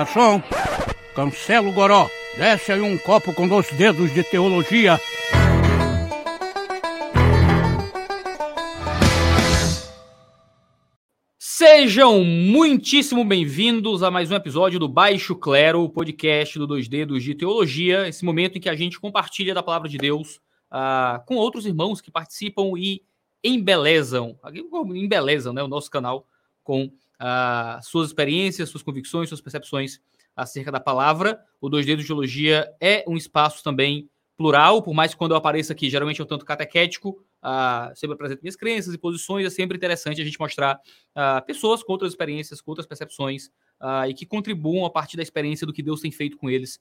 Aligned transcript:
Garçom, 0.00 0.42
cancela 1.14 1.68
o 1.68 1.72
goró. 1.74 2.08
Desce 2.34 2.72
aí 2.72 2.80
um 2.80 2.96
copo 2.96 3.34
com 3.34 3.46
dois 3.46 3.70
dedos 3.70 4.10
de 4.14 4.24
teologia. 4.24 4.98
Sejam 11.38 12.24
muitíssimo 12.24 13.22
bem-vindos 13.26 14.02
a 14.02 14.10
mais 14.10 14.30
um 14.30 14.34
episódio 14.34 14.78
do 14.78 14.88
Baixo 14.88 15.36
Clero, 15.36 15.82
o 15.82 15.90
podcast 15.90 16.58
do 16.58 16.66
Dois 16.66 16.88
Dedos 16.88 17.22
de 17.22 17.34
Teologia. 17.34 18.08
Esse 18.08 18.24
momento 18.24 18.56
em 18.56 18.60
que 18.62 18.70
a 18.70 18.74
gente 18.74 18.98
compartilha 18.98 19.52
da 19.52 19.62
palavra 19.62 19.86
de 19.86 19.98
Deus 19.98 20.36
uh, 20.72 21.22
com 21.26 21.34
outros 21.34 21.66
irmãos 21.66 22.00
que 22.00 22.10
participam 22.10 22.72
e 22.74 23.02
embelezam, 23.44 24.38
embelezam 24.94 25.52
né, 25.52 25.62
o 25.62 25.68
nosso 25.68 25.90
canal 25.90 26.26
com 26.64 26.90
uh, 27.20 27.82
suas 27.82 28.08
experiências, 28.08 28.68
suas 28.68 28.82
convicções, 28.82 29.28
suas 29.28 29.40
percepções 29.40 30.00
acerca 30.34 30.72
da 30.72 30.80
palavra. 30.80 31.40
O 31.60 31.68
Dois 31.68 31.84
Dedos 31.84 32.04
de 32.04 32.08
Teologia 32.08 32.68
é 32.80 33.04
um 33.06 33.16
espaço 33.16 33.62
também 33.62 34.08
plural, 34.36 34.82
por 34.82 34.94
mais 34.94 35.12
que 35.12 35.18
quando 35.18 35.32
eu 35.32 35.36
apareça 35.36 35.74
aqui, 35.74 35.90
geralmente 35.90 36.20
é 36.20 36.24
um 36.24 36.26
tanto 36.26 36.46
catequético, 36.46 37.22
uh, 37.44 37.94
sempre 37.94 38.14
apresento 38.14 38.40
minhas 38.42 38.56
crenças 38.56 38.94
e 38.94 38.98
posições, 38.98 39.44
é 39.44 39.50
sempre 39.50 39.76
interessante 39.76 40.20
a 40.20 40.24
gente 40.24 40.40
mostrar 40.40 40.76
uh, 40.76 41.44
pessoas 41.44 41.82
com 41.82 41.92
outras 41.92 42.12
experiências, 42.12 42.60
com 42.60 42.70
outras 42.70 42.86
percepções, 42.86 43.50
e 44.06 44.12
que 44.12 44.26
contribuam 44.26 44.84
a 44.84 44.90
partir 44.90 45.16
da 45.16 45.22
experiência 45.22 45.66
do 45.66 45.72
que 45.72 45.82
Deus 45.82 46.02
tem 46.02 46.10
feito 46.10 46.36
com 46.36 46.50
eles 46.50 46.78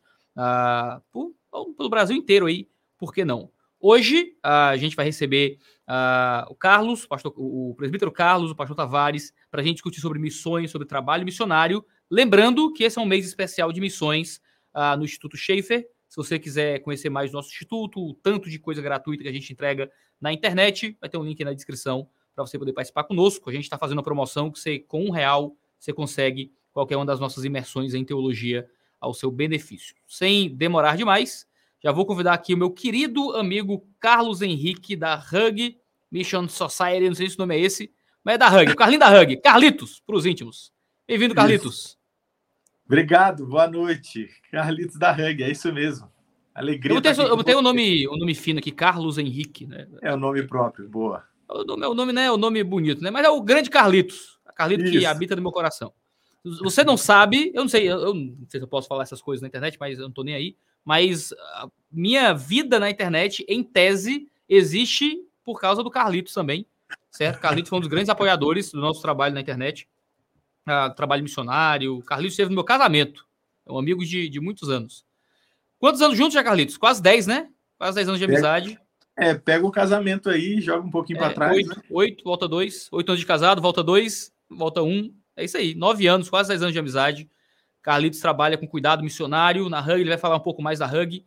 por, 1.13 1.33
pelo 1.77 1.89
Brasil 1.89 2.13
inteiro 2.13 2.45
aí, 2.45 2.67
por 2.97 3.13
que 3.13 3.23
não? 3.23 3.49
Hoje 3.79 4.35
a 4.43 4.75
gente 4.77 4.95
vai 4.95 5.05
receber 5.05 5.57
o 6.49 6.55
Carlos, 6.55 7.05
o, 7.05 7.07
pastor, 7.07 7.33
o 7.35 7.73
presbítero 7.75 8.11
Carlos, 8.11 8.51
o 8.51 8.55
pastor 8.55 8.75
Tavares, 8.75 9.33
para 9.49 9.61
a 9.61 9.63
gente 9.63 9.75
discutir 9.75 10.01
sobre 10.01 10.19
missões, 10.19 10.69
sobre 10.71 10.87
trabalho 10.87 11.25
missionário, 11.25 11.83
Lembrando 12.11 12.73
que 12.73 12.83
esse 12.83 12.97
é 12.97 13.01
um 13.01 13.05
mês 13.05 13.25
especial 13.25 13.71
de 13.71 13.79
missões 13.79 14.41
uh, 14.73 14.97
no 14.97 15.05
Instituto 15.05 15.37
Schaefer. 15.37 15.87
Se 16.07 16.15
você 16.15 16.39
quiser 16.39 16.79
conhecer 16.79 17.07
mais 17.07 17.29
do 17.29 17.35
nosso 17.35 17.49
instituto, 17.49 18.01
o 18.01 18.15
tanto 18.15 18.49
de 18.49 18.57
coisa 18.57 18.81
gratuita 18.81 19.21
que 19.21 19.29
a 19.29 19.31
gente 19.31 19.53
entrega 19.53 19.91
na 20.19 20.33
internet, 20.33 20.97
vai 20.99 21.07
ter 21.07 21.17
um 21.17 21.23
link 21.23 21.43
na 21.43 21.53
descrição 21.53 22.09
para 22.33 22.43
você 22.43 22.57
poder 22.57 22.73
participar 22.73 23.03
conosco. 23.03 23.47
A 23.47 23.53
gente 23.53 23.65
está 23.65 23.77
fazendo 23.77 23.99
uma 23.99 24.03
promoção 24.03 24.49
que 24.49 24.57
você, 24.57 24.79
com 24.79 25.05
um 25.05 25.11
real, 25.11 25.55
você 25.77 25.93
consegue 25.93 26.51
qualquer 26.73 26.95
uma 26.95 27.05
das 27.05 27.19
nossas 27.19 27.45
imersões 27.45 27.93
em 27.93 28.03
teologia 28.03 28.67
ao 28.99 29.13
seu 29.13 29.29
benefício. 29.29 29.95
Sem 30.07 30.49
demorar 30.55 30.97
demais, 30.97 31.47
já 31.81 31.91
vou 31.91 32.05
convidar 32.05 32.33
aqui 32.33 32.53
o 32.53 32.57
meu 32.57 32.71
querido 32.71 33.35
amigo 33.35 33.87
Carlos 33.99 34.41
Henrique, 34.41 34.95
da 34.95 35.15
Hug 35.15 35.77
Mission 36.11 36.47
Society, 36.47 37.07
não 37.07 37.15
sei 37.15 37.29
se 37.29 37.35
o 37.35 37.39
nome 37.39 37.55
é 37.55 37.59
esse, 37.59 37.91
mas 38.23 38.35
é 38.35 38.37
da 38.37 38.47
Hug, 38.47 38.71
o 38.71 38.75
Carlinho 38.75 38.99
da 38.99 39.21
Hug, 39.21 39.37
Carlitos, 39.37 40.01
para 40.05 40.15
os 40.15 40.25
íntimos. 40.25 40.73
Bem-vindo, 41.07 41.33
Carlitos. 41.33 41.75
Isso. 41.75 41.99
Obrigado, 42.85 43.45
boa 43.45 43.67
noite. 43.67 44.27
Carlitos 44.51 44.97
da 44.97 45.11
Reg, 45.11 45.43
é 45.43 45.51
isso 45.51 45.71
mesmo. 45.71 46.11
Alegria. 46.55 46.97
Eu 46.97 47.01
tenho, 47.01 47.21
eu 47.21 47.43
tenho 47.43 47.59
um 47.59 47.61
nome, 47.61 48.07
um 48.09 48.17
nome 48.17 48.33
fino 48.33 48.57
aqui, 48.57 48.71
Carlos 48.71 49.19
Henrique, 49.19 49.67
né? 49.67 49.87
É 50.01 50.11
o 50.11 50.17
nome 50.17 50.41
próprio, 50.43 50.89
boa. 50.89 51.23
O 51.47 51.63
nome, 51.63 51.85
o 51.85 51.93
nome, 51.93 52.13
né, 52.13 52.25
é 52.25 52.31
o 52.31 52.37
nome 52.37 52.63
bonito, 52.63 53.01
né? 53.03 53.11
Mas 53.11 53.25
é 53.25 53.29
o 53.29 53.41
grande 53.41 53.69
Carlitos. 53.69 54.39
A 54.43 54.51
Carlito 54.51 54.83
isso. 54.83 54.91
que 54.91 55.05
habita 55.05 55.35
no 55.35 55.41
meu 55.41 55.51
coração. 55.51 55.93
Você 56.43 56.83
não 56.83 56.97
sabe, 56.97 57.51
eu 57.53 57.61
não 57.61 57.69
sei, 57.69 57.87
eu 57.87 58.13
não 58.13 58.35
sei 58.47 58.59
se 58.59 58.63
eu 58.63 58.67
posso 58.67 58.87
falar 58.87 59.03
essas 59.03 59.21
coisas 59.21 59.41
na 59.41 59.47
internet, 59.47 59.77
mas 59.79 59.99
eu 59.99 60.05
não 60.05 60.11
tô 60.11 60.23
nem 60.23 60.33
aí. 60.33 60.57
Mas 60.83 61.33
a 61.53 61.69
minha 61.91 62.33
vida 62.33 62.79
na 62.79 62.89
internet, 62.89 63.45
em 63.47 63.63
tese, 63.63 64.29
existe 64.47 65.23
por 65.43 65.59
causa 65.59 65.83
do 65.83 65.89
Carlitos 65.89 66.33
também, 66.33 66.65
certo? 67.11 67.39
Carlitos 67.39 67.69
foi 67.69 67.77
um 67.77 67.81
dos 67.81 67.89
grandes 67.89 68.09
apoiadores 68.09 68.71
do 68.71 68.79
nosso 68.79 69.01
trabalho 69.01 69.33
na 69.33 69.41
internet 69.41 69.87
uh, 70.69 70.93
trabalho 70.93 71.23
missionário. 71.23 72.01
Carlitos 72.03 72.33
esteve 72.33 72.49
no 72.49 72.55
meu 72.55 72.63
casamento. 72.63 73.25
É 73.65 73.71
um 73.71 73.77
amigo 73.77 74.05
de, 74.05 74.29
de 74.29 74.39
muitos 74.39 74.69
anos. 74.69 75.05
Quantos 75.77 76.01
anos 76.01 76.17
juntos 76.17 76.33
já, 76.33 76.43
Carlitos? 76.43 76.77
Quase 76.77 77.01
10, 77.01 77.27
né? 77.27 77.49
Quase 77.77 77.95
10 77.95 78.09
anos 78.09 78.19
de 78.19 78.25
amizade. 78.25 78.79
É, 79.15 79.33
pega 79.33 79.65
o 79.65 79.71
casamento 79.71 80.29
aí, 80.29 80.61
joga 80.61 80.85
um 80.85 80.91
pouquinho 80.91 81.17
é, 81.17 81.21
para 81.21 81.33
trás. 81.33 81.55
8, 81.55 81.69
né? 81.69 81.83
8, 81.89 82.23
volta 82.23 82.47
2. 82.47 82.89
8 82.91 83.09
anos 83.09 83.19
de 83.19 83.25
casado, 83.25 83.61
volta 83.61 83.83
2, 83.83 84.31
volta 84.49 84.81
1. 84.81 84.87
Um. 84.87 85.13
É 85.35 85.45
isso 85.45 85.57
aí. 85.57 85.73
9 85.75 86.07
anos, 86.07 86.29
quase 86.29 86.49
10 86.49 86.63
anos 86.63 86.73
de 86.73 86.79
amizade. 86.79 87.29
Carlitos 87.81 88.19
trabalha 88.19 88.57
com 88.57 88.67
cuidado 88.67 89.03
missionário 89.03 89.69
na 89.69 89.81
Hug. 89.81 90.01
Ele 90.01 90.09
vai 90.09 90.17
falar 90.17 90.35
um 90.35 90.41
pouco 90.41 90.61
mais 90.61 90.79
da 90.79 90.85
Hug, 90.85 91.25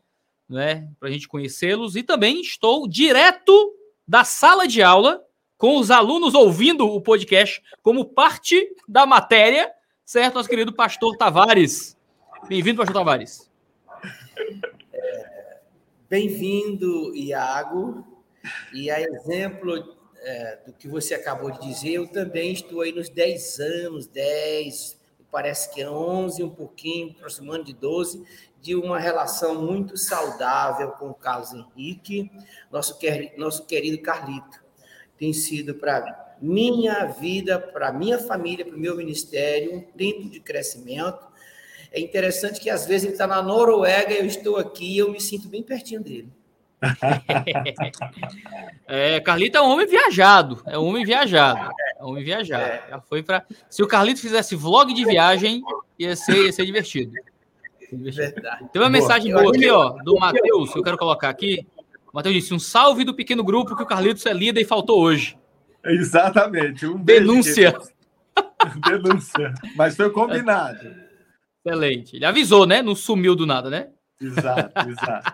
né? 0.48 0.88
Para 0.98 1.08
a 1.08 1.12
gente 1.12 1.28
conhecê-los. 1.28 1.96
E 1.96 2.02
também 2.02 2.40
estou 2.40 2.86
direto 2.88 3.74
da 4.06 4.24
sala 4.24 4.66
de 4.66 4.82
aula 4.82 5.22
com 5.56 5.78
os 5.78 5.90
alunos 5.90 6.34
ouvindo 6.34 6.86
o 6.86 7.00
podcast 7.00 7.62
como 7.82 8.04
parte 8.04 8.74
da 8.88 9.06
matéria, 9.06 9.70
certo? 10.04 10.34
Nosso 10.34 10.48
querido 10.48 10.72
pastor 10.72 11.16
Tavares. 11.16 11.96
Bem-vindo, 12.48 12.78
pastor 12.78 12.94
Tavares. 12.94 13.50
É, 14.92 15.58
Bem-vindo, 16.10 17.14
Iago. 17.14 18.04
E 18.74 18.90
a 18.90 19.00
exemplo 19.00 19.96
é, 20.18 20.58
do 20.66 20.72
que 20.72 20.88
você 20.88 21.14
acabou 21.14 21.50
de 21.50 21.60
dizer, 21.60 21.92
eu 21.92 22.06
também 22.06 22.52
estou 22.52 22.80
aí 22.80 22.92
nos 22.92 23.08
10 23.08 23.60
anos, 23.60 24.06
10, 24.06 25.00
parece 25.32 25.72
que 25.74 25.82
é 25.82 25.90
11, 25.90 26.44
um 26.44 26.50
pouquinho, 26.50 27.10
aproximando 27.16 27.64
de 27.64 27.72
12, 27.72 28.24
de 28.60 28.76
uma 28.76 29.00
relação 29.00 29.60
muito 29.60 29.96
saudável 29.96 30.92
com 30.92 31.08
o 31.08 31.14
Carlos 31.14 31.52
Henrique, 31.52 32.30
nosso, 32.70 32.96
nosso 33.36 33.66
querido 33.66 34.00
Carlito 34.00 34.62
tem 35.22 35.32
sido 35.32 35.76
para 35.76 36.36
minha 36.40 37.04
vida, 37.04 37.56
para 37.56 37.92
minha 37.92 38.18
família, 38.18 38.64
para 38.64 38.74
o 38.74 38.78
meu 38.78 38.96
ministério, 38.96 39.76
um 39.76 39.80
tempo 39.80 40.28
de 40.28 40.40
crescimento. 40.40 41.24
É 41.92 42.00
interessante 42.00 42.58
que 42.58 42.68
às 42.68 42.86
vezes 42.86 43.04
ele 43.04 43.12
está 43.12 43.28
na 43.28 43.40
Noruega, 43.40 44.12
eu 44.12 44.26
estou 44.26 44.56
aqui 44.56 44.94
e 44.94 44.98
eu 44.98 45.12
me 45.12 45.20
sinto 45.20 45.46
bem 45.46 45.62
pertinho 45.62 46.02
dele. 46.02 46.28
é, 48.86 49.20
Carlito 49.20 49.58
é 49.58 49.62
um 49.62 49.70
homem 49.70 49.86
viajado, 49.86 50.62
é 50.66 50.78
um 50.78 50.86
homem 50.86 51.04
viajado, 51.04 51.70
é 51.98 52.04
um 52.04 52.08
homem 52.08 52.24
viajado. 52.24 52.64
É. 52.64 52.82
Já 52.90 53.00
foi 53.00 53.22
para. 53.22 53.44
Se 53.70 53.82
o 53.82 53.86
Carlito 53.86 54.20
fizesse 54.20 54.56
vlog 54.56 54.92
de 54.92 55.04
viagem, 55.04 55.62
ia 55.98 56.16
ser, 56.16 56.44
ia 56.44 56.52
ser 56.52 56.66
divertido. 56.66 57.12
Verdade. 57.92 58.68
Tem 58.72 58.82
uma 58.82 58.88
boa. 58.88 58.90
mensagem 58.90 59.32
boa 59.32 59.50
aqui, 59.50 59.68
ó, 59.68 59.90
do 60.02 60.18
Matheus, 60.18 60.72
que 60.72 60.78
eu 60.78 60.82
quero 60.82 60.98
colocar 60.98 61.28
aqui. 61.28 61.66
O 62.12 62.16
Matheus 62.16 62.34
disse: 62.34 62.54
um 62.54 62.58
salve 62.58 63.04
do 63.04 63.14
pequeno 63.14 63.44
grupo 63.44 63.76
que 63.76 63.82
o 63.82 63.86
Carlitos 63.86 64.26
é 64.26 64.32
líder 64.32 64.62
e 64.62 64.64
faltou 64.64 65.00
hoje. 65.00 65.38
Exatamente. 65.84 66.86
Um 66.86 67.02
Denúncia. 67.02 67.76
Denúncia. 68.86 69.52
Mas 69.76 69.96
foi 69.96 70.10
combinado. 70.10 71.02
Excelente. 71.64 72.16
Ele 72.16 72.24
avisou, 72.24 72.66
né? 72.66 72.82
Não 72.82 72.94
sumiu 72.94 73.36
do 73.36 73.46
nada, 73.46 73.70
né? 73.70 73.88
Exato, 74.20 74.88
exato. 74.88 75.32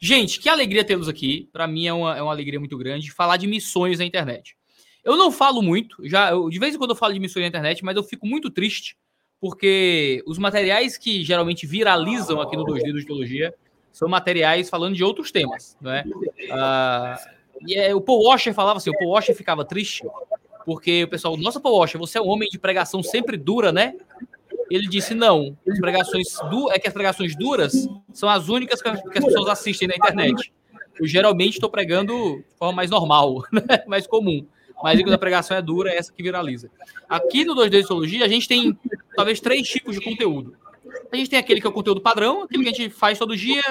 Gente, 0.00 0.38
que 0.40 0.48
alegria 0.48 0.84
tê-los 0.84 1.08
aqui. 1.08 1.48
Para 1.52 1.66
mim 1.66 1.86
é 1.86 1.92
uma, 1.92 2.16
é 2.16 2.22
uma 2.22 2.32
alegria 2.32 2.60
muito 2.60 2.76
grande 2.78 3.10
falar 3.10 3.36
de 3.36 3.46
missões 3.46 3.98
na 3.98 4.04
internet. 4.04 4.56
Eu 5.04 5.16
não 5.16 5.30
falo 5.30 5.62
muito, 5.62 5.96
já 6.06 6.30
eu, 6.30 6.50
de 6.50 6.58
vez 6.58 6.74
em 6.74 6.78
quando 6.78 6.90
eu 6.90 6.96
falo 6.96 7.14
de 7.14 7.20
missões 7.20 7.42
na 7.42 7.48
internet, 7.48 7.84
mas 7.84 7.96
eu 7.96 8.02
fico 8.02 8.26
muito 8.26 8.50
triste 8.50 8.96
porque 9.40 10.22
os 10.26 10.38
materiais 10.38 10.98
que 10.98 11.22
geralmente 11.22 11.66
viralizam 11.66 12.40
aqui 12.40 12.56
no 12.56 12.64
Dois 12.64 12.82
Dedos 12.82 13.00
de 13.02 13.06
Teologia 13.06 13.54
são 13.92 14.08
materiais 14.08 14.68
falando 14.68 14.94
de 14.94 15.04
outros 15.04 15.30
temas, 15.30 15.76
não 15.80 15.92
é? 15.92 16.04
Ah, 16.50 17.16
e 17.66 17.74
é, 17.74 17.94
o 17.94 18.00
Paul 18.00 18.24
Washer 18.24 18.52
falava 18.52 18.78
assim, 18.78 18.90
o 18.90 18.98
Paul 18.98 19.10
Washer 19.10 19.34
ficava 19.34 19.64
triste, 19.64 20.04
porque 20.64 21.04
o 21.04 21.08
pessoal, 21.08 21.36
nossa, 21.36 21.60
Paul 21.60 21.78
Washer, 21.78 21.98
você 21.98 22.18
é 22.18 22.20
um 22.20 22.28
homem 22.28 22.48
de 22.48 22.58
pregação 22.58 23.02
sempre 23.02 23.36
dura, 23.36 23.72
né? 23.72 23.94
Ele 24.70 24.86
disse, 24.86 25.14
não, 25.14 25.56
as 25.68 25.78
pregações 25.78 26.26
du 26.50 26.70
é 26.70 26.78
que 26.78 26.88
as 26.88 26.94
pregações 26.94 27.36
duras 27.36 27.88
são 28.12 28.28
as 28.28 28.48
únicas 28.48 28.82
que 28.82 28.88
as 28.88 29.00
pessoas 29.02 29.48
assistem 29.48 29.88
na 29.88 29.96
internet. 29.96 30.52
Eu 30.98 31.06
geralmente 31.06 31.54
estou 31.54 31.70
pregando 31.70 32.38
de 32.38 32.56
forma 32.58 32.74
mais 32.74 32.90
normal, 32.90 33.42
né? 33.52 33.84
mais 33.86 34.06
comum. 34.06 34.46
Mas 34.82 35.00
quando 35.02 35.14
a 35.14 35.18
pregação 35.18 35.56
é 35.56 35.62
dura, 35.62 35.90
é 35.90 35.96
essa 35.96 36.12
que 36.12 36.22
viraliza. 36.22 36.70
Aqui 37.08 37.44
no 37.44 37.54
2D 37.54 37.86
Teologia, 37.86 38.24
a 38.24 38.28
gente 38.28 38.46
tem 38.46 38.78
talvez 39.16 39.40
três 39.40 39.66
tipos 39.68 39.94
de 39.94 40.00
conteúdo. 40.00 40.54
A 41.12 41.16
gente 41.16 41.30
tem 41.30 41.38
aquele 41.38 41.60
que 41.60 41.66
é 41.66 41.70
o 41.70 41.72
conteúdo 41.72 42.00
padrão, 42.00 42.42
aquele 42.42 42.62
que 42.64 42.68
a 42.68 42.72
gente 42.72 42.90
faz 42.90 43.18
todo 43.18 43.36
dia, 43.36 43.62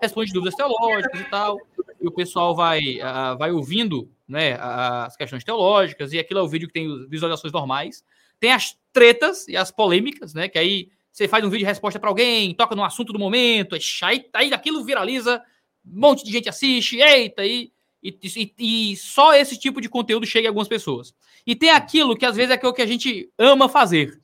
responde 0.00 0.32
dúvidas 0.32 0.54
teológicas 0.54 1.20
e 1.20 1.24
tal, 1.24 1.58
e 2.00 2.06
o 2.06 2.10
pessoal 2.10 2.54
vai, 2.54 2.80
uh, 2.98 3.36
vai 3.38 3.52
ouvindo 3.52 4.08
né, 4.28 4.56
as 4.60 5.16
questões 5.16 5.44
teológicas, 5.44 6.12
e 6.12 6.18
aquilo 6.18 6.40
é 6.40 6.42
o 6.42 6.48
vídeo 6.48 6.66
que 6.66 6.74
tem 6.74 7.06
visualizações 7.08 7.52
normais. 7.52 8.04
Tem 8.38 8.52
as 8.52 8.76
tretas 8.92 9.46
e 9.48 9.56
as 9.56 9.70
polêmicas, 9.70 10.34
né? 10.34 10.48
Que 10.48 10.58
aí 10.58 10.88
você 11.12 11.26
faz 11.26 11.44
um 11.44 11.48
vídeo 11.48 11.64
de 11.64 11.68
resposta 11.70 11.98
para 11.98 12.10
alguém, 12.10 12.54
toca 12.54 12.74
no 12.74 12.84
assunto 12.84 13.12
do 13.12 13.18
momento, 13.18 13.74
aí, 14.02 14.28
aí 14.34 14.52
aquilo 14.52 14.84
viraliza, 14.84 15.42
um 15.84 16.00
monte 16.00 16.24
de 16.24 16.30
gente 16.30 16.48
assiste, 16.48 16.98
eita, 16.98 17.44
e, 17.46 17.72
e, 18.02 18.52
e, 18.58 18.96
só 18.96 19.34
esse 19.34 19.58
tipo 19.58 19.80
de 19.80 19.88
conteúdo 19.88 20.26
chega 20.26 20.48
a 20.48 20.50
algumas 20.50 20.68
pessoas. 20.68 21.14
E 21.46 21.56
tem 21.56 21.70
aquilo 21.70 22.16
que 22.16 22.26
às 22.26 22.36
vezes 22.36 22.54
é 22.54 22.66
o 22.66 22.72
que 22.72 22.82
a 22.82 22.86
gente 22.86 23.30
ama 23.38 23.66
fazer, 23.66 24.20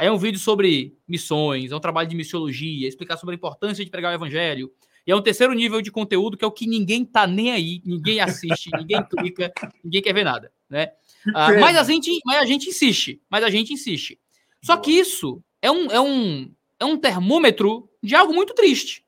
Aí 0.00 0.06
é 0.06 0.10
um 0.10 0.16
vídeo 0.16 0.40
sobre 0.40 0.96
missões, 1.06 1.70
é 1.70 1.76
um 1.76 1.80
trabalho 1.80 2.08
de 2.08 2.16
missiologia, 2.16 2.88
explicar 2.88 3.18
sobre 3.18 3.34
a 3.34 3.36
importância 3.36 3.84
de 3.84 3.90
pregar 3.90 4.10
o 4.10 4.14
evangelho. 4.14 4.72
E 5.06 5.12
é 5.12 5.14
um 5.14 5.20
terceiro 5.20 5.52
nível 5.52 5.82
de 5.82 5.92
conteúdo 5.92 6.38
que 6.38 6.44
é 6.44 6.48
o 6.48 6.50
que 6.50 6.66
ninguém 6.66 7.04
tá 7.04 7.26
nem 7.26 7.52
aí, 7.52 7.82
ninguém 7.84 8.18
assiste, 8.18 8.70
ninguém 8.74 9.02
clica, 9.04 9.52
ninguém 9.84 10.00
quer 10.00 10.14
ver 10.14 10.24
nada, 10.24 10.50
né? 10.70 10.92
Ah, 11.34 11.52
mas, 11.60 11.76
a 11.76 11.82
gente, 11.84 12.10
mas 12.24 12.38
a 12.38 12.46
gente 12.46 12.68
insiste, 12.68 13.20
mas 13.28 13.44
a 13.44 13.50
gente 13.50 13.72
insiste. 13.72 14.18
Só 14.62 14.76
que 14.76 14.90
isso 14.90 15.42
é 15.60 15.70
um, 15.70 15.90
é 15.90 16.00
um, 16.00 16.54
é 16.78 16.84
um 16.84 16.96
termômetro 16.96 17.88
de 18.02 18.14
algo 18.14 18.32
muito 18.32 18.54
triste. 18.54 19.04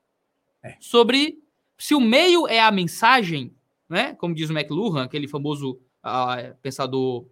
É. 0.63 0.77
Sobre 0.81 1.39
se 1.79 1.95
o 1.95 2.01
meio 2.01 2.47
é 2.47 2.61
a 2.61 2.71
mensagem, 2.71 3.55
né? 3.89 4.15
Como 4.15 4.35
diz 4.35 4.51
o 4.51 4.53
McLuhan, 4.53 5.05
aquele 5.05 5.27
famoso 5.27 5.81
uh, 6.05 6.55
pensador 6.63 7.27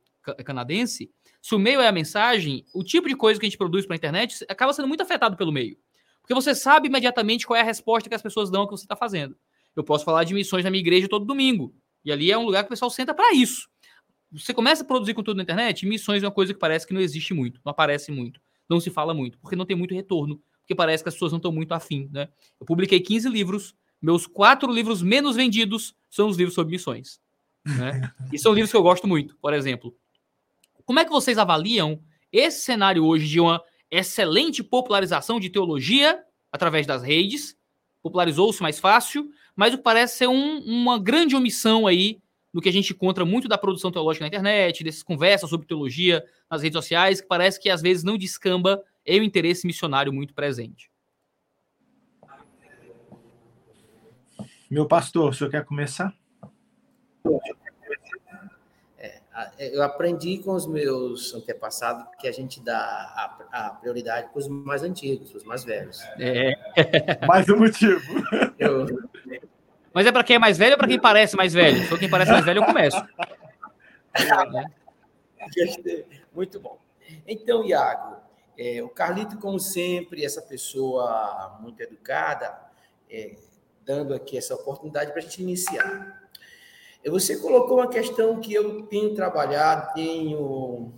canadense, 0.44 1.10
se 1.42 1.54
o 1.54 1.58
meio 1.58 1.80
é 1.80 1.88
a 1.88 1.92
mensagem, 1.92 2.64
o 2.74 2.84
tipo 2.84 3.08
de 3.08 3.16
coisa 3.16 3.40
que 3.40 3.46
a 3.46 3.48
gente 3.48 3.58
produz 3.58 3.86
para 3.86 3.94
a 3.94 3.98
internet 3.98 4.44
acaba 4.48 4.72
sendo 4.72 4.88
muito 4.88 5.02
afetado 5.02 5.36
pelo 5.36 5.52
meio. 5.52 5.76
Porque 6.20 6.34
você 6.34 6.54
sabe 6.54 6.88
imediatamente 6.88 7.46
qual 7.46 7.56
é 7.56 7.60
a 7.60 7.64
resposta 7.64 8.08
que 8.08 8.14
as 8.14 8.22
pessoas 8.22 8.50
dão 8.50 8.62
ao 8.62 8.66
que 8.68 8.72
você 8.72 8.84
está 8.84 8.96
fazendo. 8.96 9.36
Eu 9.74 9.82
posso 9.82 10.04
falar 10.04 10.24
de 10.24 10.34
missões 10.34 10.64
na 10.64 10.70
minha 10.70 10.80
igreja 10.80 11.08
todo 11.08 11.24
domingo. 11.24 11.74
E 12.04 12.12
ali 12.12 12.30
é 12.30 12.36
um 12.36 12.44
lugar 12.44 12.62
que 12.62 12.68
o 12.68 12.70
pessoal 12.70 12.90
senta 12.90 13.14
para 13.14 13.32
isso. 13.34 13.68
Você 14.32 14.54
começa 14.54 14.82
a 14.82 14.86
produzir 14.86 15.14
conteúdo 15.14 15.38
na 15.38 15.42
internet, 15.42 15.86
missões 15.86 16.22
é 16.22 16.26
uma 16.26 16.32
coisa 16.32 16.54
que 16.54 16.60
parece 16.60 16.86
que 16.86 16.94
não 16.94 17.00
existe 17.00 17.34
muito, 17.34 17.60
não 17.64 17.70
aparece 17.70 18.12
muito, 18.12 18.40
não 18.68 18.78
se 18.78 18.88
fala 18.88 19.12
muito, 19.12 19.38
porque 19.38 19.56
não 19.56 19.66
tem 19.66 19.76
muito 19.76 19.94
retorno, 19.94 20.40
porque 20.60 20.74
parece 20.74 21.02
que 21.02 21.08
as 21.08 21.14
pessoas 21.14 21.32
não 21.32 21.38
estão 21.38 21.50
muito 21.50 21.72
afim, 21.72 22.08
né? 22.12 22.28
Eu 22.60 22.64
publiquei 22.64 23.00
15 23.00 23.28
livros, 23.28 23.74
meus 24.00 24.26
quatro 24.26 24.72
livros 24.72 25.02
menos 25.02 25.34
vendidos 25.34 25.94
são 26.08 26.28
os 26.28 26.36
livros 26.36 26.54
sobre 26.54 26.70
missões. 26.70 27.20
Né? 27.64 28.10
E 28.32 28.38
são 28.38 28.52
livros 28.52 28.70
que 28.70 28.76
eu 28.76 28.82
gosto 28.82 29.08
muito, 29.08 29.36
por 29.38 29.52
exemplo. 29.52 29.94
Como 30.84 31.00
é 31.00 31.04
que 31.04 31.10
vocês 31.10 31.36
avaliam 31.36 32.00
esse 32.32 32.60
cenário 32.60 33.04
hoje 33.04 33.26
de 33.26 33.40
uma 33.40 33.60
excelente 33.90 34.62
popularização 34.62 35.40
de 35.40 35.50
teologia 35.50 36.22
através 36.52 36.86
das 36.86 37.02
redes? 37.02 37.56
Popularizou-se 38.02 38.62
mais 38.62 38.78
fácil, 38.78 39.30
mas 39.54 39.74
o 39.74 39.78
que 39.78 39.82
parece 39.82 40.18
ser 40.18 40.28
um, 40.28 40.58
uma 40.60 40.98
grande 40.98 41.34
omissão 41.34 41.86
aí 41.86 42.20
do 42.52 42.60
que 42.60 42.68
a 42.68 42.72
gente 42.72 42.92
encontra 42.92 43.24
muito 43.24 43.48
da 43.48 43.56
produção 43.56 43.90
teológica 43.90 44.24
na 44.24 44.28
internet, 44.28 44.82
dessas 44.82 45.02
conversas 45.02 45.48
sobre 45.48 45.66
teologia 45.66 46.24
nas 46.50 46.62
redes 46.62 46.76
sociais, 46.76 47.20
que 47.20 47.28
parece 47.28 47.60
que 47.60 47.70
às 47.70 47.80
vezes 47.80 48.02
não 48.02 48.18
descamba 48.18 48.82
em 49.06 49.20
um 49.20 49.24
interesse 49.24 49.66
missionário 49.66 50.12
muito 50.12 50.34
presente. 50.34 50.90
Meu 54.70 54.86
pastor, 54.86 55.30
o 55.30 55.32
senhor 55.32 55.50
quer 55.50 55.64
começar? 55.64 56.14
É, 59.58 59.76
eu 59.76 59.82
aprendi 59.82 60.38
com 60.38 60.52
os 60.52 60.66
meus 60.66 61.34
antepassados 61.34 62.04
que 62.18 62.28
a 62.28 62.32
gente 62.32 62.62
dá 62.62 62.76
a, 62.78 63.68
a 63.68 63.70
prioridade 63.70 64.28
para 64.30 64.38
os 64.38 64.48
mais 64.48 64.82
antigos, 64.82 65.34
os 65.34 65.44
mais 65.44 65.64
velhos. 65.64 66.00
É. 66.18 66.52
Mais 67.26 67.48
um 67.48 67.56
motivo. 67.56 68.00
Eu... 68.58 68.86
Mas 69.92 70.06
é 70.06 70.12
para 70.12 70.22
quem 70.24 70.36
é 70.36 70.38
mais 70.38 70.56
velho 70.56 70.72
ou 70.72 70.78
para 70.78 70.88
quem 70.88 71.00
parece 71.00 71.36
mais 71.36 71.52
velho? 71.52 71.78
Se 71.78 71.86
for 71.86 71.98
quem 71.98 72.08
parece 72.08 72.30
mais 72.30 72.44
velho, 72.44 72.60
eu 72.60 72.64
começo. 72.64 73.02
Muito 76.32 76.60
bom. 76.60 76.78
Então, 77.26 77.64
Iago, 77.64 78.16
é, 78.56 78.82
o 78.82 78.88
Carlito, 78.88 79.38
como 79.38 79.58
sempre, 79.58 80.24
essa 80.24 80.42
pessoa 80.42 81.58
muito 81.60 81.80
educada, 81.80 82.56
é, 83.10 83.36
dando 83.84 84.14
aqui 84.14 84.36
essa 84.36 84.54
oportunidade 84.54 85.10
para 85.10 85.20
a 85.20 85.22
gente 85.22 85.42
iniciar. 85.42 86.20
Você 87.06 87.38
colocou 87.38 87.78
uma 87.78 87.88
questão 87.88 88.38
que 88.38 88.52
eu 88.52 88.82
tenho 88.82 89.14
trabalhado, 89.14 89.94
tenho 89.94 90.92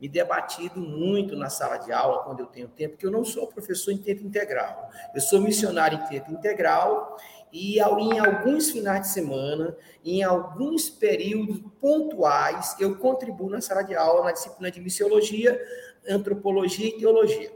me 0.00 0.08
debatido 0.08 0.78
muito 0.78 1.34
na 1.34 1.50
sala 1.50 1.78
de 1.78 1.90
aula, 1.90 2.22
quando 2.22 2.40
eu 2.40 2.46
tenho 2.46 2.68
tempo, 2.68 2.92
porque 2.92 3.06
eu 3.06 3.10
não 3.10 3.24
sou 3.24 3.46
professor 3.48 3.90
em 3.90 3.98
tempo 3.98 4.22
integral. 4.22 4.88
Eu 5.14 5.20
sou 5.20 5.40
missionário 5.40 5.98
em 5.98 6.06
tempo 6.06 6.30
integral 6.30 7.16
e 7.52 7.78
em 7.78 8.18
alguns 8.18 8.70
finais 8.70 9.02
de 9.02 9.08
semana, 9.08 9.76
em 10.04 10.22
alguns 10.22 10.90
períodos 10.90 11.60
pontuais, 11.80 12.76
eu 12.78 12.96
contribuo 12.96 13.48
na 13.48 13.60
sala 13.60 13.82
de 13.82 13.94
aula 13.94 14.24
na 14.24 14.32
disciplina 14.32 14.70
de 14.70 14.80
missiologia, 14.80 15.60
antropologia 16.08 16.88
e 16.88 16.98
teologia. 16.98 17.52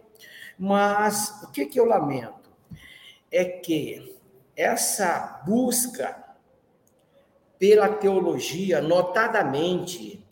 Mas 0.59 1.43
o 1.43 1.51
que, 1.51 1.67
que 1.67 1.79
eu 1.79 1.85
lamento 1.85 2.51
é 3.31 3.45
que 3.45 4.17
essa 4.57 5.43
busca 5.47 6.23
pela 7.59 7.89
teologia, 7.89 8.81
notadamente 8.81 10.27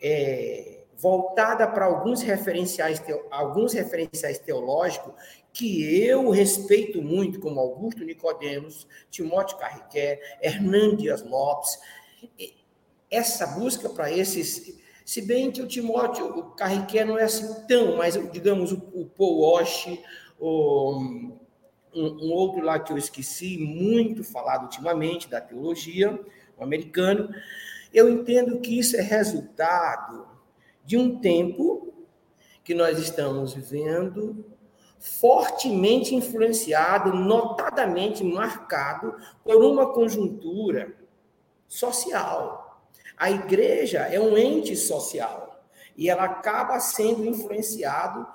é, 0.00 0.84
voltada 0.96 1.66
para 1.66 1.84
alguns 1.84 2.22
referenciais, 2.22 3.02
alguns 3.30 3.72
referenciais 3.72 4.38
teológicos 4.38 5.12
que 5.52 6.04
eu 6.04 6.30
respeito 6.30 7.02
muito, 7.02 7.40
como 7.40 7.60
Augusto 7.60 8.04
Nicodemos, 8.04 8.86
Timóteo 9.10 9.58
Carriqué, 9.58 10.20
Hernandes 10.40 11.22
Lopes. 11.22 11.78
Essa 13.10 13.46
busca 13.46 13.88
para 13.88 14.10
esses, 14.10 14.78
se 15.04 15.22
bem 15.22 15.50
que 15.50 15.60
o 15.60 15.66
Timóteo 15.66 16.26
o 16.26 16.50
Carriqué 16.52 17.04
não 17.04 17.18
é 17.18 17.24
assim 17.24 17.66
tão, 17.66 17.96
mas 17.96 18.14
digamos 18.30 18.72
o, 18.72 18.76
o 18.94 19.06
Paul 19.06 19.40
Walsh, 19.40 19.98
o, 20.38 20.98
um, 20.98 21.38
um 21.94 22.32
outro 22.32 22.62
lá 22.62 22.78
que 22.78 22.92
eu 22.92 22.98
esqueci, 22.98 23.58
muito 23.58 24.22
falado 24.22 24.62
ultimamente 24.62 25.28
da 25.28 25.40
teologia, 25.40 26.18
americano, 26.58 27.34
eu 27.92 28.08
entendo 28.08 28.60
que 28.60 28.78
isso 28.78 28.96
é 28.96 29.00
resultado 29.00 30.28
de 30.84 30.96
um 30.96 31.18
tempo 31.18 31.92
que 32.62 32.74
nós 32.74 32.98
estamos 32.98 33.54
vivendo 33.54 34.44
fortemente 35.00 36.14
influenciado, 36.14 37.14
notadamente 37.14 38.22
marcado 38.22 39.16
por 39.42 39.64
uma 39.64 39.92
conjuntura 39.94 40.94
social. 41.66 42.84
A 43.16 43.30
igreja 43.30 44.00
é 44.00 44.20
um 44.20 44.36
ente 44.36 44.76
social 44.76 45.64
e 45.96 46.10
ela 46.10 46.24
acaba 46.24 46.78
sendo 46.80 47.24
influenciado 47.24 48.26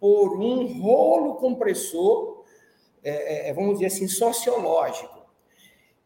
por 0.00 0.40
um 0.40 0.80
rolo 0.80 1.36
compressor, 1.36 2.44
é, 3.04 3.50
é, 3.50 3.52
vamos 3.52 3.74
dizer 3.74 3.86
assim, 3.86 4.08
sociológico. 4.08 5.20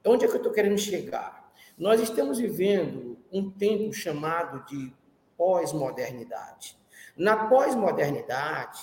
Onde 0.04 0.26
é 0.26 0.28
que 0.28 0.34
eu 0.34 0.38
estou 0.38 0.52
querendo 0.52 0.76
chegar? 0.76 1.50
Nós 1.78 2.00
estamos 2.00 2.38
vivendo 2.38 3.16
um 3.32 3.50
tempo 3.50 3.92
chamado 3.92 4.66
de 4.66 4.92
pós-modernidade. 5.36 6.76
Na 7.16 7.48
pós-modernidade, 7.48 8.80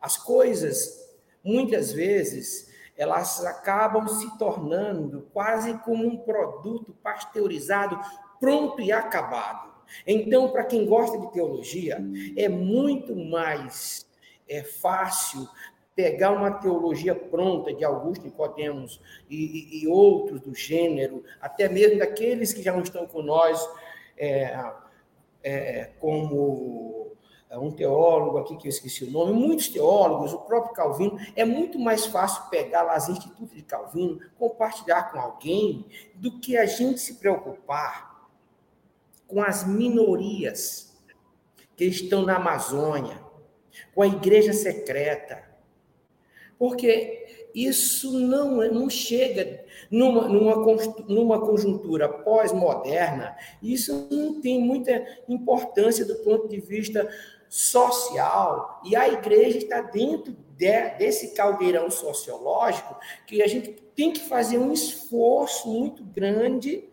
as 0.00 0.16
coisas, 0.16 1.16
muitas 1.44 1.92
vezes, 1.92 2.72
elas 2.96 3.44
acabam 3.44 4.08
se 4.08 4.38
tornando 4.38 5.28
quase 5.32 5.74
como 5.78 6.06
um 6.06 6.16
produto 6.16 6.92
pasteurizado, 7.02 7.98
pronto 8.40 8.80
e 8.80 8.90
acabado. 8.90 9.68
Então, 10.06 10.50
para 10.50 10.64
quem 10.64 10.86
gosta 10.86 11.18
de 11.18 11.32
teologia, 11.32 11.98
é 12.36 12.48
muito 12.48 13.14
mais 13.14 14.06
é 14.48 14.62
fácil 14.62 15.46
pegar 15.94 16.30
uma 16.30 16.52
teologia 16.52 17.14
pronta 17.14 17.74
de 17.74 17.84
Augusto 17.84 18.24
Nicodemos 18.24 19.00
e, 19.28 19.36
e, 19.36 19.82
e 19.82 19.88
outros 19.88 20.40
do 20.40 20.54
gênero, 20.54 21.24
até 21.40 21.68
mesmo 21.68 21.98
daqueles 21.98 22.52
que 22.52 22.62
já 22.62 22.72
não 22.72 22.82
estão 22.82 23.06
com 23.06 23.20
nós, 23.20 23.68
é, 24.16 24.56
é, 25.42 25.90
como 25.98 27.07
um 27.56 27.70
teólogo 27.70 28.38
aqui 28.38 28.56
que 28.56 28.66
eu 28.66 28.70
esqueci 28.70 29.04
o 29.04 29.10
nome, 29.10 29.32
muitos 29.32 29.68
teólogos, 29.68 30.32
o 30.34 30.40
próprio 30.40 30.74
Calvino, 30.74 31.18
é 31.34 31.44
muito 31.44 31.78
mais 31.78 32.04
fácil 32.04 32.42
pegar 32.50 32.82
lá 32.82 32.94
as 32.94 33.08
institutos 33.08 33.56
de 33.56 33.62
Calvino, 33.62 34.20
compartilhar 34.38 35.10
com 35.10 35.18
alguém, 35.18 35.86
do 36.14 36.38
que 36.38 36.56
a 36.56 36.66
gente 36.66 37.00
se 37.00 37.14
preocupar 37.14 38.28
com 39.26 39.42
as 39.42 39.66
minorias 39.66 40.94
que 41.76 41.84
estão 41.84 42.22
na 42.22 42.36
Amazônia, 42.36 43.18
com 43.94 44.02
a 44.02 44.06
igreja 44.06 44.52
secreta, 44.52 45.42
porque 46.58 47.48
isso 47.54 48.18
não, 48.18 48.62
é, 48.62 48.70
não 48.70 48.90
chega 48.90 49.64
numa, 49.90 50.28
numa, 50.28 50.56
numa 51.08 51.40
conjuntura 51.40 52.08
pós-moderna, 52.08 53.36
isso 53.62 54.08
não 54.10 54.40
tem 54.40 54.60
muita 54.60 55.06
importância 55.28 56.04
do 56.04 56.16
ponto 56.16 56.48
de 56.48 56.60
vista 56.60 57.08
social, 57.48 58.80
e 58.84 58.94
a 58.94 59.08
igreja 59.08 59.58
está 59.58 59.80
dentro 59.80 60.36
de, 60.56 60.90
desse 60.98 61.34
caldeirão 61.34 61.90
sociológico 61.90 62.96
que 63.26 63.42
a 63.42 63.46
gente 63.46 63.70
tem 63.94 64.12
que 64.12 64.20
fazer 64.20 64.58
um 64.58 64.72
esforço 64.72 65.68
muito 65.68 66.04
grande 66.04 66.84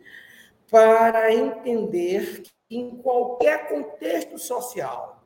para 0.69 1.33
entender 1.33 2.41
que 2.41 2.51
em 2.69 2.97
qualquer 2.97 3.67
contexto 3.67 4.37
social, 4.37 5.23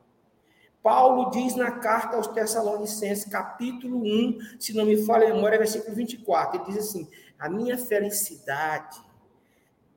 Paulo 0.82 1.30
diz 1.30 1.54
na 1.54 1.72
carta 1.72 2.16
aos 2.16 2.26
Tessalonicenses, 2.26 3.30
capítulo 3.30 3.98
1, 4.02 4.38
se 4.58 4.74
não 4.74 4.86
me 4.86 5.04
falha 5.04 5.30
a 5.30 5.34
memória, 5.34 5.58
versículo 5.58 5.94
24, 5.94 6.60
ele 6.60 6.72
diz 6.72 6.78
assim: 6.88 7.08
A 7.38 7.48
minha 7.48 7.76
felicidade 7.76 8.98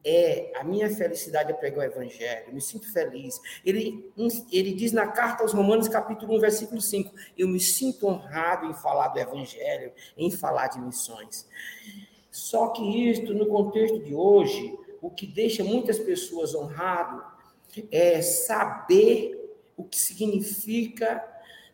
é, 0.05 0.51
a 0.55 0.63
minha 0.63 0.89
felicidade 0.89 1.51
é 1.51 1.53
pregar 1.53 1.79
o 1.79 1.91
evangelho, 1.91 2.47
eu 2.47 2.53
me 2.53 2.61
sinto 2.61 2.91
feliz. 2.91 3.39
Ele, 3.65 4.11
ele 4.51 4.73
diz 4.73 4.91
na 4.91 5.07
carta 5.07 5.43
aos 5.43 5.53
Romanos, 5.53 5.87
capítulo 5.87 6.35
1, 6.37 6.39
versículo 6.39 6.81
5, 6.81 7.13
eu 7.37 7.47
me 7.47 7.59
sinto 7.59 8.07
honrado 8.07 8.65
em 8.65 8.73
falar 8.73 9.09
do 9.09 9.19
evangelho, 9.19 9.93
em 10.17 10.29
falar 10.29 10.67
de 10.67 10.79
missões. 10.79 11.47
Só 12.29 12.69
que 12.69 13.09
isto, 13.09 13.33
no 13.33 13.45
contexto 13.45 13.99
de 13.99 14.13
hoje, 14.13 14.77
o 15.01 15.09
que 15.09 15.27
deixa 15.27 15.63
muitas 15.63 15.99
pessoas 15.99 16.55
honrado 16.55 17.23
é 17.91 18.21
saber 18.21 19.39
o 19.77 19.83
que 19.83 19.97
significa 19.97 21.23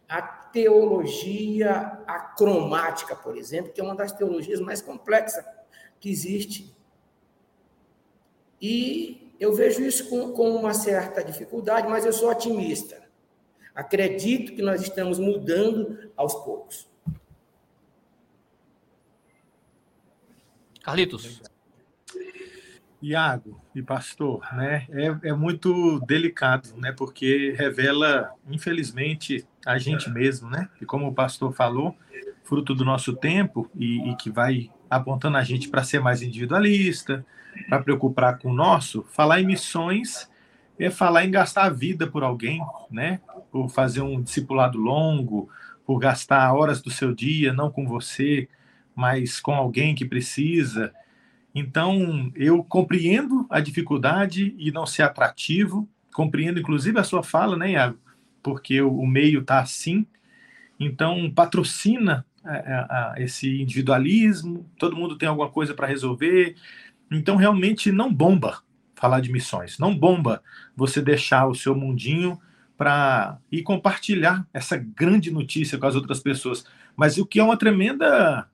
a 0.07 0.21
teologia 0.21 2.01
acromática, 2.07 3.15
por 3.15 3.37
exemplo, 3.37 3.71
que 3.71 3.79
é 3.79 3.83
uma 3.83 3.95
das 3.95 4.11
teologias 4.11 4.59
mais 4.59 4.81
complexas 4.81 5.45
que 5.99 6.09
existe. 6.09 6.75
E 8.61 9.33
eu 9.39 9.53
vejo 9.53 9.81
isso 9.81 10.09
com, 10.09 10.31
com 10.33 10.55
uma 10.55 10.73
certa 10.73 11.23
dificuldade, 11.23 11.87
mas 11.87 12.05
eu 12.05 12.13
sou 12.13 12.29
otimista. 12.29 13.01
Acredito 13.73 14.53
que 14.53 14.61
nós 14.61 14.81
estamos 14.81 15.17
mudando 15.17 16.11
aos 16.15 16.33
poucos. 16.33 16.89
Carlitos. 20.83 21.41
Iago 23.01 23.61
e 23.73 23.81
pastor, 23.81 24.41
né? 24.53 24.85
É, 24.89 25.29
é 25.29 25.33
muito 25.33 25.99
delicado, 26.01 26.75
né? 26.75 26.91
Porque 26.91 27.53
revela, 27.57 28.33
infelizmente, 28.49 29.47
a 29.65 29.77
gente 29.77 30.09
mesmo, 30.09 30.49
né? 30.49 30.69
E 30.81 30.85
como 30.85 31.07
o 31.07 31.13
pastor 31.13 31.53
falou, 31.53 31.95
fruto 32.43 32.75
do 32.75 32.83
nosso 32.83 33.15
tempo 33.15 33.69
e, 33.75 34.09
e 34.09 34.15
que 34.17 34.29
vai 34.29 34.69
apontando 34.89 35.37
a 35.37 35.43
gente 35.43 35.69
para 35.69 35.83
ser 35.83 35.99
mais 35.99 36.21
individualista, 36.21 37.25
para 37.67 37.81
preocupar 37.81 38.37
com 38.39 38.51
o 38.51 38.55
nosso, 38.55 39.03
falar 39.09 39.41
em 39.41 39.45
missões 39.45 40.29
é 40.79 40.89
falar 40.89 41.25
em 41.25 41.31
gastar 41.31 41.65
a 41.65 41.69
vida 41.69 42.07
por 42.07 42.23
alguém, 42.23 42.61
né? 42.89 43.19
Por 43.51 43.69
fazer 43.69 44.01
um 44.01 44.21
discipulado 44.21 44.77
longo, 44.77 45.49
por 45.85 45.99
gastar 45.99 46.53
horas 46.53 46.81
do 46.81 46.89
seu 46.89 47.13
dia, 47.13 47.51
não 47.51 47.69
com 47.69 47.85
você, 47.85 48.47
mas 48.95 49.39
com 49.39 49.53
alguém 49.53 49.93
que 49.93 50.05
precisa. 50.05 50.93
Então, 51.53 52.31
eu 52.35 52.63
compreendo 52.63 53.45
a 53.49 53.59
dificuldade 53.59 54.55
e 54.57 54.71
não 54.71 54.85
ser 54.85 55.03
atrativo, 55.03 55.87
compreendo 56.13 56.59
inclusive 56.59 56.97
a 56.97 57.03
sua 57.03 57.23
fala, 57.23 57.57
né, 57.57 57.71
Iago? 57.71 57.97
Porque 58.41 58.81
o, 58.81 59.05
meio 59.05 59.41
está 59.41 59.59
assim. 59.59 60.05
Então, 60.79 61.29
patrocina 61.29 62.25
esse 63.17 63.61
individualismo, 63.61 64.69
todo 64.77 64.95
mundo 64.95 65.17
tem 65.17 65.27
alguma 65.27 65.49
coisa 65.49 65.73
para 65.73 65.87
resolver. 65.87 66.55
Então, 67.11 67.35
realmente 67.35 67.91
não 67.91 68.13
bomba 68.13 68.61
falar 68.95 69.21
de 69.21 69.31
missões, 69.31 69.79
não 69.79 69.95
bomba 69.95 70.43
você 70.75 71.01
deixar 71.01 71.47
o 71.47 71.55
seu 71.55 71.75
mundinho 71.75 72.39
para 72.77 73.37
ir 73.51 73.61
compartilhar 73.63 74.47
essa 74.53 74.77
grande 74.77 75.31
notícia 75.31 75.77
com 75.77 75.85
as 75.85 75.95
outras 75.95 76.19
pessoas. 76.19 76.65
Mas 76.95 77.17
o 77.17 77.25
que 77.25 77.39
é 77.39 77.43
uma 77.43 77.57
tremenda 77.57 78.49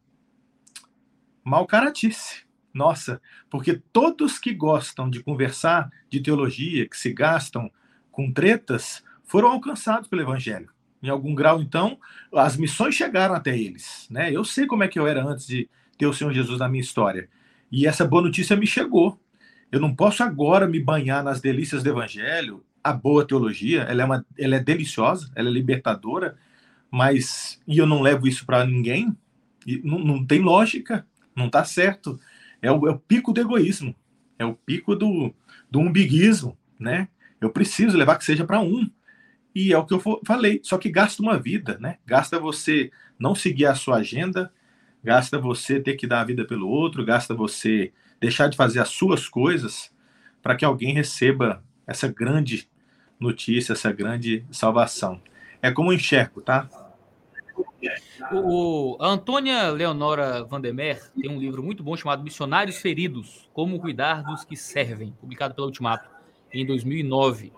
mal 1.43 1.67
caratice. 1.67 2.43
Nossa, 2.73 3.21
porque 3.49 3.81
todos 3.93 4.37
que 4.37 4.53
gostam 4.53 5.09
de 5.09 5.23
conversar 5.23 5.89
de 6.09 6.19
teologia, 6.19 6.89
que 6.89 6.97
se 6.97 7.13
gastam 7.13 7.71
com 8.11 8.33
tretas, 8.33 9.01
foram 9.23 9.49
alcançados 9.49 10.09
pelo 10.09 10.23
evangelho. 10.23 10.69
Em 11.05 11.09
algum 11.09 11.35
grau, 11.35 11.61
então, 11.61 11.99
as 12.33 12.57
missões 12.57 12.95
chegaram 12.95 13.35
até 13.35 13.55
eles. 13.55 14.07
Né? 14.09 14.31
Eu 14.31 14.43
sei 14.43 14.65
como 14.65 14.83
é 14.83 14.87
que 14.87 14.97
eu 14.97 15.05
era 15.05 15.23
antes 15.23 15.45
de 15.45 15.69
ter 15.97 16.07
o 16.07 16.13
Senhor 16.13 16.33
Jesus 16.33 16.59
na 16.59 16.67
minha 16.67 16.81
história. 16.81 17.29
E 17.71 17.85
essa 17.85 18.05
boa 18.05 18.23
notícia 18.23 18.55
me 18.55 18.65
chegou. 18.65 19.19
Eu 19.71 19.79
não 19.79 19.95
posso 19.95 20.23
agora 20.23 20.67
me 20.67 20.79
banhar 20.79 21.23
nas 21.23 21.39
delícias 21.39 21.83
do 21.83 21.89
evangelho. 21.89 22.63
A 22.83 22.91
boa 22.91 23.25
teologia, 23.25 23.81
ela 23.83 24.01
é, 24.01 24.05
uma, 24.05 24.25
ela 24.37 24.55
é 24.55 24.59
deliciosa, 24.59 25.31
ela 25.35 25.49
é 25.49 25.51
libertadora, 25.51 26.37
mas 26.89 27.59
e 27.67 27.77
eu 27.77 27.85
não 27.85 28.01
levo 28.01 28.27
isso 28.27 28.45
para 28.45 28.65
ninguém? 28.65 29.15
E 29.65 29.81
não, 29.83 29.99
não 29.99 30.25
tem 30.25 30.39
lógica, 30.39 31.05
não 31.35 31.47
está 31.47 31.63
certo. 31.63 32.19
É 32.61 32.71
o, 32.71 32.87
é 32.87 32.91
o, 32.91 32.99
pico 32.99 33.33
do 33.33 33.41
egoísmo, 33.41 33.95
é 34.39 34.45
o 34.45 34.53
pico 34.53 34.95
do, 34.95 35.33
do 35.69 35.79
umbiguismo, 35.79 36.57
né? 36.79 37.07
Eu 37.41 37.49
preciso 37.49 37.97
levar 37.97 38.17
que 38.17 38.25
seja 38.25 38.45
para 38.45 38.59
um. 38.59 38.89
E 39.55 39.71
é 39.71 39.77
o 39.77 39.85
que 39.85 39.93
eu 39.93 40.01
falei, 40.25 40.59
só 40.61 40.77
que 40.77 40.91
gasta 40.91 41.23
uma 41.23 41.39
vida, 41.39 41.77
né? 41.79 41.97
Gasta 42.05 42.37
você 42.37 42.91
não 43.17 43.33
seguir 43.33 43.65
a 43.65 43.73
sua 43.73 43.97
agenda, 43.97 44.51
gasta 45.01 45.39
você 45.39 45.79
ter 45.79 45.95
que 45.95 46.05
dar 46.05 46.19
a 46.19 46.25
vida 46.25 46.43
pelo 46.43 46.67
outro, 46.67 47.05
gasta 47.05 47.33
você 47.33 47.93
deixar 48.19 48.49
de 48.49 48.57
fazer 48.57 48.81
as 48.81 48.89
suas 48.89 49.29
coisas 49.29 49.93
para 50.41 50.55
que 50.55 50.65
alguém 50.65 50.93
receba 50.93 51.63
essa 51.87 52.07
grande 52.09 52.67
notícia, 53.17 53.71
essa 53.71 53.93
grande 53.93 54.45
salvação. 54.51 55.21
É 55.61 55.71
como 55.71 55.93
enxergo, 55.93 56.41
tá? 56.41 56.67
O, 58.33 58.97
a 58.99 59.07
Antônia 59.07 59.69
Leonora 59.69 60.43
Vandermeer 60.43 61.01
tem 61.13 61.31
um 61.31 61.39
livro 61.39 61.63
muito 61.63 61.81
bom 61.81 61.95
chamado 61.95 62.23
Missionários 62.23 62.77
Feridos: 62.77 63.49
Como 63.53 63.79
Cuidar 63.79 64.23
dos 64.23 64.43
que 64.43 64.57
Servem, 64.57 65.13
publicado 65.13 65.53
pela 65.55 65.67
Ultimato 65.67 66.09
em 66.51 66.65
2009. 66.65 67.53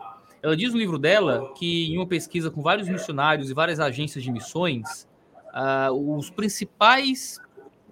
Ela 0.48 0.56
diz 0.56 0.72
no 0.72 0.80
livro 0.80 0.98
dela 0.98 1.54
que, 1.56 1.92
em 1.92 1.98
uma 1.98 2.08
pesquisa 2.08 2.50
com 2.50 2.62
vários 2.62 2.88
missionários 2.88 3.50
e 3.50 3.54
várias 3.54 3.82
agências 3.82 4.24
de 4.24 4.32
missões, 4.32 5.06
uh, 5.48 6.18
os 6.18 6.30
principais, 6.30 7.38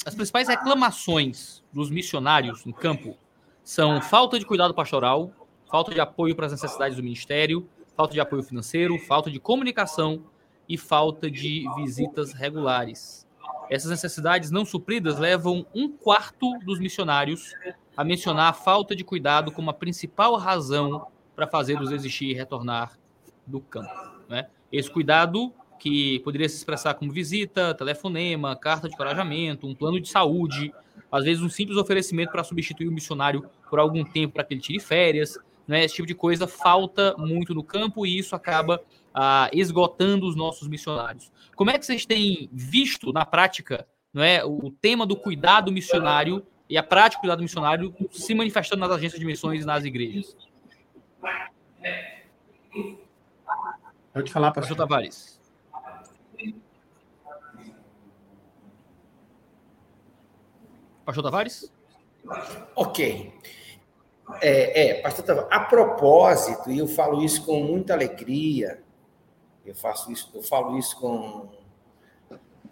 as 0.05 0.15
principais 0.15 0.47
reclamações 0.47 1.62
dos 1.74 1.89
missionários 1.89 2.65
em 2.65 2.71
campo 2.71 3.17
são 3.62 4.01
falta 4.01 4.39
de 4.39 4.45
cuidado 4.45 4.74
pastoral, 4.74 5.33
falta 5.69 5.93
de 5.93 6.00
apoio 6.00 6.33
para 6.33 6.45
as 6.45 6.53
necessidades 6.53 6.95
do 6.95 7.03
ministério, 7.03 7.67
falta 7.93 8.13
de 8.13 8.21
apoio 8.21 8.41
financeiro, 8.41 8.97
falta 9.00 9.29
de 9.29 9.38
comunicação 9.38 10.24
e 10.69 10.77
falta 10.77 11.29
de 11.29 11.65
visitas 11.75 12.31
regulares. 12.31 13.27
Essas 13.69 13.91
necessidades 13.91 14.50
não 14.50 14.63
supridas 14.63 15.19
levam 15.19 15.65
um 15.75 15.89
quarto 15.91 16.57
dos 16.59 16.79
missionários 16.79 17.51
a 17.97 18.03
mencionar 18.05 18.47
a 18.47 18.53
falta 18.53 18.95
de 18.95 19.03
cuidado 19.03 19.51
como 19.51 19.69
a 19.69 19.74
principal 19.74 20.38
razão 20.38 21.05
para 21.35 21.47
fazê-los 21.47 21.89
desistir 21.89 22.27
e 22.27 22.33
retornar 22.33 22.97
do 23.45 23.59
campo. 23.59 23.91
Né? 24.29 24.47
Esse 24.71 24.89
cuidado 24.89 25.53
que 25.79 26.19
poderia 26.19 26.47
se 26.47 26.55
expressar 26.55 26.93
como 26.95 27.11
visita, 27.11 27.73
telefonema, 27.73 28.55
carta 28.55 28.87
de 28.87 28.93
encorajamento, 28.93 29.67
um 29.67 29.75
plano 29.75 29.99
de 29.99 30.09
saúde, 30.09 30.73
às 31.11 31.23
vezes 31.23 31.43
um 31.43 31.49
simples 31.49 31.77
oferecimento 31.77 32.31
para 32.31 32.43
substituir 32.43 32.87
o 32.87 32.91
missionário 32.91 33.47
por 33.69 33.79
algum 33.79 34.03
tempo 34.03 34.33
para 34.33 34.43
que 34.43 34.53
ele 34.53 34.61
tire 34.61 34.79
férias, 34.79 35.37
né? 35.67 35.83
esse 35.83 35.95
tipo 35.95 36.07
de 36.07 36.15
coisa 36.15 36.47
falta 36.47 37.15
muito 37.17 37.53
no 37.53 37.63
campo 37.63 38.05
e 38.05 38.17
isso 38.17 38.35
acaba 38.35 38.81
ah, 39.13 39.49
esgotando 39.53 40.27
os 40.27 40.35
nossos 40.35 40.67
missionários. 40.67 41.31
Como 41.55 41.69
é 41.69 41.77
que 41.77 41.85
vocês 41.85 42.05
têm 42.05 42.49
visto 42.51 43.11
na 43.13 43.25
prática 43.25 43.87
não 44.13 44.23
é, 44.23 44.45
o 44.45 44.71
tema 44.71 45.05
do 45.05 45.15
cuidado 45.15 45.71
missionário 45.71 46.45
e 46.69 46.77
a 46.77 46.83
prática 46.83 47.19
do 47.19 47.21
cuidado 47.21 47.41
missionário 47.41 47.93
se 48.11 48.33
manifestando 48.33 48.79
nas 48.79 48.91
agências 48.91 49.19
de 49.19 49.25
missões 49.25 49.63
e 49.63 49.65
nas 49.65 49.83
igrejas? 49.83 50.35
Pode 54.13 54.32
falar, 54.32 54.51
pastor 54.51 54.77
Tavares. 54.77 55.39
Pastor 61.05 61.24
Tavares? 61.24 61.72
Ok. 62.75 63.34
É, 64.41 64.89
é, 64.89 65.01
pastor 65.01 65.25
Tavares, 65.25 65.50
a 65.51 65.60
propósito, 65.60 66.72
e 66.72 66.79
eu 66.79 66.88
falo 66.88 67.24
isso 67.24 67.46
com 67.46 67.62
muita 67.63 67.94
alegria, 67.94 68.84
eu 69.65 69.75
faço 69.75 70.12
isso, 70.12 70.32
eu 70.34 70.41
falo 70.41 70.77
isso 70.77 71.00
com 71.00 71.50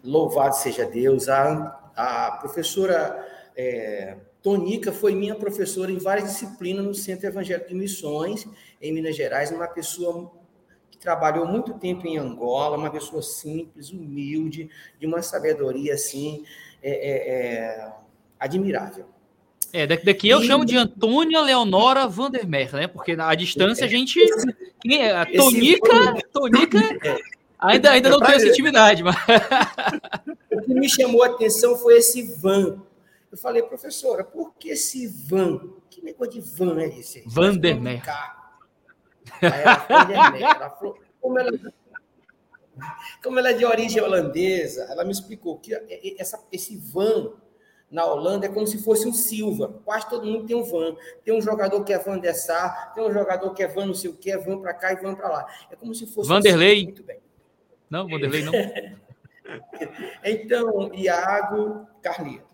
louvado 0.03 0.55
seja 0.55 0.85
Deus. 0.85 1.29
A, 1.29 1.91
a 1.95 2.37
professora 2.37 3.51
é, 3.55 4.17
Tonica 4.43 4.91
foi 4.91 5.15
minha 5.15 5.33
professora 5.33 5.89
em 5.89 5.97
várias 5.97 6.27
disciplinas 6.27 6.85
no 6.85 6.93
Centro 6.93 7.27
Evangélico 7.27 7.69
de 7.69 7.75
Missões, 7.75 8.45
em 8.81 8.91
Minas 8.91 9.15
Gerais, 9.15 9.49
uma 9.51 9.67
pessoa 9.67 10.29
que 10.91 10.97
trabalhou 10.97 11.47
muito 11.47 11.73
tempo 11.75 12.05
em 12.05 12.17
Angola, 12.17 12.77
uma 12.77 12.91
pessoa 12.91 13.21
simples, 13.21 13.89
humilde, 13.89 14.69
de 14.99 15.07
uma 15.07 15.21
sabedoria 15.21 15.93
assim 15.93 16.43
é, 16.83 16.91
é, 16.91 17.35
é 17.35 17.93
admirável. 18.37 19.05
É, 19.71 19.87
daqui 19.87 20.27
eu 20.27 20.43
e... 20.43 20.45
chamo 20.45 20.65
de 20.65 20.77
Antônia 20.77 21.41
Leonora 21.41 22.05
Vandermeer, 22.05 22.75
né? 22.75 22.87
Porque 22.87 23.15
na 23.15 23.33
distância 23.33 23.85
a 23.85 23.89
gente. 23.89 24.19
Quem 24.81 25.01
é? 25.01 25.15
A 25.15 25.25
Tonica, 25.25 26.21
Tonica 26.31 26.79
ainda, 27.57 27.91
ainda 27.91 28.09
não 28.09 28.19
tem 28.19 28.35
essa 28.35 28.49
intimidade. 28.49 29.01
Mas... 29.01 29.15
O 30.51 30.61
que 30.61 30.73
me 30.73 30.89
chamou 30.89 31.23
a 31.23 31.27
atenção 31.27 31.77
foi 31.77 31.97
esse 31.97 32.21
van. 32.35 32.83
Eu 33.33 33.37
falei, 33.39 33.63
professora, 33.63 34.23
por 34.23 34.53
que 34.53 34.69
esse 34.69 35.07
van? 35.07 35.59
Que 35.89 36.03
negócio 36.03 36.33
de 36.33 36.39
van 36.39 36.79
é 36.79 36.85
esse? 36.85 37.23
Vandermeer. 37.25 38.03
ela, 39.41 40.69
falou, 40.69 40.99
como 41.19 41.39
ela, 41.39 41.51
como 43.23 43.39
ela 43.39 43.49
é 43.49 43.53
de 43.53 43.65
origem 43.65 44.03
holandesa, 44.03 44.83
ela 44.83 45.03
me 45.03 45.11
explicou 45.11 45.57
que 45.57 45.73
essa, 46.19 46.45
esse 46.51 46.77
van 46.77 47.33
na 47.89 48.05
Holanda 48.05 48.45
é 48.45 48.49
como 48.49 48.67
se 48.67 48.83
fosse 48.83 49.07
um 49.07 49.13
Silva. 49.13 49.81
Quase 49.83 50.07
todo 50.07 50.27
mundo 50.27 50.45
tem 50.45 50.55
um 50.55 50.63
van. 50.63 50.95
Tem 51.25 51.35
um 51.35 51.41
jogador 51.41 51.83
que 51.83 51.91
é 51.91 51.97
Van 51.97 52.19
der 52.19 52.35
Sar, 52.35 52.93
tem 52.93 53.03
um 53.03 53.11
jogador 53.11 53.51
que 53.55 53.63
é 53.63 53.67
Van 53.67 53.87
não 53.87 53.95
sei 53.95 54.11
o 54.11 54.15
que, 54.15 54.29
é 54.29 54.37
Van 54.37 54.61
para 54.61 54.75
cá 54.75 54.93
e 54.93 54.97
Van 54.97 55.15
para 55.15 55.29
lá. 55.29 55.47
É 55.71 55.75
como 55.75 55.95
se 55.95 56.05
fosse 56.05 56.29
Vanderlei. 56.29 56.83
Um 56.83 56.85
Muito 56.85 57.03
bem. 57.03 57.19
Não, 57.89 58.07
Vanderlei 58.07 58.43
não. 58.43 58.53
então, 60.23 60.93
Iago, 60.93 61.87
Carlito 61.99 62.52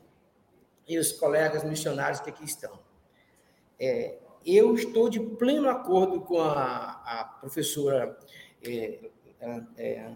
e 0.90 0.98
os 0.98 1.12
colegas 1.12 1.64
missionários 1.64 2.20
que 2.20 2.32
aqui 2.32 2.44
estão. 2.44 2.80
É, 3.80 4.18
eu 4.46 4.74
estou 4.74 5.08
de 5.10 5.20
pleno 5.20 5.70
acordo 5.70 6.20
com 6.22 6.42
a, 6.42 7.02
a 7.06 7.24
professora 7.40 8.18
é, 8.64 9.00
é, 9.78 10.12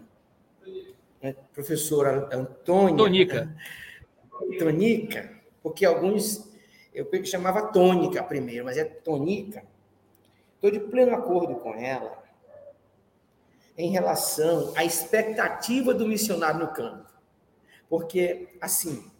professora 1.52 2.28
Antônia. 2.32 2.96
Tonica. 2.96 3.56
Tonica, 4.58 5.42
porque 5.62 5.84
alguns 5.84 6.52
eu 6.92 7.08
chamava 7.24 7.68
tônica 7.68 8.22
primeiro, 8.22 8.64
mas 8.64 8.76
é 8.76 8.84
tonica. 8.84 9.64
Estou 10.54 10.70
de 10.70 10.80
pleno 10.80 11.14
acordo 11.14 11.56
com 11.56 11.74
ela 11.74 12.22
em 13.76 13.90
relação 13.90 14.72
à 14.76 14.84
expectativa 14.84 15.92
do 15.92 16.06
missionário 16.06 16.60
no 16.60 16.72
campo. 16.72 17.10
Porque, 17.88 18.48
assim, 18.60 19.10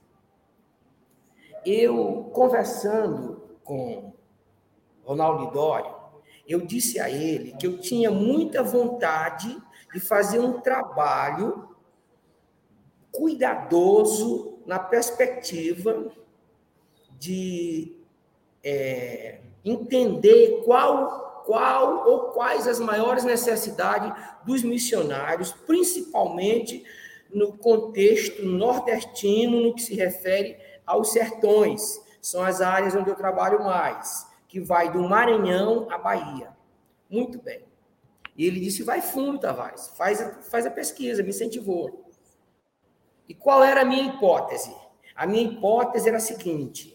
eu 1.64 2.30
conversando 2.32 3.42
com 3.62 4.12
Ronaldo 5.04 5.50
Dório, 5.50 5.94
eu 6.46 6.60
disse 6.60 7.00
a 7.00 7.08
ele 7.08 7.52
que 7.52 7.66
eu 7.66 7.78
tinha 7.78 8.10
muita 8.10 8.62
vontade 8.62 9.56
de 9.92 10.00
fazer 10.00 10.38
um 10.38 10.60
trabalho 10.60 11.68
cuidadoso 13.10 14.58
na 14.66 14.78
perspectiva 14.78 16.10
de 17.18 17.96
é, 18.62 19.40
entender 19.64 20.62
qual, 20.64 21.42
qual 21.46 22.08
ou 22.08 22.32
quais 22.32 22.66
as 22.66 22.78
maiores 22.78 23.24
necessidades 23.24 24.12
dos 24.44 24.62
missionários, 24.62 25.52
principalmente 25.52 26.84
no 27.32 27.56
contexto 27.56 28.42
nordestino, 28.44 29.60
no 29.60 29.74
que 29.74 29.82
se 29.82 29.94
refere 29.94 30.56
aos 30.86 31.12
sertões. 31.12 32.02
São 32.20 32.42
as 32.42 32.60
áreas 32.60 32.94
onde 32.94 33.10
eu 33.10 33.14
trabalho 33.14 33.62
mais, 33.62 34.26
que 34.48 34.60
vai 34.60 34.90
do 34.90 35.02
Maranhão 35.02 35.86
à 35.90 35.98
Bahia. 35.98 36.50
Muito 37.08 37.40
bem. 37.42 37.64
E 38.36 38.46
ele 38.46 38.60
disse: 38.60 38.82
vai 38.82 39.00
fundo, 39.00 39.38
Tavares, 39.38 39.88
faz 39.96 40.20
a, 40.20 40.32
faz 40.42 40.66
a 40.66 40.70
pesquisa, 40.70 41.22
me 41.22 41.30
incentivou. 41.30 42.04
E 43.28 43.34
qual 43.34 43.62
era 43.62 43.82
a 43.82 43.84
minha 43.84 44.04
hipótese? 44.04 44.74
A 45.14 45.26
minha 45.26 45.44
hipótese 45.44 46.08
era 46.08 46.16
a 46.16 46.20
seguinte: 46.20 46.94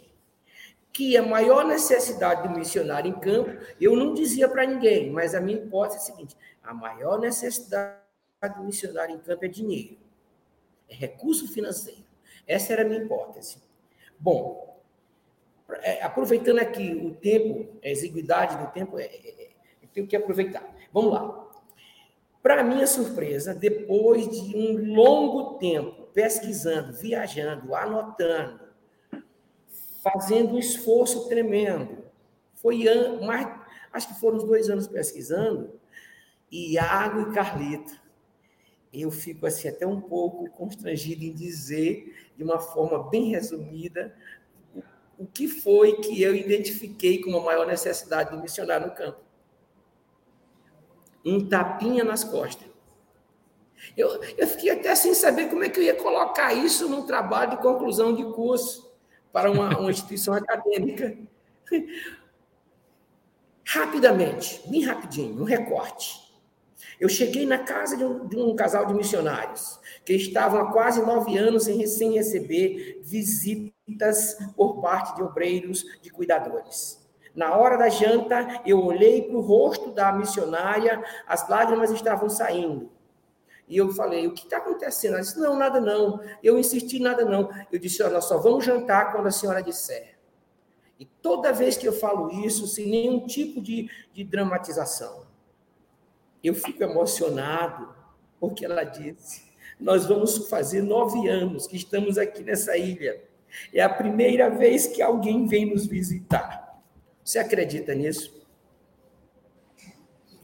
que 0.91 1.15
a 1.15 1.23
maior 1.23 1.65
necessidade 1.65 2.47
do 2.47 2.53
missionário 2.53 3.09
em 3.09 3.19
campo, 3.19 3.51
eu 3.79 3.95
não 3.95 4.13
dizia 4.13 4.49
para 4.49 4.65
ninguém, 4.65 5.11
mas 5.11 5.33
a 5.33 5.39
minha 5.39 5.57
hipótese 5.57 5.99
é 5.99 6.01
a 6.01 6.03
seguinte: 6.03 6.37
a 6.61 6.73
maior 6.73 7.19
necessidade 7.19 7.99
do 8.57 8.63
missionário 8.63 9.15
em 9.15 9.19
campo 9.19 9.45
é 9.45 9.47
dinheiro, 9.47 9.97
é 10.89 10.93
recurso 10.93 11.47
financeiro. 11.47 12.03
Essa 12.45 12.73
era 12.73 12.81
a 12.81 12.85
minha 12.85 13.03
hipótese. 13.03 13.57
Bom, 14.19 14.77
é, 15.81 16.03
aproveitando 16.03 16.59
aqui 16.59 16.93
o 16.93 17.13
tempo, 17.15 17.79
a 17.83 17.87
exiguidade 17.87 18.57
do 18.57 18.71
tempo, 18.71 18.99
é, 18.99 19.05
é, 19.05 19.49
eu 19.81 19.89
tenho 19.93 20.07
que 20.07 20.15
aproveitar. 20.15 20.63
Vamos 20.91 21.13
lá. 21.13 21.47
Para 22.41 22.63
minha 22.63 22.87
surpresa, 22.87 23.53
depois 23.53 24.27
de 24.29 24.55
um 24.55 24.93
longo 24.93 25.57
tempo 25.57 26.07
pesquisando, 26.13 26.93
viajando, 26.93 27.75
anotando, 27.75 28.61
fazendo 30.01 30.55
um 30.55 30.59
esforço 30.59 31.27
tremendo. 31.27 32.03
Foi 32.55 32.83
mais, 33.21 33.47
acho 33.93 34.07
que 34.09 34.19
foram 34.19 34.37
uns 34.37 34.43
dois 34.43 34.69
anos 34.69 34.87
pesquisando, 34.87 35.79
Iago 36.51 37.29
e 37.29 37.33
Carlito. 37.33 37.98
Eu 38.91 39.11
fico 39.11 39.45
assim 39.45 39.67
até 39.67 39.85
um 39.85 40.01
pouco 40.01 40.49
constrangido 40.49 41.23
em 41.23 41.33
dizer, 41.33 42.31
de 42.35 42.43
uma 42.43 42.59
forma 42.59 43.09
bem 43.09 43.29
resumida, 43.29 44.15
o 45.17 45.25
que 45.25 45.47
foi 45.47 45.97
que 45.97 46.21
eu 46.21 46.35
identifiquei 46.35 47.21
como 47.21 47.37
a 47.37 47.43
maior 47.43 47.67
necessidade 47.67 48.31
do 48.31 48.41
missionário 48.41 48.87
no 48.87 48.95
campo. 48.95 49.19
Um 51.25 51.47
tapinha 51.47 52.03
nas 52.03 52.23
costas. 52.23 52.67
Eu, 53.95 54.21
eu 54.37 54.47
fiquei 54.47 54.71
até 54.71 54.95
sem 54.95 55.13
saber 55.13 55.49
como 55.49 55.63
é 55.63 55.69
que 55.69 55.79
eu 55.79 55.83
ia 55.83 55.95
colocar 55.95 56.53
isso 56.53 56.87
num 56.87 57.05
trabalho 57.05 57.51
de 57.51 57.57
conclusão 57.57 58.13
de 58.13 58.23
curso 58.33 58.89
para 59.31 59.51
uma, 59.51 59.77
uma 59.77 59.91
instituição 59.91 60.33
acadêmica. 60.33 61.17
Rapidamente, 63.65 64.61
bem 64.67 64.83
rapidinho, 64.83 65.39
um 65.39 65.43
recorte. 65.43 66.28
Eu 66.99 67.07
cheguei 67.07 67.45
na 67.45 67.59
casa 67.59 67.95
de 67.95 68.03
um, 68.03 68.27
de 68.27 68.37
um, 68.37 68.55
casal 68.55 68.85
de 68.85 68.93
missionários 68.93 69.79
que 70.03 70.13
estavam 70.13 70.59
há 70.59 70.71
quase 70.71 71.01
nove 71.01 71.37
anos 71.37 71.63
sem, 71.63 71.85
sem 71.87 72.13
receber 72.13 72.99
visitas 73.03 74.37
por 74.55 74.81
parte 74.81 75.15
de 75.15 75.23
obreiros, 75.23 75.85
de 76.01 76.09
cuidadores. 76.09 76.99
Na 77.33 77.55
hora 77.55 77.77
da 77.77 77.87
janta, 77.87 78.61
eu 78.65 78.83
olhei 78.83 79.21
para 79.21 79.37
o 79.37 79.41
rosto 79.41 79.91
da 79.91 80.11
missionária, 80.11 81.01
as 81.25 81.47
lágrimas 81.47 81.89
estavam 81.91 82.29
saindo. 82.29 82.91
E 83.67 83.77
eu 83.77 83.91
falei, 83.93 84.27
o 84.27 84.33
que 84.33 84.43
está 84.43 84.57
acontecendo? 84.57 85.13
Ela 85.13 85.21
disse, 85.21 85.39
não, 85.39 85.55
nada 85.55 85.79
não. 85.79 86.19
Eu 86.43 86.57
insisti, 86.59 86.99
nada 86.99 87.23
não. 87.23 87.49
Eu 87.71 87.79
disse, 87.79 88.01
olha, 88.01 88.13
nós 88.13 88.25
só 88.25 88.39
vamos 88.39 88.65
jantar 88.65 89.13
quando 89.13 89.27
a 89.27 89.31
senhora 89.31 89.61
disser. 89.61 90.17
E 90.99 91.05
toda 91.05 91.53
vez 91.53 91.77
que 91.77 91.87
eu 91.87 91.93
falo 91.93 92.29
isso, 92.45 92.67
sem 92.67 92.89
nenhum 92.89 93.25
tipo 93.25 93.61
de, 93.61 93.89
de 94.11 94.23
dramatização, 94.23 95.28
eu 96.43 96.53
fico 96.53 96.83
emocionado, 96.83 97.93
porque 98.39 98.65
ela 98.65 98.83
disse, 98.83 99.43
nós 99.79 100.05
vamos 100.05 100.49
fazer 100.49 100.81
nove 100.81 101.27
anos 101.27 101.67
que 101.67 101.75
estamos 101.77 102.17
aqui 102.17 102.43
nessa 102.43 102.77
ilha. 102.77 103.21
É 103.73 103.81
a 103.81 103.89
primeira 103.89 104.49
vez 104.49 104.87
que 104.87 105.01
alguém 105.01 105.45
vem 105.47 105.65
nos 105.65 105.85
visitar. 105.85 106.79
Você 107.23 107.39
acredita 107.39 107.93
nisso? 107.95 108.39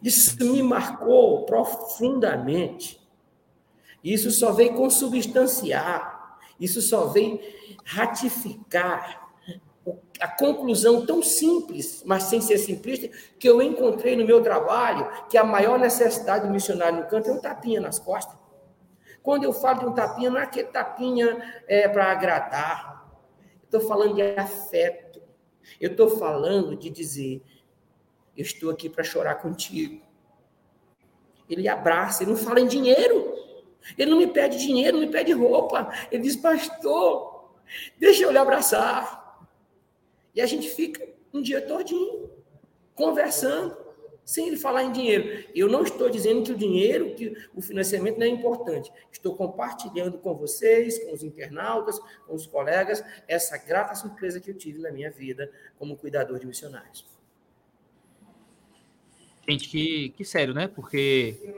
Isso 0.02 0.38
me 0.52 0.62
marcou 0.62 1.46
profundamente. 1.46 3.02
Isso 4.04 4.30
só 4.30 4.52
vem 4.52 4.74
consubstanciar, 4.74 6.40
isso 6.60 6.80
só 6.80 7.08
vem 7.08 7.42
ratificar 7.84 9.25
a 10.20 10.28
conclusão 10.28 11.06
tão 11.06 11.22
simples, 11.22 12.04
mas 12.06 12.24
sem 12.24 12.42
ser 12.42 12.58
simplista, 12.58 13.08
que 13.38 13.48
eu 13.48 13.62
encontrei 13.62 14.16
no 14.16 14.26
meu 14.26 14.42
trabalho, 14.42 15.08
que 15.30 15.38
a 15.38 15.44
maior 15.44 15.78
necessidade 15.78 16.48
do 16.48 16.54
missionário 16.54 17.00
no 17.00 17.08
canto 17.08 17.30
é 17.30 17.34
um 17.34 17.40
tapinha 17.42 17.80
nas 17.80 18.00
costas. 18.00 18.38
Quando 19.22 19.44
eu 19.44 19.54
falo 19.54 19.80
de 19.80 19.86
um 19.88 19.94
tapinha, 19.94 20.30
não 20.30 20.40
é 20.40 20.44
aquele 20.44 20.68
tapinha 20.68 21.64
é, 21.68 21.88
para 21.88 22.12
agradar. 22.12 23.10
Estou 23.64 23.82
falando 23.82 24.16
de 24.16 24.22
afeto. 24.22 25.22
Eu 25.82 25.92
estou 25.92 26.10
falando 26.10 26.76
de 26.76 26.90
dizer, 26.90 27.44
eu 28.38 28.44
estou 28.44 28.70
aqui 28.70 28.88
para 28.88 29.04
chorar 29.04 29.36
contigo. 29.36 30.02
Ele 31.50 31.68
abraça, 31.68 32.24
ele 32.24 32.32
não 32.32 32.38
fala 32.38 32.60
em 32.60 32.68
dinheiro. 32.68 33.34
Ele 33.98 34.10
não 34.10 34.18
me 34.18 34.28
pede 34.28 34.58
dinheiro, 34.58 34.98
não 34.98 35.06
me 35.06 35.12
pede 35.12 35.32
roupa. 35.32 35.92
Ele 36.12 36.24
diz, 36.24 36.36
pastor, 36.36 37.52
deixa 37.98 38.24
eu 38.24 38.32
lhe 38.32 38.38
abraçar. 38.38 39.25
E 40.36 40.42
a 40.42 40.46
gente 40.46 40.70
fica 40.70 41.08
um 41.34 41.42
dia 41.42 41.62
todinho 41.62 42.30
conversando, 42.94 43.78
sem 44.24 44.48
ele 44.48 44.58
falar 44.58 44.84
em 44.84 44.92
dinheiro. 44.92 45.46
Eu 45.54 45.70
não 45.70 45.84
estou 45.84 46.10
dizendo 46.10 46.44
que 46.44 46.52
o 46.52 46.58
dinheiro, 46.58 47.14
que 47.14 47.36
o 47.54 47.62
financiamento 47.62 48.18
não 48.18 48.26
é 48.26 48.30
importante. 48.30 48.92
Estou 49.12 49.36
compartilhando 49.36 50.18
com 50.18 50.34
vocês, 50.36 51.04
com 51.04 51.14
os 51.14 51.24
internautas, 51.24 52.00
com 52.28 52.34
os 52.34 52.48
colegas, 52.48 53.04
essa 53.28 53.58
grata 53.58 53.96
surpresa 53.96 54.40
que 54.40 54.50
eu 54.50 54.58
tive 54.58 54.80
na 54.80 54.92
minha 54.92 55.12
vida 55.12 55.52
como 55.78 55.96
cuidador 55.96 56.40
de 56.40 56.48
missionários. 56.48 57.06
Gente, 59.48 59.70
que, 59.70 60.10
que 60.10 60.26
sério, 60.26 60.54
né? 60.56 60.68
Porque 60.68 61.54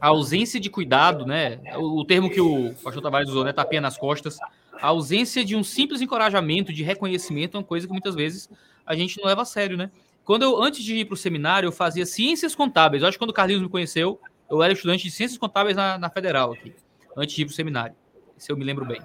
a 0.00 0.08
ausência 0.08 0.60
de 0.60 0.70
cuidado, 0.70 1.26
né? 1.26 1.60
O, 1.76 2.00
o 2.00 2.04
termo 2.04 2.30
que 2.30 2.40
o 2.40 2.72
pastor 2.84 3.02
Tavares 3.02 3.28
usou, 3.28 3.42
né? 3.42 3.52
Tapinha 3.52 3.80
nas 3.80 3.98
costas. 3.98 4.38
A 4.80 4.88
ausência 4.88 5.44
de 5.44 5.56
um 5.56 5.62
simples 5.62 6.00
encorajamento, 6.00 6.72
de 6.72 6.82
reconhecimento, 6.82 7.56
é 7.56 7.58
uma 7.58 7.64
coisa 7.64 7.86
que 7.86 7.92
muitas 7.92 8.14
vezes 8.14 8.48
a 8.84 8.94
gente 8.94 9.18
não 9.18 9.26
leva 9.26 9.42
a 9.42 9.44
sério, 9.44 9.76
né? 9.76 9.90
Quando 10.24 10.42
eu, 10.42 10.62
antes 10.62 10.82
de 10.82 10.96
ir 10.96 11.04
para 11.04 11.14
o 11.14 11.16
seminário, 11.16 11.66
eu 11.68 11.72
fazia 11.72 12.04
ciências 12.04 12.54
contábeis. 12.54 13.02
Eu 13.02 13.08
acho 13.08 13.16
que 13.16 13.24
quando 13.24 13.30
o 13.30 13.34
Carlinhos 13.34 13.62
me 13.62 13.68
conheceu, 13.68 14.20
eu 14.50 14.62
era 14.62 14.72
estudante 14.72 15.04
de 15.04 15.10
ciências 15.10 15.38
contábeis 15.38 15.76
na, 15.76 15.98
na 15.98 16.10
Federal 16.10 16.52
aqui, 16.52 16.74
antes 17.16 17.34
de 17.34 17.42
ir 17.42 17.44
para 17.44 17.52
o 17.52 17.54
seminário. 17.54 17.94
Se 18.36 18.50
eu 18.50 18.56
me 18.56 18.64
lembro 18.64 18.84
bem. 18.84 19.00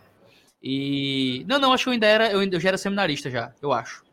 E. 0.64 1.46
Não, 1.48 1.60
não, 1.60 1.74
acho 1.74 1.84
que 1.84 1.90
eu 1.90 1.94
ainda 1.94 2.08
era. 2.08 2.32
Eu, 2.32 2.44
eu 2.44 2.60
já 2.60 2.70
era 2.70 2.78
seminarista 2.78 3.30
já, 3.30 3.54
eu 3.62 3.72
acho. 3.72 4.04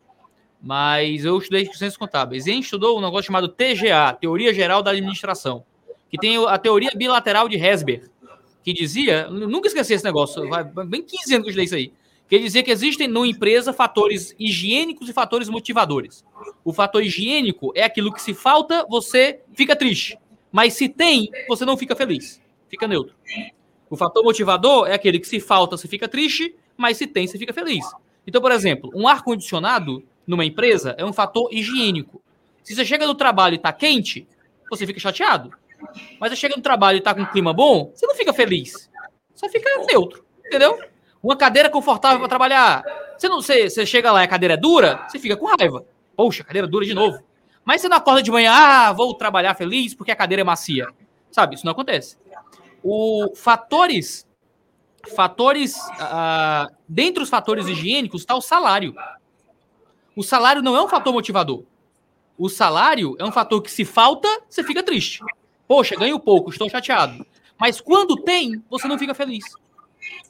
Mas 0.60 1.24
eu 1.24 1.38
estudei 1.38 1.64
ciências 1.66 1.96
contábeis. 1.96 2.46
E 2.46 2.50
a 2.50 2.54
gente 2.54 2.64
estudou 2.64 2.98
um 2.98 3.00
negócio 3.00 3.24
chamado 3.24 3.48
TGA, 3.48 4.12
Teoria 4.20 4.52
Geral 4.52 4.82
da 4.82 4.90
Administração 4.90 5.64
que 6.10 6.16
tem 6.16 6.44
a 6.46 6.58
teoria 6.58 6.90
bilateral 6.94 7.48
de 7.48 7.56
Hesber, 7.56 8.10
que 8.62 8.72
dizia, 8.72 9.28
nunca 9.28 9.68
esqueci 9.68 9.94
esse 9.94 10.04
negócio, 10.04 10.48
vai 10.48 10.64
bem 10.64 11.02
15 11.02 11.34
anos 11.34 11.44
que 11.44 11.58
eu 11.58 11.62
estudei 11.62 11.64
isso 11.64 11.74
aí, 11.74 11.92
que 12.28 12.38
dizia 12.38 12.62
que 12.62 12.70
existem 12.70 13.08
no 13.08 13.24
empresa 13.24 13.72
fatores 13.72 14.34
higiênicos 14.38 15.08
e 15.08 15.12
fatores 15.12 15.48
motivadores. 15.48 16.24
O 16.62 16.72
fator 16.72 17.02
higiênico 17.02 17.72
é 17.74 17.82
aquilo 17.82 18.12
que 18.12 18.20
se 18.20 18.34
falta, 18.34 18.84
você 18.88 19.40
fica 19.54 19.74
triste. 19.74 20.18
Mas 20.52 20.74
se 20.74 20.88
tem, 20.88 21.30
você 21.48 21.64
não 21.64 21.76
fica 21.76 21.96
feliz. 21.96 22.40
Fica 22.68 22.86
neutro. 22.86 23.14
O 23.88 23.96
fator 23.96 24.22
motivador 24.22 24.86
é 24.86 24.94
aquele 24.94 25.18
que 25.18 25.26
se 25.26 25.40
falta, 25.40 25.76
você 25.76 25.88
fica 25.88 26.06
triste, 26.06 26.54
mas 26.76 26.98
se 26.98 27.06
tem, 27.06 27.26
você 27.26 27.38
fica 27.38 27.52
feliz. 27.52 27.84
Então, 28.26 28.42
por 28.42 28.52
exemplo, 28.52 28.90
um 28.94 29.08
ar-condicionado 29.08 30.04
numa 30.26 30.44
empresa 30.44 30.94
é 30.98 31.04
um 31.04 31.12
fator 31.12 31.48
higiênico. 31.50 32.20
Se 32.62 32.74
você 32.74 32.84
chega 32.84 33.06
no 33.06 33.14
trabalho 33.14 33.54
e 33.54 33.56
está 33.56 33.72
quente, 33.72 34.26
você 34.68 34.86
fica 34.86 35.00
chateado. 35.00 35.50
Mas 36.20 36.30
você 36.30 36.36
chega 36.36 36.56
no 36.56 36.62
trabalho 36.62 36.98
e 36.98 37.00
tá 37.00 37.14
com 37.14 37.22
um 37.22 37.26
clima 37.26 37.52
bom, 37.52 37.90
você 37.94 38.06
não 38.06 38.14
fica 38.14 38.32
feliz. 38.32 38.90
Só 39.34 39.48
fica 39.48 39.68
neutro, 39.90 40.24
entendeu? 40.44 40.78
Uma 41.22 41.36
cadeira 41.36 41.70
confortável 41.70 42.18
para 42.18 42.28
trabalhar. 42.28 42.84
Você 43.16 43.28
não 43.28 43.40
você, 43.40 43.68
você 43.68 43.86
chega 43.86 44.12
lá 44.12 44.22
e 44.22 44.24
a 44.24 44.28
cadeira 44.28 44.54
é 44.54 44.56
dura, 44.56 45.06
você 45.08 45.18
fica 45.18 45.36
com 45.36 45.46
raiva. 45.46 45.84
Poxa, 46.16 46.44
cadeira 46.44 46.66
dura 46.66 46.84
de 46.84 46.94
novo. 46.94 47.22
Mas 47.64 47.80
você 47.80 47.88
não 47.88 47.96
acorda 47.96 48.22
de 48.22 48.30
manhã, 48.30 48.52
ah, 48.52 48.92
vou 48.92 49.14
trabalhar 49.14 49.54
feliz 49.54 49.94
porque 49.94 50.10
a 50.10 50.16
cadeira 50.16 50.40
é 50.40 50.44
macia. 50.44 50.88
Sabe, 51.30 51.54
isso 51.54 51.64
não 51.64 51.72
acontece. 51.72 52.16
O 52.82 53.34
fatores 53.34 54.26
fatores 55.14 55.76
uh, 55.76 56.74
dentre 56.88 57.22
os 57.22 57.30
fatores 57.30 57.66
higiênicos 57.66 58.22
está 58.22 58.34
o 58.34 58.40
salário. 58.40 58.94
O 60.16 60.22
salário 60.22 60.62
não 60.62 60.76
é 60.76 60.82
um 60.82 60.88
fator 60.88 61.12
motivador. 61.12 61.64
O 62.36 62.48
salário 62.48 63.16
é 63.18 63.24
um 63.24 63.32
fator 63.32 63.60
que 63.62 63.70
se 63.70 63.84
falta, 63.84 64.28
você 64.48 64.62
fica 64.62 64.82
triste. 64.82 65.20
Poxa, 65.68 65.94
ganho 65.94 66.18
pouco, 66.18 66.50
estou 66.50 66.70
chateado. 66.70 67.26
Mas 67.60 67.78
quando 67.78 68.16
tem, 68.16 68.62
você 68.70 68.88
não 68.88 68.98
fica 68.98 69.14
feliz. 69.14 69.44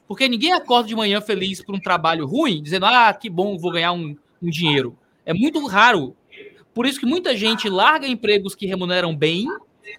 Porque 0.05 0.27
ninguém 0.27 0.51
acorda 0.51 0.89
de 0.89 0.95
manhã 0.95 1.21
feliz 1.21 1.63
por 1.63 1.73
um 1.73 1.79
trabalho 1.79 2.25
ruim, 2.25 2.61
dizendo, 2.61 2.85
ah, 2.85 3.13
que 3.13 3.29
bom, 3.29 3.57
vou 3.57 3.71
ganhar 3.71 3.93
um, 3.93 4.17
um 4.43 4.49
dinheiro. 4.49 4.97
É 5.25 5.33
muito 5.33 5.65
raro. 5.65 6.13
Por 6.73 6.85
isso 6.85 6.99
que 6.99 7.05
muita 7.05 7.37
gente 7.37 7.69
larga 7.69 8.05
empregos 8.05 8.53
que 8.53 8.65
remuneram 8.65 9.15
bem 9.15 9.47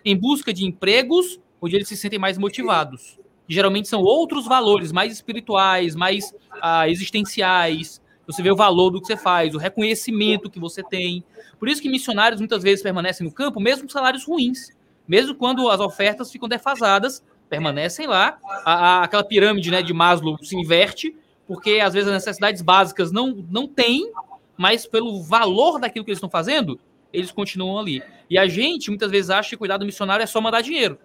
em 0.05 0.17
busca 0.17 0.53
de 0.53 0.65
empregos 0.65 1.41
onde 1.61 1.77
eles 1.77 1.89
se 1.89 1.97
sentem 1.97 2.19
mais 2.19 2.37
motivados. 2.37 3.19
E, 3.49 3.55
geralmente 3.55 3.89
são 3.89 4.03
outros 4.03 4.47
valores, 4.47 4.93
mais 4.93 5.13
espirituais, 5.13 5.95
mais 5.95 6.35
ah, 6.61 6.89
existenciais. 6.89 8.01
Você 8.27 8.43
vê 8.43 8.51
o 8.51 8.57
valor 8.57 8.91
do 8.91 9.01
que 9.01 9.07
você 9.07 9.17
faz, 9.17 9.55
o 9.55 9.59
reconhecimento 9.59 10.51
que 10.51 10.61
você 10.61 10.83
tem. 10.83 11.25
Por 11.59 11.69
isso 11.69 11.81
que 11.81 11.89
missionários 11.89 12.41
muitas 12.41 12.63
vezes 12.63 12.83
permanecem 12.83 13.27
no 13.27 13.33
campo, 13.33 13.59
mesmo 13.59 13.85
com 13.85 13.89
salários 13.89 14.25
ruins. 14.25 14.71
Mesmo 15.11 15.35
quando 15.35 15.69
as 15.69 15.81
ofertas 15.81 16.31
ficam 16.31 16.49
defasadas, 16.49 17.21
permanecem 17.49 18.07
lá. 18.07 18.39
A, 18.65 18.75
a, 18.75 19.03
aquela 19.03 19.25
pirâmide 19.25 19.69
né, 19.69 19.83
de 19.83 19.93
Maslow 19.93 20.39
se 20.41 20.55
inverte, 20.55 21.17
porque 21.49 21.81
às 21.81 21.95
vezes 21.95 22.09
as 22.09 22.15
necessidades 22.15 22.63
básicas 22.63 23.11
não, 23.11 23.45
não 23.51 23.67
têm, 23.67 24.13
mas 24.57 24.87
pelo 24.87 25.21
valor 25.21 25.81
daquilo 25.81 26.05
que 26.05 26.13
eles 26.13 26.19
estão 26.19 26.31
fazendo, 26.31 26.79
eles 27.13 27.33
continuam 27.33 27.81
ali. 27.81 28.01
E 28.31 28.39
a 28.39 28.47
gente 28.47 28.89
muitas 28.89 29.11
vezes 29.11 29.31
acha 29.31 29.51
que 29.51 29.57
cuidar 29.57 29.79
do 29.79 29.85
missionário 29.85 30.23
é 30.23 30.27
só 30.27 30.41
mandar 30.41 30.61
dinheiro. 30.61 30.97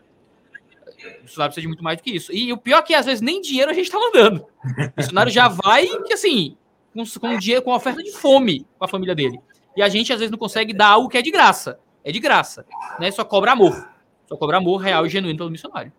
O 0.85 1.23
missionário 1.23 1.51
precisa 1.51 1.61
de 1.61 1.67
muito 1.67 1.83
mais 1.83 1.97
do 1.97 2.03
que 2.03 2.11
isso. 2.11 2.31
E 2.31 2.53
o 2.53 2.57
pior 2.57 2.77
é 2.77 2.83
que 2.83 2.93
às 2.93 3.07
vezes 3.07 3.21
nem 3.21 3.41
dinheiro 3.41 3.71
a 3.71 3.73
gente 3.73 3.87
está 3.87 3.97
mandando. 3.97 4.45
O 4.63 4.93
missionário 4.97 5.31
já 5.31 5.47
vai, 5.47 5.87
assim, 6.13 6.55
com, 6.93 7.03
com 7.19 7.39
dinheiro, 7.39 7.63
com 7.63 7.73
oferta 7.73 8.03
de 8.03 8.11
fome 8.11 8.67
com 8.77 8.85
a 8.85 8.87
família 8.87 9.15
dele. 9.15 9.39
E 9.75 9.81
a 9.81 9.89
gente 9.89 10.13
às 10.13 10.19
vezes 10.19 10.29
não 10.29 10.37
consegue 10.37 10.73
dar 10.73 10.89
algo 10.89 11.09
que 11.09 11.17
é 11.17 11.23
de 11.23 11.31
graça. 11.31 11.79
É 12.03 12.11
de 12.11 12.19
graça. 12.19 12.67
Né? 12.99 13.09
Só 13.09 13.25
cobra 13.25 13.53
amor. 13.53 13.94
Só 14.27 14.35
cobra 14.35 14.57
amor 14.57 14.77
real 14.77 15.05
e 15.05 15.09
genuíno 15.09 15.37
pelo 15.37 15.51
missionário. 15.51 15.91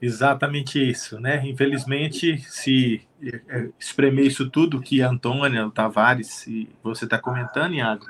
Exatamente 0.00 0.78
isso, 0.78 1.18
né? 1.18 1.40
Infelizmente, 1.46 2.38
se 2.40 3.00
é, 3.48 3.70
espremer 3.78 4.26
isso 4.26 4.50
tudo 4.50 4.80
que 4.80 5.00
a 5.00 5.08
Antônia, 5.08 5.66
o 5.66 5.70
Tavares 5.70 6.46
e 6.46 6.68
você 6.82 7.04
está 7.06 7.18
comentando, 7.18 7.74
Iago, 7.74 8.04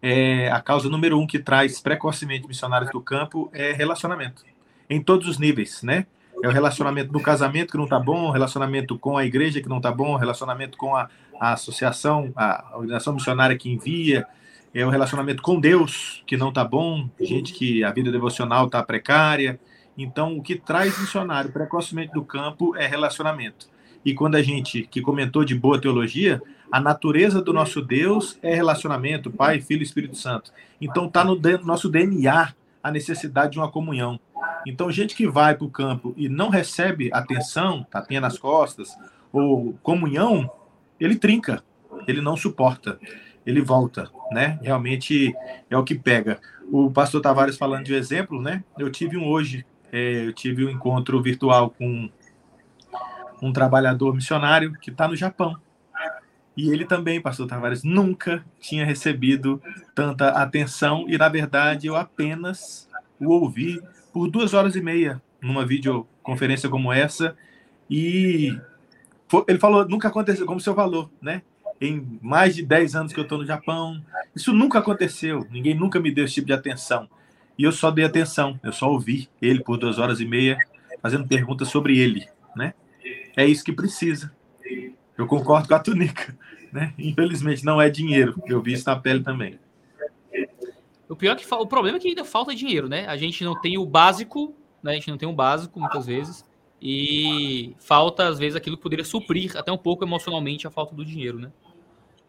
é 0.00 0.48
a 0.52 0.60
causa 0.60 0.88
número 0.88 1.18
um 1.18 1.26
que 1.26 1.40
traz 1.40 1.80
precocemente 1.80 2.46
missionários 2.46 2.92
do 2.92 3.00
campo 3.00 3.50
é 3.52 3.72
relacionamento, 3.72 4.44
em 4.88 5.02
todos 5.02 5.26
os 5.26 5.36
níveis, 5.36 5.82
né? 5.82 6.06
É 6.44 6.46
o 6.46 6.52
relacionamento 6.52 7.12
no 7.12 7.20
casamento 7.20 7.72
que 7.72 7.76
não 7.76 7.84
está 7.84 7.98
bom, 7.98 8.30
relacionamento 8.30 8.96
com 8.96 9.16
a 9.16 9.24
igreja 9.24 9.60
que 9.60 9.68
não 9.68 9.78
está 9.78 9.90
bom, 9.90 10.14
relacionamento 10.16 10.78
com 10.78 10.94
a, 10.94 11.08
a 11.40 11.54
associação, 11.54 12.32
a 12.36 12.72
organização 12.74 13.14
missionária 13.14 13.56
que 13.58 13.68
envia, 13.68 14.26
é 14.76 14.84
o 14.84 14.90
relacionamento 14.90 15.42
com 15.42 15.58
Deus 15.58 16.22
que 16.26 16.36
não 16.36 16.50
está 16.50 16.62
bom, 16.62 17.08
gente 17.18 17.54
que 17.54 17.82
a 17.82 17.90
vida 17.90 18.12
devocional 18.12 18.66
está 18.66 18.82
precária. 18.82 19.58
Então, 19.96 20.36
o 20.36 20.42
que 20.42 20.54
traz 20.54 21.00
missionário 21.00 21.50
precocemente 21.50 22.12
do 22.12 22.22
campo 22.22 22.76
é 22.76 22.86
relacionamento. 22.86 23.70
E 24.04 24.12
quando 24.12 24.34
a 24.34 24.42
gente 24.42 24.82
que 24.82 25.00
comentou 25.00 25.46
de 25.46 25.54
boa 25.54 25.80
teologia, 25.80 26.42
a 26.70 26.78
natureza 26.78 27.40
do 27.40 27.54
nosso 27.54 27.80
Deus 27.80 28.38
é 28.42 28.54
relacionamento, 28.54 29.30
Pai, 29.30 29.62
Filho 29.62 29.80
e 29.80 29.82
Espírito 29.82 30.14
Santo. 30.14 30.52
Então, 30.78 31.06
está 31.06 31.24
no 31.24 31.40
nosso 31.64 31.88
DNA 31.88 32.52
a 32.82 32.90
necessidade 32.90 33.52
de 33.52 33.58
uma 33.58 33.70
comunhão. 33.70 34.20
Então, 34.66 34.92
gente 34.92 35.16
que 35.16 35.26
vai 35.26 35.54
para 35.54 35.64
o 35.64 35.70
campo 35.70 36.12
e 36.18 36.28
não 36.28 36.50
recebe 36.50 37.08
atenção, 37.14 37.82
tapinha 37.90 38.20
nas 38.20 38.36
costas, 38.36 38.94
ou 39.32 39.72
comunhão, 39.82 40.50
ele 41.00 41.16
trinca, 41.16 41.64
ele 42.06 42.20
não 42.20 42.36
suporta 42.36 42.98
ele 43.46 43.62
volta, 43.62 44.10
né? 44.32 44.58
Realmente 44.60 45.32
é 45.70 45.78
o 45.78 45.84
que 45.84 45.94
pega. 45.94 46.40
O 46.70 46.90
pastor 46.90 47.20
Tavares 47.20 47.56
falando 47.56 47.84
de 47.84 47.94
exemplo, 47.94 48.42
né? 48.42 48.64
Eu 48.76 48.90
tive 48.90 49.16
um 49.16 49.28
hoje, 49.28 49.64
é, 49.92 50.26
eu 50.26 50.32
tive 50.32 50.66
um 50.66 50.68
encontro 50.68 51.22
virtual 51.22 51.70
com 51.70 52.10
um 53.40 53.52
trabalhador 53.52 54.12
missionário 54.12 54.72
que 54.80 54.90
está 54.90 55.06
no 55.06 55.14
Japão. 55.14 55.56
E 56.56 56.70
ele 56.70 56.84
também, 56.84 57.20
pastor 57.20 57.46
Tavares, 57.46 57.84
nunca 57.84 58.44
tinha 58.58 58.84
recebido 58.84 59.62
tanta 59.94 60.30
atenção 60.30 61.04
e, 61.06 61.16
na 61.16 61.28
verdade, 61.28 61.86
eu 61.86 61.94
apenas 61.94 62.88
o 63.20 63.30
ouvi 63.30 63.80
por 64.12 64.28
duas 64.28 64.54
horas 64.54 64.74
e 64.74 64.80
meia 64.80 65.22
numa 65.40 65.64
videoconferência 65.64 66.68
como 66.68 66.92
essa. 66.92 67.36
E 67.88 68.58
ele 69.46 69.58
falou, 69.58 69.86
nunca 69.86 70.08
aconteceu, 70.08 70.46
como 70.46 70.58
o 70.58 70.60
senhor 70.60 70.74
falou, 70.74 71.10
né? 71.20 71.42
Em 71.80 72.18
mais 72.22 72.54
de 72.54 72.62
10 72.64 72.96
anos 72.96 73.12
que 73.12 73.20
eu 73.20 73.24
estou 73.24 73.38
no 73.38 73.46
Japão. 73.46 74.02
Isso 74.34 74.52
nunca 74.52 74.78
aconteceu. 74.78 75.46
Ninguém 75.50 75.74
nunca 75.74 76.00
me 76.00 76.10
deu 76.10 76.24
esse 76.24 76.34
tipo 76.34 76.46
de 76.46 76.52
atenção. 76.52 77.08
E 77.58 77.64
eu 77.64 77.72
só 77.72 77.90
dei 77.90 78.04
atenção. 78.04 78.58
Eu 78.62 78.72
só 78.72 78.90
ouvi 78.90 79.28
ele 79.40 79.62
por 79.62 79.78
duas 79.78 79.98
horas 79.98 80.20
e 80.20 80.26
meia 80.26 80.58
fazendo 81.02 81.26
perguntas 81.26 81.68
sobre 81.68 81.98
ele, 81.98 82.26
né? 82.54 82.74
É 83.36 83.44
isso 83.46 83.64
que 83.64 83.72
precisa. 83.72 84.32
Eu 85.16 85.26
concordo 85.26 85.68
com 85.68 85.74
a 85.74 85.78
túnica, 85.78 86.36
né? 86.72 86.92
Infelizmente 86.98 87.64
não 87.64 87.80
é 87.80 87.88
dinheiro. 87.88 88.42
Eu 88.46 88.60
vi 88.60 88.72
isso 88.72 88.88
na 88.88 88.96
pele 88.96 89.22
também. 89.22 89.58
O 91.08 91.14
pior 91.14 91.32
é 91.32 91.36
que 91.36 91.54
o 91.54 91.66
problema 91.66 91.98
é 91.98 92.00
que 92.00 92.08
ainda 92.08 92.24
falta 92.24 92.54
dinheiro, 92.54 92.88
né? 92.88 93.06
A 93.06 93.16
gente 93.16 93.44
não 93.44 93.58
tem 93.60 93.78
o 93.78 93.86
básico, 93.86 94.54
né? 94.82 94.92
A 94.92 94.94
gente 94.94 95.10
não 95.10 95.16
tem 95.16 95.28
o 95.28 95.32
básico 95.32 95.78
muitas 95.78 96.06
vezes 96.06 96.44
e 96.80 97.74
falta 97.78 98.28
às 98.28 98.38
vezes 98.38 98.56
aquilo 98.56 98.76
que 98.76 98.82
poderia 98.82 99.04
suprir 99.04 99.56
até 99.56 99.72
um 99.72 99.78
pouco 99.78 100.04
emocionalmente 100.04 100.66
a 100.66 100.70
falta 100.70 100.94
do 100.94 101.04
dinheiro, 101.04 101.38
né? 101.38 101.50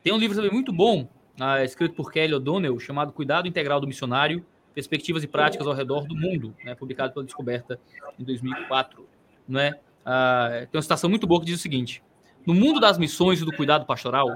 Tem 0.03 0.13
um 0.13 0.17
livro 0.17 0.35
também 0.35 0.51
muito 0.51 0.71
bom, 0.71 1.07
uh, 1.39 1.63
escrito 1.63 1.95
por 1.95 2.11
Kelly 2.11 2.33
O'Donnell, 2.33 2.79
chamado 2.79 3.11
Cuidado 3.11 3.47
Integral 3.47 3.79
do 3.79 3.87
Missionário, 3.87 4.45
Perspectivas 4.73 5.23
e 5.23 5.27
Práticas 5.27 5.65
ao 5.65 5.73
Redor 5.73 6.05
do 6.05 6.15
Mundo, 6.15 6.55
né, 6.63 6.75
publicado 6.75 7.13
pela 7.13 7.25
Descoberta 7.25 7.79
em 8.19 8.23
2004. 8.23 9.07
Né? 9.47 9.71
Uh, 10.05 10.67
tem 10.67 10.77
uma 10.77 10.81
citação 10.81 11.09
muito 11.09 11.25
boa 11.25 11.39
que 11.39 11.47
diz 11.47 11.59
o 11.59 11.61
seguinte, 11.61 12.03
no 12.45 12.53
mundo 12.53 12.79
das 12.79 12.97
missões 12.97 13.41
e 13.41 13.45
do 13.45 13.51
cuidado 13.51 13.85
pastoral, 13.85 14.33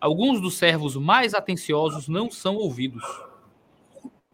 alguns 0.00 0.40
dos 0.40 0.54
servos 0.54 0.96
mais 0.96 1.34
atenciosos 1.34 2.08
não 2.08 2.30
são 2.30 2.56
ouvidos. 2.56 3.04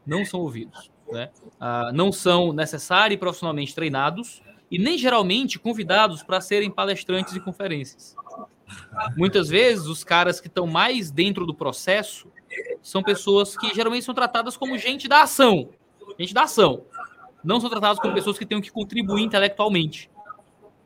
Não 0.06 0.24
são 0.24 0.40
ouvidos. 0.40 0.90
Né? 1.10 1.30
Uh, 1.54 1.92
não 1.92 2.12
são 2.12 2.52
necessários 2.52 3.16
e 3.16 3.18
profissionalmente 3.18 3.74
treinados, 3.74 4.42
e 4.70 4.78
nem 4.78 4.98
geralmente 4.98 5.58
convidados 5.58 6.22
para 6.22 6.40
serem 6.40 6.70
palestrantes 6.70 7.34
e 7.34 7.40
conferências. 7.40 8.14
Muitas 9.16 9.48
vezes, 9.48 9.86
os 9.86 10.04
caras 10.04 10.40
que 10.40 10.48
estão 10.48 10.66
mais 10.66 11.10
dentro 11.10 11.46
do 11.46 11.54
processo 11.54 12.28
são 12.82 13.02
pessoas 13.02 13.56
que 13.56 13.74
geralmente 13.74 14.04
são 14.04 14.14
tratadas 14.14 14.56
como 14.56 14.78
gente 14.78 15.08
da 15.08 15.22
ação. 15.22 15.68
Gente 16.18 16.34
da 16.34 16.42
ação. 16.42 16.82
Não 17.44 17.60
são 17.60 17.70
tratadas 17.70 17.98
como 17.98 18.14
pessoas 18.14 18.38
que 18.38 18.46
têm 18.46 18.60
que 18.60 18.70
contribuir 18.70 19.22
intelectualmente. 19.22 20.10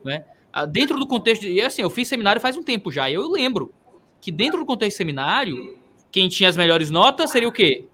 Né? 0.04 0.24
Ah, 0.52 0.66
dentro 0.66 0.98
do 0.98 1.06
contexto. 1.06 1.44
E 1.44 1.60
assim, 1.60 1.82
eu 1.82 1.90
fiz 1.90 2.08
seminário 2.08 2.40
faz 2.40 2.56
um 2.56 2.62
tempo 2.62 2.90
já. 2.90 3.10
Eu 3.10 3.30
lembro 3.30 3.72
que 4.20 4.30
dentro 4.30 4.58
do 4.58 4.66
contexto 4.66 4.92
de 4.92 4.98
seminário, 4.98 5.78
quem 6.10 6.28
tinha 6.28 6.48
as 6.48 6.56
melhores 6.56 6.90
notas 6.90 7.30
seria 7.30 7.48
o 7.48 7.52
quê? 7.52 7.86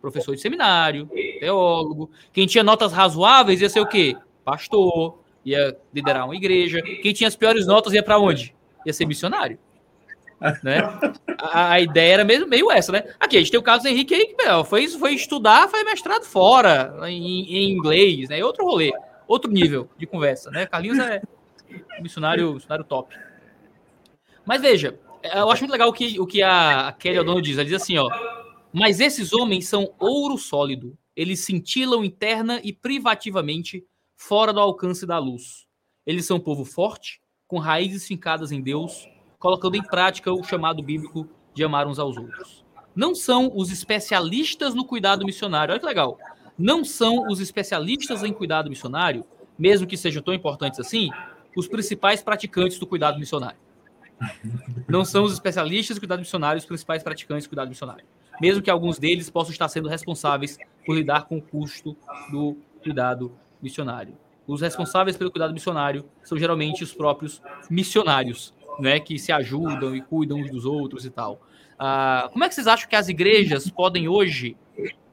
Professor 0.00 0.34
de 0.34 0.40
seminário, 0.40 1.08
teólogo. 1.38 2.10
Quem 2.32 2.46
tinha 2.46 2.64
notas 2.64 2.92
razoáveis 2.92 3.60
ia 3.60 3.68
ser 3.68 3.80
o 3.80 3.86
quê? 3.86 4.16
Pastor, 4.44 5.18
ia 5.44 5.76
liderar 5.92 6.24
uma 6.24 6.34
igreja. 6.34 6.82
Quem 6.82 7.12
tinha 7.12 7.28
as 7.28 7.36
piores 7.36 7.66
notas 7.66 7.92
ia 7.92 8.02
para 8.02 8.18
onde? 8.18 8.54
Ia 8.86 8.92
ser 8.92 9.06
missionário. 9.06 9.58
Né? 10.62 10.78
A, 11.38 11.72
a, 11.72 11.80
ideia 11.80 12.14
era 12.14 12.24
mesmo 12.24 12.48
meio 12.48 12.70
essa, 12.70 12.90
né? 12.90 13.04
Aqui, 13.20 13.36
a 13.36 13.40
gente 13.40 13.50
tem 13.50 13.60
o 13.60 13.62
Carlos 13.62 13.84
Henrique 13.84 14.14
aí 14.14 14.26
que 14.26 14.64
foi, 14.64 14.88
foi 14.88 15.14
estudar, 15.14 15.68
foi 15.68 15.84
mestrado 15.84 16.24
fora, 16.24 16.94
em, 17.10 17.42
em, 17.42 17.70
inglês, 17.72 18.30
né? 18.30 18.42
Outro 18.42 18.64
rolê, 18.64 18.90
outro 19.28 19.50
nível 19.50 19.90
de 19.98 20.06
conversa, 20.06 20.50
né? 20.50 20.64
Carlinhos 20.64 20.98
é 20.98 21.20
missionário, 22.00 22.54
missionário 22.54 22.84
top. 22.84 23.14
Mas 24.46 24.62
veja, 24.62 24.98
eu 25.22 25.50
acho 25.50 25.62
muito 25.62 25.72
legal 25.72 25.90
o 25.90 25.92
que, 25.92 26.18
o 26.18 26.26
que 26.26 26.42
a, 26.42 26.88
a 26.88 26.92
Kelly 26.92 27.18
O'Donnell 27.18 27.42
diz. 27.42 27.58
Ela 27.58 27.64
diz 27.64 27.74
assim, 27.74 27.98
ó. 27.98 28.08
Mas 28.72 28.98
esses 29.00 29.32
homens 29.32 29.68
são 29.68 29.92
ouro 29.98 30.38
sólido. 30.38 30.96
Eles 31.14 31.40
cintilam 31.40 32.04
interna 32.04 32.60
e 32.64 32.72
privativamente 32.72 33.84
fora 34.16 34.52
do 34.52 34.60
alcance 34.60 35.06
da 35.06 35.18
luz. 35.18 35.66
Eles 36.06 36.24
são 36.24 36.38
um 36.38 36.40
povo 36.40 36.64
forte, 36.64 37.19
com 37.50 37.58
raízes 37.58 38.06
fincadas 38.06 38.52
em 38.52 38.62
Deus, 38.62 39.08
colocando 39.36 39.74
em 39.74 39.82
prática 39.82 40.32
o 40.32 40.44
chamado 40.44 40.80
bíblico 40.80 41.28
de 41.52 41.64
amar 41.64 41.88
uns 41.88 41.98
aos 41.98 42.16
outros. 42.16 42.64
não 42.94 43.14
são 43.14 43.50
os 43.54 43.70
especialistas 43.72 44.74
no 44.74 44.84
cuidado 44.84 45.24
missionário. 45.24 45.72
Olha 45.72 45.80
que 45.80 45.86
legal. 45.86 46.16
Não 46.56 46.84
são 46.84 47.26
os 47.28 47.40
especialistas 47.40 48.22
em 48.22 48.32
cuidado 48.32 48.70
missionário, 48.70 49.24
mesmo 49.58 49.86
que 49.86 49.96
sejam 49.96 50.22
tão 50.22 50.32
importantes 50.32 50.78
assim, 50.78 51.10
os 51.56 51.66
principais 51.66 52.22
praticantes 52.22 52.78
do 52.78 52.86
cuidado 52.86 53.18
missionário. 53.18 53.58
Não 54.88 55.04
são 55.04 55.24
os 55.24 55.32
especialistas 55.32 55.96
em 55.96 56.00
cuidado 56.00 56.20
missionário 56.20 56.58
os 56.58 56.66
principais 56.66 57.02
praticantes 57.02 57.46
do 57.46 57.50
cuidado 57.50 57.68
missionário. 57.68 58.04
Mesmo 58.40 58.62
que 58.62 58.70
alguns 58.70 58.98
deles 58.98 59.28
possam 59.28 59.52
estar 59.52 59.68
sendo 59.68 59.88
responsáveis 59.88 60.56
por 60.86 60.94
lidar 60.94 61.24
com 61.24 61.38
o 61.38 61.42
custo 61.42 61.96
do 62.30 62.56
cuidado 62.82 63.32
missionário. 63.60 64.16
Os 64.52 64.60
responsáveis 64.60 65.16
pelo 65.16 65.30
cuidado 65.30 65.52
missionário 65.52 66.04
são 66.24 66.36
geralmente 66.36 66.82
os 66.82 66.92
próprios 66.92 67.40
missionários, 67.70 68.52
né, 68.78 68.98
que 68.98 69.18
se 69.18 69.30
ajudam 69.30 69.94
e 69.94 70.00
cuidam 70.00 70.38
uns 70.38 70.50
dos 70.50 70.64
outros 70.64 71.04
e 71.04 71.10
tal. 71.10 71.40
Ah, 71.78 72.28
como 72.32 72.44
é 72.44 72.48
que 72.48 72.54
vocês 72.54 72.66
acham 72.66 72.88
que 72.88 72.96
as 72.96 73.08
igrejas 73.08 73.70
podem 73.70 74.08
hoje 74.08 74.56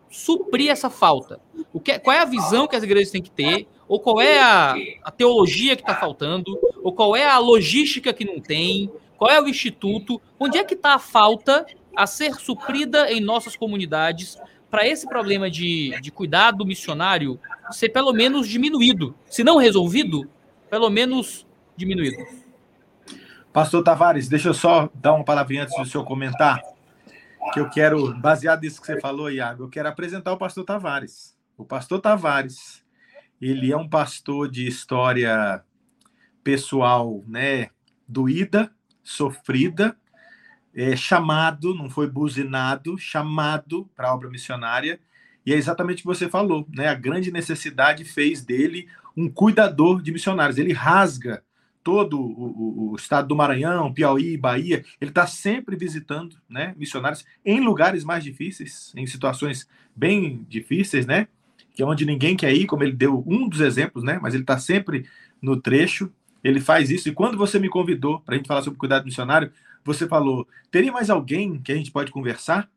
suprir 0.09 0.69
essa 0.69 0.89
falta? 0.89 1.39
O 1.71 1.79
que, 1.79 1.99
qual 1.99 2.15
é 2.15 2.19
a 2.19 2.25
visão 2.25 2.67
que 2.67 2.75
as 2.75 2.83
igrejas 2.83 3.11
têm 3.11 3.21
que 3.21 3.29
ter? 3.29 3.67
Ou 3.87 3.99
qual 3.99 4.19
é 4.19 4.39
a, 4.39 4.75
a 5.03 5.11
teologia 5.11 5.75
que 5.75 5.83
está 5.83 5.95
faltando? 5.95 6.57
Ou 6.83 6.91
qual 6.91 7.15
é 7.15 7.25
a 7.25 7.37
logística 7.37 8.11
que 8.11 8.25
não 8.25 8.39
tem? 8.39 8.91
Qual 9.17 9.29
é 9.29 9.41
o 9.41 9.47
instituto? 9.47 10.19
Onde 10.39 10.57
é 10.57 10.63
que 10.63 10.73
está 10.73 10.95
a 10.95 10.99
falta 10.99 11.65
a 11.95 12.05
ser 12.05 12.33
suprida 12.35 13.11
em 13.11 13.21
nossas 13.21 13.55
comunidades 13.55 14.37
para 14.69 14.87
esse 14.87 15.07
problema 15.07 15.49
de, 15.49 15.99
de 16.01 16.11
cuidado 16.11 16.65
missionário 16.65 17.39
ser 17.71 17.89
pelo 17.89 18.13
menos 18.13 18.47
diminuído? 18.47 19.15
Se 19.25 19.43
não 19.43 19.57
resolvido, 19.57 20.29
pelo 20.69 20.89
menos 20.89 21.47
diminuído. 21.75 22.17
Pastor 23.53 23.83
Tavares, 23.83 24.27
deixa 24.27 24.49
eu 24.49 24.53
só 24.53 24.89
dar 24.93 25.13
uma 25.13 25.23
palavrinha 25.23 25.63
antes 25.63 25.75
do 25.75 25.85
senhor 25.85 26.03
comentar, 26.03 26.61
que 27.53 27.59
eu 27.59 27.69
quero, 27.69 28.13
baseado 28.19 28.61
nisso 28.61 28.79
que 28.79 28.87
você 28.87 28.99
falou, 28.99 29.31
Iago, 29.31 29.63
eu 29.63 29.69
quero 29.69 29.87
apresentar 29.87 30.33
o 30.33 30.37
pastor 30.37 30.63
Tavares. 30.63 31.35
O 31.57 31.65
pastor 31.65 31.99
Tavares, 31.99 32.83
ele 33.41 33.71
é 33.71 33.77
um 33.77 33.89
pastor 33.89 34.49
de 34.49 34.67
história 34.67 35.63
pessoal, 36.43 37.23
né, 37.27 37.69
doída, 38.07 38.71
sofrida, 39.01 39.97
é, 40.77 40.95
chamado, 40.95 41.73
não 41.73 41.89
foi 41.89 42.07
buzinado, 42.07 42.99
chamado 42.99 43.89
para 43.95 44.09
a 44.09 44.13
obra 44.13 44.29
missionária, 44.29 44.99
e 45.43 45.51
é 45.51 45.57
exatamente 45.57 45.99
o 45.99 46.01
que 46.01 46.05
você 46.05 46.29
falou, 46.29 46.67
né? 46.69 46.87
A 46.87 46.93
grande 46.93 47.31
necessidade 47.31 48.03
fez 48.03 48.45
dele 48.45 48.87
um 49.15 49.27
cuidador 49.27 50.03
de 50.03 50.11
missionários. 50.11 50.59
Ele 50.59 50.73
rasga 50.73 51.41
todo 51.83 52.19
o, 52.19 52.21
o, 52.21 52.91
o, 52.91 52.95
estado 52.95 53.29
do 53.29 53.35
Maranhão, 53.35 53.93
Piauí, 53.93 54.37
Bahia, 54.37 54.83
ele 54.99 55.09
está 55.09 55.25
sempre 55.25 55.77
visitando 55.77 56.35
né, 56.49 56.75
missionários 56.77 57.25
em 57.45 57.61
lugares 57.61 58.03
mais 58.03 58.25
difíceis, 58.25 58.91
em 58.93 59.07
situações 59.07 59.67
bem 59.95 60.45
difíceis, 60.49 61.05
né? 61.05 61.27
Que 61.73 61.81
é 61.81 61.85
onde 61.85 62.05
ninguém 62.05 62.35
quer 62.35 62.53
ir, 62.53 62.65
como 62.67 62.83
ele 62.83 62.91
deu 62.91 63.23
um 63.25 63.47
dos 63.47 63.61
exemplos, 63.61 64.03
né? 64.03 64.19
Mas 64.21 64.33
ele 64.33 64.43
está 64.43 64.59
sempre 64.59 65.05
no 65.41 65.59
trecho, 65.59 66.11
ele 66.43 66.59
faz 66.59 66.91
isso. 66.91 67.07
E 67.09 67.13
quando 67.13 67.37
você 67.37 67.57
me 67.57 67.69
convidou 67.69 68.19
para 68.19 68.35
a 68.35 68.37
gente 68.37 68.47
falar 68.47 68.61
sobre 68.61 68.77
cuidado 68.77 69.05
missionário, 69.05 69.49
você 69.83 70.07
falou: 70.07 70.47
teria 70.71 70.91
mais 70.91 71.09
alguém 71.09 71.61
que 71.61 71.71
a 71.71 71.75
gente 71.75 71.91
pode 71.91 72.11
conversar? 72.11 72.69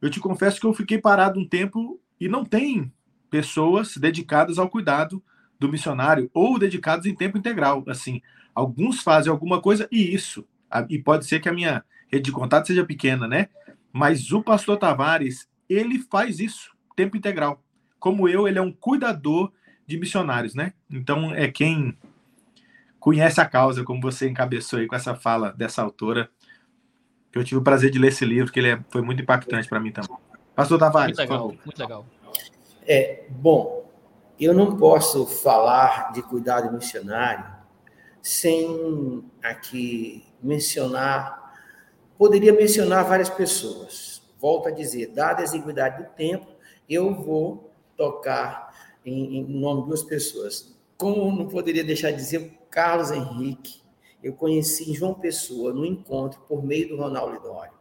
Eu 0.00 0.10
te 0.10 0.20
confesso 0.20 0.60
que 0.60 0.66
eu 0.66 0.74
fiquei 0.74 0.98
parado 0.98 1.40
um 1.40 1.46
tempo 1.46 2.00
e 2.20 2.28
não 2.28 2.44
tem 2.44 2.92
pessoas 3.30 3.96
dedicadas 3.96 4.58
ao 4.58 4.68
cuidado 4.68 5.22
do 5.58 5.68
missionário 5.68 6.30
ou 6.32 6.58
dedicados 6.58 7.06
em 7.06 7.14
tempo 7.14 7.36
integral, 7.38 7.84
assim. 7.88 8.22
Alguns 8.54 9.02
fazem 9.02 9.30
alguma 9.30 9.60
coisa 9.60 9.88
e 9.90 10.14
isso. 10.14 10.46
E 10.88 10.98
pode 10.98 11.26
ser 11.26 11.40
que 11.40 11.48
a 11.48 11.52
minha 11.52 11.84
rede 12.10 12.24
de 12.24 12.32
contato 12.32 12.66
seja 12.66 12.84
pequena, 12.84 13.26
né? 13.26 13.48
Mas 13.92 14.32
o 14.32 14.42
pastor 14.42 14.76
Tavares, 14.76 15.48
ele 15.68 15.98
faz 15.98 16.40
isso, 16.40 16.70
tempo 16.94 17.16
integral. 17.16 17.62
Como 17.98 18.28
eu, 18.28 18.46
ele 18.46 18.58
é 18.58 18.62
um 18.62 18.72
cuidador 18.72 19.52
de 19.86 19.98
missionários, 19.98 20.54
né? 20.54 20.72
Então 20.90 21.34
é 21.34 21.48
quem 21.48 21.96
conhece 23.00 23.40
a 23.40 23.46
causa, 23.46 23.84
como 23.84 24.00
você 24.00 24.28
encabeçou 24.28 24.78
aí 24.78 24.86
com 24.86 24.94
essa 24.94 25.14
fala 25.14 25.52
dessa 25.52 25.82
autora. 25.82 26.30
Que 27.32 27.38
eu 27.38 27.44
tive 27.44 27.60
o 27.60 27.62
prazer 27.62 27.90
de 27.90 27.98
ler 27.98 28.08
esse 28.08 28.24
livro, 28.24 28.52
que 28.52 28.58
ele 28.58 28.70
é, 28.70 28.80
foi 28.88 29.02
muito 29.02 29.22
impactante 29.22 29.68
para 29.68 29.80
mim 29.80 29.92
também. 29.92 30.16
Pastor 30.54 30.78
Tavares, 30.78 31.16
muito 31.16 31.30
legal, 31.30 31.46
muito 31.64 31.78
legal. 31.78 32.06
É, 32.86 33.26
bom, 33.30 33.88
eu 34.40 34.54
não 34.54 34.76
posso 34.76 35.26
falar 35.26 36.12
de 36.12 36.22
cuidado 36.22 36.72
missionário 36.72 37.44
sem 38.22 39.24
aqui 39.42 40.24
mencionar, 40.42 41.54
poderia 42.16 42.52
mencionar 42.52 43.04
várias 43.04 43.28
pessoas. 43.28 44.22
Volto 44.40 44.68
a 44.68 44.70
dizer, 44.70 45.08
dada 45.08 45.40
a 45.40 45.44
exiguidade 45.44 46.02
do 46.02 46.10
tempo, 46.10 46.46
eu 46.88 47.14
vou 47.14 47.72
tocar 47.96 48.72
em, 49.04 49.38
em 49.38 49.44
nome 49.44 49.82
de 49.82 49.88
duas 49.88 50.02
pessoas. 50.02 50.76
Como 50.96 51.36
não 51.36 51.48
poderia 51.48 51.84
deixar 51.84 52.10
de 52.10 52.16
dizer, 52.16 52.58
Carlos 52.70 53.10
Henrique, 53.10 53.80
eu 54.28 54.34
conheci 54.34 54.90
em 54.90 54.94
João 54.94 55.14
Pessoa, 55.14 55.72
no 55.72 55.86
encontro, 55.86 56.38
por 56.46 56.62
meio 56.62 56.88
do 56.88 56.96
Ronaldo 56.98 57.32
Lidório. 57.32 57.72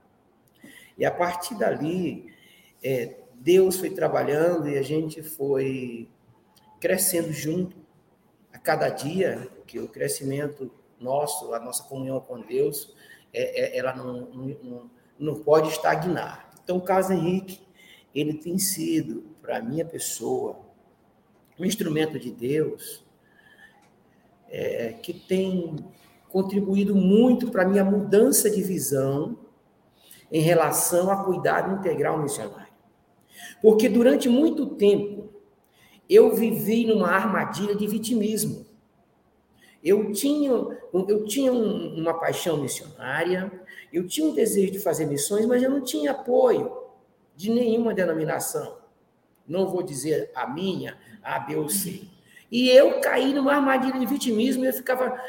E 0.97 1.05
a 1.05 1.11
partir 1.11 1.55
dali, 1.55 2.33
é, 2.81 3.17
Deus 3.35 3.77
foi 3.77 3.89
trabalhando 3.89 4.69
e 4.69 4.77
a 4.77 4.81
gente 4.81 5.21
foi 5.21 6.09
crescendo 6.79 7.33
junto 7.33 7.75
a 8.53 8.57
cada 8.57 8.87
dia 8.87 9.49
que 9.67 9.77
o 9.77 9.89
crescimento 9.89 10.71
nosso, 10.97 11.53
a 11.53 11.59
nossa 11.59 11.83
comunhão 11.83 12.21
com 12.21 12.39
Deus, 12.39 12.95
é, 13.33 13.75
é, 13.75 13.77
ela 13.77 13.93
não, 13.93 14.21
não, 14.63 14.91
não 15.19 15.35
pode 15.35 15.67
estagnar. 15.67 16.49
Então, 16.63 16.77
o 16.77 16.81
Carlos 16.81 17.11
Henrique, 17.11 17.59
ele 18.15 18.33
tem 18.35 18.57
sido, 18.57 19.35
para 19.41 19.57
a 19.57 19.61
minha 19.61 19.83
pessoa, 19.83 20.59
um 21.59 21.65
instrumento 21.65 22.17
de 22.17 22.31
Deus 22.31 23.05
é, 24.49 24.93
que 24.93 25.13
tem 25.13 25.75
contribuído 26.29 26.95
muito 26.95 27.49
para 27.49 27.63
a 27.63 27.67
minha 27.67 27.83
mudança 27.83 28.49
de 28.49 28.61
visão 28.61 29.37
em 30.31 30.41
relação 30.41 31.09
a 31.09 31.23
cuidado 31.23 31.79
integral 31.79 32.21
missionário. 32.21 32.73
Porque 33.61 33.87
durante 33.87 34.27
muito 34.27 34.65
tempo 34.75 35.29
eu 36.09 36.35
vivi 36.35 36.85
numa 36.85 37.09
armadilha 37.09 37.75
de 37.75 37.87
vitimismo. 37.87 38.65
Eu 39.83 40.11
tinha, 40.11 40.49
eu 40.49 41.25
tinha 41.25 41.51
uma 41.51 42.13
paixão 42.13 42.57
missionária, 42.57 43.51
eu 43.91 44.07
tinha 44.07 44.27
um 44.27 44.33
desejo 44.33 44.71
de 44.71 44.79
fazer 44.79 45.05
missões, 45.05 45.45
mas 45.45 45.61
eu 45.61 45.69
não 45.69 45.81
tinha 45.81 46.11
apoio 46.11 46.71
de 47.35 47.51
nenhuma 47.51 47.93
denominação. 47.93 48.77
Não 49.47 49.67
vou 49.67 49.83
dizer 49.83 50.31
a 50.35 50.47
minha, 50.47 50.97
a 51.23 51.39
B 51.39 51.55
ou 51.55 51.69
C. 51.69 52.01
E 52.51 52.69
eu 52.69 52.99
caí 52.99 53.33
numa 53.33 53.53
armadilha 53.53 53.99
de 53.99 54.05
vitimismo 54.05 54.63
e 54.63 54.67
eu 54.67 54.73
ficava 54.73 55.21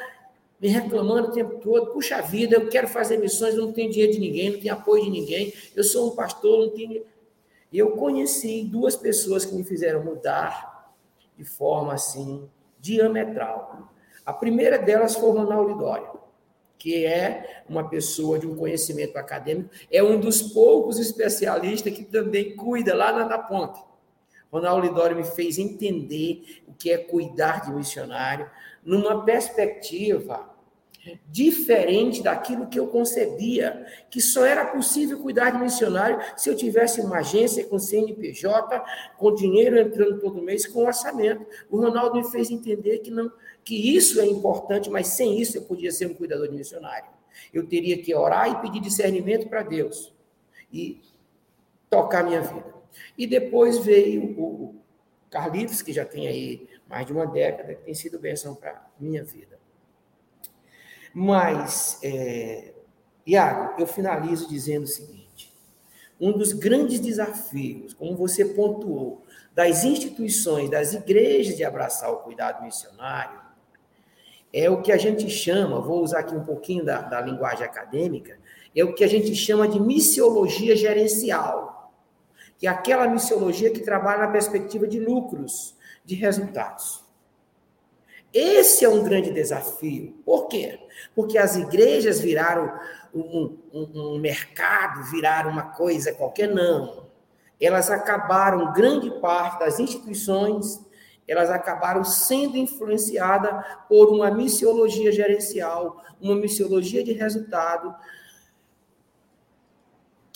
me 0.60 0.68
reclamando 0.68 1.28
o 1.28 1.32
tempo 1.32 1.58
todo. 1.58 1.92
Puxa 1.92 2.20
vida, 2.20 2.56
eu 2.56 2.68
quero 2.68 2.88
fazer 2.88 3.18
missões, 3.18 3.54
não 3.54 3.72
tenho 3.72 3.90
dinheiro 3.90 4.12
de 4.12 4.18
ninguém, 4.18 4.50
não 4.50 4.60
tenho 4.60 4.74
apoio 4.74 5.04
de 5.04 5.10
ninguém. 5.10 5.52
Eu 5.74 5.84
sou 5.84 6.12
um 6.12 6.16
pastor, 6.16 6.66
não 6.66 6.70
tenho. 6.70 7.04
E 7.70 7.78
eu 7.78 7.92
conheci 7.92 8.64
duas 8.64 8.96
pessoas 8.96 9.44
que 9.44 9.54
me 9.54 9.62
fizeram 9.62 10.02
mudar 10.02 10.94
de 11.36 11.44
forma 11.44 11.94
assim 11.94 12.48
diametral. 12.80 13.92
A 14.24 14.32
primeira 14.32 14.78
delas 14.78 15.14
foi 15.14 15.30
o 15.30 15.32
Ronaldo 15.32 15.72
Lidório, 15.72 16.18
que 16.78 17.04
é 17.04 17.62
uma 17.68 17.88
pessoa 17.88 18.38
de 18.38 18.46
um 18.46 18.56
conhecimento 18.56 19.16
acadêmico, 19.16 19.70
é 19.90 20.02
um 20.02 20.18
dos 20.18 20.42
poucos 20.42 20.98
especialistas 20.98 21.92
que 21.92 22.04
também 22.04 22.56
cuida 22.56 22.94
lá 22.94 23.12
na, 23.12 23.24
na 23.24 23.38
ponte. 23.38 23.80
Ronaldo 24.50 24.86
Lidório 24.86 25.16
me 25.16 25.24
fez 25.24 25.58
entender 25.58 26.62
o 26.66 26.72
que 26.72 26.90
é 26.90 26.98
cuidar 26.98 27.66
de 27.66 27.70
missionário 27.70 28.50
numa 28.88 29.22
perspectiva 29.22 30.48
diferente 31.26 32.22
daquilo 32.22 32.68
que 32.68 32.78
eu 32.78 32.86
concebia, 32.86 33.86
que 34.10 34.18
só 34.18 34.46
era 34.46 34.64
possível 34.64 35.20
cuidar 35.20 35.50
de 35.50 35.58
missionário 35.58 36.18
se 36.38 36.48
eu 36.48 36.56
tivesse 36.56 37.02
uma 37.02 37.18
agência 37.18 37.66
com 37.66 37.78
CNPJ, 37.78 38.82
com 39.18 39.34
dinheiro 39.34 39.78
entrando 39.78 40.18
todo 40.18 40.42
mês, 40.42 40.66
com 40.66 40.86
orçamento. 40.86 41.46
O 41.70 41.78
Ronaldo 41.78 42.16
me 42.16 42.30
fez 42.30 42.50
entender 42.50 43.00
que 43.00 43.10
não, 43.10 43.30
que 43.62 43.94
isso 43.94 44.22
é 44.22 44.26
importante, 44.26 44.88
mas 44.88 45.08
sem 45.08 45.38
isso 45.38 45.58
eu 45.58 45.62
podia 45.62 45.92
ser 45.92 46.06
um 46.06 46.14
cuidador 46.14 46.48
de 46.48 46.56
missionário. 46.56 47.10
Eu 47.52 47.66
teria 47.66 48.00
que 48.00 48.14
orar 48.14 48.50
e 48.50 48.62
pedir 48.62 48.80
discernimento 48.80 49.48
para 49.48 49.62
Deus 49.62 50.14
e 50.72 51.02
tocar 51.90 52.24
minha 52.24 52.40
vida. 52.40 52.74
E 53.18 53.26
depois 53.26 53.76
veio 53.78 54.34
o 54.40 54.74
Carlitos, 55.30 55.82
que 55.82 55.92
já 55.92 56.06
tem 56.06 56.26
aí 56.26 56.66
mais 56.88 57.06
de 57.06 57.12
uma 57.12 57.26
década, 57.26 57.74
que 57.74 57.82
tem 57.82 57.94
sido 57.94 58.18
bênção 58.18 58.54
para 58.54 58.86
minha 58.98 59.22
vida. 59.22 59.58
Mas, 61.12 61.98
é, 62.02 62.72
Iago, 63.26 63.80
eu 63.80 63.86
finalizo 63.86 64.48
dizendo 64.48 64.84
o 64.84 64.88
seguinte: 64.88 65.52
um 66.20 66.32
dos 66.32 66.52
grandes 66.52 67.00
desafios, 67.00 67.92
como 67.92 68.16
você 68.16 68.44
pontuou, 68.44 69.24
das 69.54 69.84
instituições, 69.84 70.70
das 70.70 70.94
igrejas 70.94 71.56
de 71.56 71.64
abraçar 71.64 72.12
o 72.12 72.18
cuidado 72.18 72.64
missionário, 72.64 73.40
é 74.52 74.70
o 74.70 74.80
que 74.80 74.92
a 74.92 74.96
gente 74.96 75.28
chama, 75.28 75.80
vou 75.80 76.02
usar 76.02 76.20
aqui 76.20 76.34
um 76.34 76.44
pouquinho 76.44 76.84
da, 76.84 77.02
da 77.02 77.20
linguagem 77.20 77.64
acadêmica, 77.64 78.38
é 78.74 78.84
o 78.84 78.94
que 78.94 79.04
a 79.04 79.08
gente 79.08 79.34
chama 79.34 79.68
de 79.68 79.80
missiologia 79.80 80.76
gerencial, 80.76 81.92
que 82.56 82.66
é 82.66 82.70
aquela 82.70 83.06
missiologia 83.08 83.70
que 83.70 83.80
trabalha 83.80 84.22
na 84.22 84.28
perspectiva 84.28 84.86
de 84.86 84.98
lucros, 85.00 85.76
de 86.08 86.14
resultados. 86.14 87.04
Esse 88.32 88.82
é 88.82 88.88
um 88.88 89.04
grande 89.04 89.30
desafio. 89.30 90.14
Por 90.24 90.48
quê? 90.48 90.80
Porque 91.14 91.36
as 91.36 91.54
igrejas 91.54 92.18
viraram 92.18 92.72
um, 93.14 93.58
um, 93.72 94.14
um 94.14 94.18
mercado, 94.18 95.02
viraram 95.10 95.50
uma 95.50 95.64
coisa 95.64 96.14
qualquer, 96.14 96.48
não. 96.48 97.06
Elas 97.60 97.90
acabaram, 97.90 98.72
grande 98.72 99.10
parte 99.20 99.58
das 99.58 99.78
instituições, 99.78 100.80
elas 101.26 101.50
acabaram 101.50 102.02
sendo 102.04 102.56
influenciadas 102.56 103.62
por 103.86 104.08
uma 104.08 104.30
missiologia 104.30 105.12
gerencial, 105.12 106.02
uma 106.18 106.34
missiologia 106.34 107.04
de 107.04 107.12
resultado, 107.12 107.94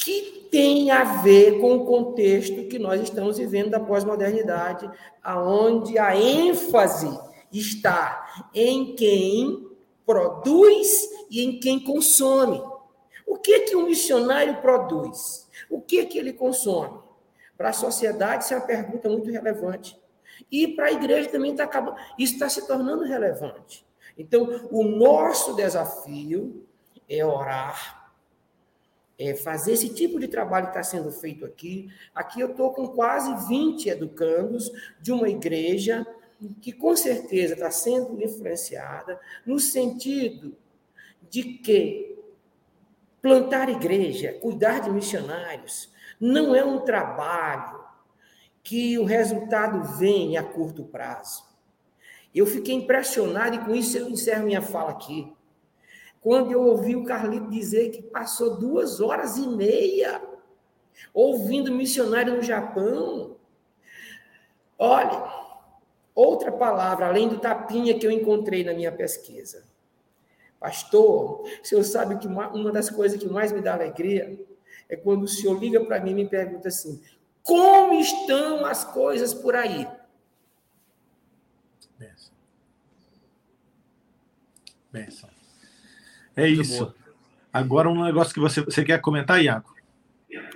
que 0.05 0.49
tem 0.51 0.91
a 0.91 1.05
ver 1.23 1.61
com 1.61 1.77
o 1.77 1.87
contexto 1.87 2.69
que 2.69 2.79
nós 2.79 3.01
estamos 3.01 3.39
vivendo 3.39 3.71
da 3.71 3.81
pós-modernidade, 3.81 4.91
aonde 5.23 5.99
a 5.99 6.17
ênfase 6.17 7.09
está 7.53 8.49
em 8.55 8.95
quem 8.95 9.69
produz 10.05 11.09
e 11.31 11.45
em 11.45 11.61
quem 11.61 11.81
consome. 11.81 12.63
O 13.27 13.39
que 13.39 13.61
que 13.61 13.77
um 13.77 13.87
missionário 13.87 14.61
produz? 14.61 15.49
O 15.71 15.81
que 15.81 16.05
que 16.05 16.19
ele 16.19 16.33
consome? 16.33 16.99
Para 17.57 17.71
a 17.71 17.73
sociedade, 17.73 18.45
isso 18.45 18.55
é 18.55 18.57
uma 18.57 18.67
pergunta 18.67 19.09
muito 19.09 19.31
relevante. 19.31 19.99
E 20.51 20.69
para 20.69 20.87
a 20.87 20.93
igreja 20.93 21.31
também 21.31 21.53
está 21.53 21.65
acabando. 21.65 21.97
Isso 22.19 22.35
está 22.35 22.49
se 22.49 22.67
tornando 22.67 23.05
relevante. 23.05 23.87
Então, 24.19 24.69
o 24.71 24.85
nosso 24.85 25.55
desafio 25.55 26.67
é 27.09 27.25
orar, 27.25 28.02
é 29.19 29.35
fazer 29.35 29.73
esse 29.73 29.89
tipo 29.89 30.19
de 30.19 30.29
trabalho 30.29 30.67
que 30.67 30.71
está 30.71 30.83
sendo 30.83 31.11
feito 31.11 31.45
aqui. 31.45 31.89
Aqui 32.15 32.41
eu 32.41 32.51
estou 32.51 32.73
com 32.73 32.89
quase 32.89 33.49
20 33.49 33.89
educandos 33.89 34.71
de 35.01 35.13
uma 35.13 35.29
igreja 35.29 36.07
que 36.61 36.73
com 36.73 36.97
certeza 36.97 37.55
está 37.55 37.71
sendo 37.71 38.21
influenciada 38.23 39.21
no 39.47 39.61
sentido 39.61 40.57
de 41.31 41.45
que 41.45 42.19
plantar 43.21 43.69
igreja, 43.69 44.33
cuidar 44.41 44.81
de 44.81 44.91
missionários, 44.91 45.93
não 46.21 46.55
é 46.55 46.65
um 46.65 46.81
trabalho 46.81 47.81
que 48.63 48.99
o 48.99 49.05
resultado 49.05 49.99
vem 49.99 50.37
a 50.37 50.43
curto 50.43 50.85
prazo. 50.85 51.45
Eu 52.35 52.47
fiquei 52.47 52.75
impressionado 52.75 53.57
e 53.57 53.59
com 53.61 53.75
isso 53.75 53.97
eu 53.99 54.09
encerro 54.09 54.47
minha 54.47 54.63
fala 54.63 54.91
aqui. 54.91 55.33
Quando 56.23 56.53
eu 56.53 56.63
ouvi 56.63 56.97
o 56.97 57.05
Carlito 57.05 57.51
dizer 57.51 57.91
que 57.91 58.01
passou 58.01 58.57
duas 58.57 59.01
horas 59.01 59.37
e 59.37 59.47
meia 59.47 60.23
ouvindo 61.13 61.73
missionário 61.73 62.37
no 62.37 62.43
Japão. 62.43 63.37
Olha, 64.79 65.43
Outra 66.15 66.53
palavra, 66.53 67.07
além 67.07 67.29
do 67.29 67.39
tapinha 67.39 67.99
que 67.99 68.07
eu 68.07 68.11
encontrei 68.11 68.63
na 68.63 68.75
minha 68.75 68.93
pesquisa. 68.93 69.65
Pastor, 70.61 71.43
o 71.43 71.65
senhor 71.65 71.83
sabe 71.85 72.19
que 72.19 72.27
uma 72.27 72.71
das 72.71 72.91
coisas 72.91 73.19
que 73.19 73.29
mais 73.29 73.51
me 73.51 73.63
dá 73.63 73.73
alegria 73.73 74.39
é 74.89 74.97
quando 74.97 75.25
o 75.25 75.29
senhor 75.29 75.59
liga 75.59 75.83
para 75.85 76.01
mim 76.01 76.11
e 76.11 76.15
me 76.15 76.29
pergunta 76.29 76.69
assim: 76.69 77.03
como 77.43 77.95
estão 77.95 78.65
as 78.67 78.85
coisas 78.85 79.33
por 79.33 79.57
aí? 79.57 79.89
Benção. 81.99 82.35
Benção. 84.93 85.31
É 86.37 86.49
isso. 86.49 86.95
Agora 87.53 87.89
um 87.89 88.05
negócio 88.05 88.33
que 88.33 88.41
você, 88.41 88.63
você 88.63 88.85
quer 88.85 89.01
comentar, 89.01 89.43
Iago? 89.43 89.73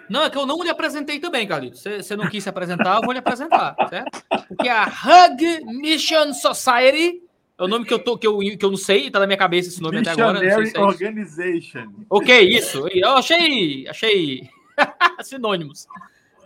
Não, 0.09 0.23
é 0.23 0.31
que 0.31 0.39
eu 0.39 0.47
não 0.47 0.63
lhe 0.63 0.71
apresentei 0.71 1.19
também, 1.19 1.47
Carlito. 1.47 1.77
Você, 1.77 2.03
você 2.03 2.17
não 2.17 2.29
quis 2.29 2.43
se 2.43 2.49
apresentar, 2.49 2.97
eu 2.97 3.03
vou 3.03 3.13
lhe 3.13 3.19
apresentar, 3.19 3.77
certo? 3.91 4.25
Porque 4.49 4.69
a 4.69 4.87
Hug 4.87 5.65
Mission 5.67 6.33
Society 6.33 7.23
é 7.59 7.63
o 7.63 7.69
nome 7.69 7.85
que 7.85 7.93
eu, 7.93 7.99
tô, 7.99 8.17
que 8.17 8.27
eu, 8.27 8.39
que 8.39 8.65
eu 8.65 8.71
não 8.71 8.77
sei, 8.77 9.11
tá 9.11 9.19
na 9.19 9.27
minha 9.27 9.37
cabeça 9.37 9.69
esse 9.69 9.83
nome 9.83 9.99
Missionary 9.99 10.39
até 10.39 10.51
agora. 10.51 10.67
Se 10.67 10.77
é 10.77 10.81
Organization. 10.81 11.87
Ok, 12.09 12.41
isso. 12.41 12.87
Eu 12.89 13.17
achei, 13.17 13.87
achei 13.89 14.49
sinônimos. 15.23 15.87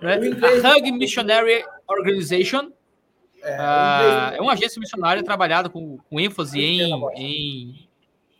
Né? 0.00 0.18
A 0.64 0.76
Hug 0.76 0.92
Missionary 0.92 1.64
Organization 1.86 2.70
é, 3.42 3.56
uh, 3.56 4.34
é 4.36 4.40
uma 4.40 4.52
agência 4.52 4.78
missionária 4.80 5.22
trabalhada 5.22 5.68
com, 5.68 5.98
com 5.98 6.20
ênfase 6.20 6.60
em, 6.60 6.92
em, 7.16 7.88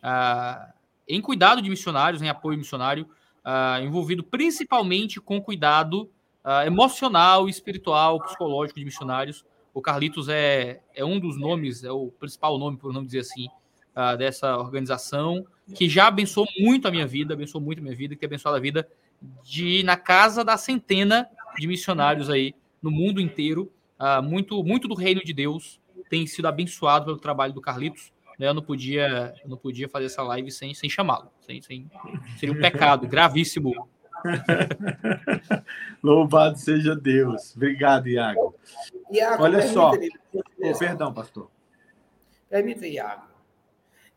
uh, 0.03 0.73
em 1.15 1.21
cuidado 1.21 1.61
de 1.61 1.69
missionários, 1.69 2.23
em 2.23 2.29
apoio 2.29 2.59
missionário 2.59 3.09
uh, 3.45 3.83
envolvido 3.83 4.23
principalmente 4.23 5.21
com 5.21 5.41
cuidado 5.41 6.11
uh, 6.45 6.67
emocional, 6.67 7.49
espiritual, 7.49 8.23
psicológico 8.23 8.79
de 8.79 8.85
missionários. 8.85 9.45
O 9.73 9.81
Carlitos 9.81 10.29
é, 10.29 10.81
é 10.95 11.05
um 11.05 11.19
dos 11.19 11.39
nomes, 11.39 11.85
é 11.85 11.93
o 11.93 12.09
principal 12.19 12.59
nome, 12.59 12.77
por 12.77 12.93
não 12.93 13.05
dizer 13.05 13.21
assim, 13.21 13.47
uh, 13.97 14.17
dessa 14.17 14.57
organização, 14.57 15.45
que 15.75 15.89
já 15.89 16.09
abençoou 16.09 16.47
muito 16.59 16.89
a 16.89 16.91
minha 16.91 17.07
vida, 17.07 17.35
abençoou 17.35 17.63
muito 17.63 17.79
a 17.79 17.83
minha 17.83 17.95
vida, 17.95 18.15
que 18.15 18.21
tem 18.21 18.27
abençoado 18.27 18.57
a 18.57 18.61
vida 18.61 18.89
de 19.45 19.83
na 19.83 19.97
casa 19.97 20.43
da 20.43 20.57
centena 20.57 21.29
de 21.59 21.67
missionários 21.67 22.31
aí 22.31 22.55
no 22.83 22.91
mundo 22.91 23.21
inteiro. 23.21 23.71
Uh, 23.99 24.23
muito, 24.23 24.63
muito 24.65 24.89
do 24.89 24.95
reino 24.95 25.23
de 25.23 25.33
Deus 25.33 25.79
tem 26.09 26.27
sido 26.27 26.47
abençoado 26.47 27.05
pelo 27.05 27.19
trabalho 27.19 27.53
do 27.53 27.61
Carlitos 27.61 28.11
né, 28.41 28.49
eu 28.49 28.55
não 28.55 28.63
podia, 28.63 29.35
eu 29.45 29.51
não 29.51 29.57
podia 29.59 29.87
fazer 29.87 30.07
essa 30.07 30.23
live 30.23 30.51
sem, 30.51 30.73
sem 30.73 30.89
chamá-lo. 30.89 31.31
Sem, 31.43 31.61
sem, 31.61 31.91
seria 32.39 32.55
um 32.55 32.59
pecado 32.59 33.07
gravíssimo. 33.07 33.87
Louvado 36.03 36.59
seja 36.59 36.97
Deus. 36.97 37.55
Obrigado, 37.55 38.09
Iago. 38.09 38.55
Iago 39.13 39.43
Olha 39.43 39.69
só. 39.69 39.93
Oh, 40.33 40.79
perdão, 40.79 41.13
pastor. 41.13 41.51
Permita, 42.49 42.87
Iago. 42.87 43.27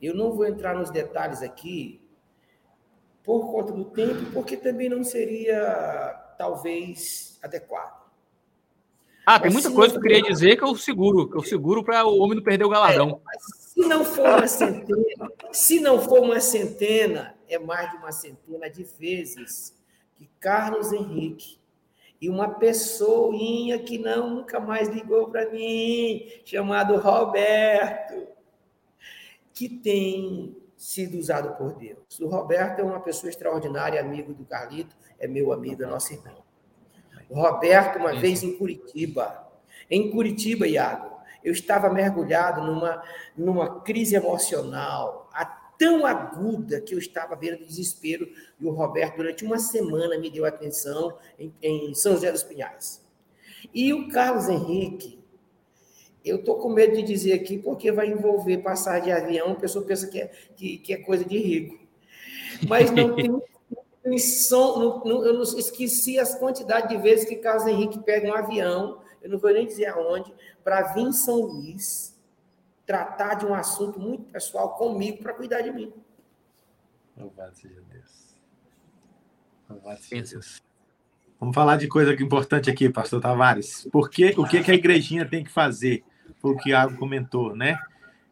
Eu 0.01 0.15
não 0.15 0.31
vou 0.31 0.47
entrar 0.47 0.73
nos 0.73 0.89
detalhes 0.89 1.41
aqui 1.41 2.01
por 3.25 3.51
conta 3.51 3.73
do 3.73 3.83
tempo, 3.83 4.31
porque 4.31 4.55
também 4.55 4.87
não 4.87 5.03
seria, 5.03 6.33
talvez, 6.37 7.37
adequado. 7.43 8.03
Ah, 9.25 9.37
tem 9.37 9.51
muita 9.51 9.69
coisa 9.69 9.91
que 9.91 9.97
eu 9.97 10.01
queria 10.01 10.21
dizer 10.21 10.55
que 10.55 10.63
eu 10.63 10.75
seguro, 10.77 11.29
que 11.29 11.37
eu 11.37 11.43
seguro 11.43 11.83
para 11.83 12.05
o 12.05 12.19
homem 12.19 12.37
não 12.37 12.43
perder 12.43 12.63
o 12.63 12.69
galardão. 12.69 13.21
É, 13.33 13.62
se 13.73 13.87
não 13.87 14.05
for 14.05 14.27
uma 14.27 14.47
centena, 14.47 15.31
se 15.51 15.79
não 15.79 15.99
for 15.99 16.19
uma 16.19 16.39
centena, 16.39 17.35
é 17.49 17.57
mais 17.57 17.89
de 17.89 17.97
uma 17.97 18.11
centena 18.11 18.69
de 18.69 18.83
vezes 18.83 19.75
que 20.15 20.29
Carlos 20.39 20.93
Henrique 20.93 21.57
e 22.21 22.29
uma 22.29 22.49
pessoinha 22.49 23.79
que 23.79 23.97
não 23.97 24.29
nunca 24.29 24.59
mais 24.59 24.89
ligou 24.89 25.27
para 25.29 25.49
mim, 25.49 26.29
chamado 26.45 26.97
Roberto, 26.97 28.27
que 29.51 29.67
tem 29.67 30.55
sido 30.77 31.17
usado 31.17 31.57
por 31.57 31.73
Deus. 31.73 32.19
O 32.21 32.27
Roberto 32.27 32.79
é 32.79 32.83
uma 32.83 32.99
pessoa 32.99 33.31
extraordinária, 33.31 33.99
amigo 33.99 34.35
do 34.35 34.45
Carlito, 34.45 34.95
é 35.17 35.27
meu 35.27 35.51
amigo, 35.51 35.81
é 35.81 35.87
nosso 35.87 36.13
irmão. 36.13 36.43
O 37.27 37.41
Roberto, 37.41 37.97
uma 37.97 38.13
vez 38.13 38.43
em 38.43 38.55
Curitiba, 38.55 39.51
em 39.89 40.11
Curitiba, 40.11 40.67
Iago, 40.67 41.12
eu 41.43 41.51
estava 41.51 41.89
mergulhado 41.89 42.61
numa, 42.61 43.03
numa 43.35 43.81
crise 43.81 44.15
emocional 44.15 45.23
tão 45.83 46.05
aguda 46.05 46.79
que 46.79 46.93
eu 46.93 46.99
estava 46.99 47.35
vendo 47.35 47.65
desespero. 47.65 48.27
E 48.59 48.65
o 48.65 48.71
Roberto, 48.71 49.17
durante 49.17 49.43
uma 49.43 49.59
semana, 49.59 50.17
me 50.17 50.29
deu 50.29 50.45
atenção 50.45 51.17
em, 51.37 51.53
em 51.61 51.93
São 51.93 52.13
José 52.13 52.31
dos 52.31 52.43
Pinhais. 52.43 53.01
E 53.73 53.93
o 53.93 54.07
Carlos 54.09 54.47
Henrique, 54.47 55.19
eu 56.23 56.37
estou 56.37 56.57
com 56.57 56.69
medo 56.69 56.95
de 56.95 57.03
dizer 57.03 57.33
aqui, 57.33 57.57
porque 57.57 57.91
vai 57.91 58.07
envolver 58.07 58.59
passar 58.59 58.99
de 58.99 59.11
avião, 59.11 59.51
a 59.51 59.55
pessoa 59.55 59.85
pensa 59.85 60.07
que 60.07 60.21
é, 60.21 60.31
que, 60.55 60.77
que 60.77 60.93
é 60.93 60.97
coisa 60.97 61.25
de 61.25 61.37
rico. 61.37 61.77
Mas 62.67 62.89
não 62.91 63.15
tem 64.03 64.17
som, 64.17 64.77
não, 64.77 65.03
não, 65.03 65.25
eu 65.25 65.33
não 65.33 65.43
esqueci 65.43 66.17
as 66.17 66.37
quantidades 66.39 66.89
de 66.89 66.97
vezes 67.01 67.25
que 67.25 67.35
Carlos 67.35 67.67
Henrique 67.67 67.99
pega 67.99 68.29
um 68.29 68.33
avião, 68.33 69.01
eu 69.23 69.29
não 69.29 69.39
vou 69.39 69.51
nem 69.51 69.65
dizer 69.65 69.87
aonde, 69.87 70.33
para 70.63 70.93
vir 70.93 71.01
em 71.01 71.13
São 71.13 71.39
Luís 71.39 72.13
tratar 72.85 73.35
de 73.35 73.45
um 73.45 73.53
assunto 73.53 73.99
muito 73.99 74.25
pessoal 74.25 74.75
comigo 74.75 75.23
para 75.23 75.33
cuidar 75.33 75.61
de 75.61 75.71
mim. 75.71 75.93
Louvado 77.17 77.55
seja 77.55 77.81
Deus. 77.89 78.35
Louvado 79.69 80.01
seja 80.01 80.33
Deus. 80.33 80.61
Vamos 81.39 81.55
falar 81.55 81.77
de 81.77 81.87
coisa 81.87 82.13
importante 82.21 82.69
aqui, 82.69 82.89
pastor 82.89 83.21
Tavares. 83.21 83.87
Por 83.91 84.09
que, 84.09 84.33
o 84.37 84.45
que, 84.45 84.61
que 84.61 84.71
a 84.71 84.75
igrejinha 84.75 85.25
tem 85.25 85.43
que 85.43 85.51
fazer? 85.51 86.03
Foi 86.39 86.51
o 86.51 86.57
que 86.57 86.69
o 86.69 86.71
Iago 86.71 86.97
comentou, 86.97 87.55
né? 87.55 87.79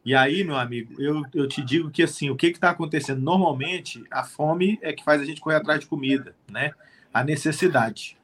E 0.04 0.14
aí, 0.14 0.42
meu 0.42 0.56
amigo, 0.56 1.00
eu, 1.00 1.22
eu 1.32 1.46
te 1.46 1.62
digo 1.62 1.90
que 1.90 2.02
assim, 2.02 2.28
o 2.28 2.36
que 2.36 2.48
está 2.48 2.70
acontecendo? 2.70 3.22
Normalmente, 3.22 4.04
a 4.10 4.24
fome 4.24 4.78
é 4.82 4.92
que 4.92 5.04
faz 5.04 5.20
a 5.20 5.24
gente 5.24 5.40
correr 5.40 5.56
atrás 5.56 5.80
de 5.80 5.86
comida, 5.86 6.34
né? 6.50 6.72
A 7.14 7.22
necessidade. 7.22 8.18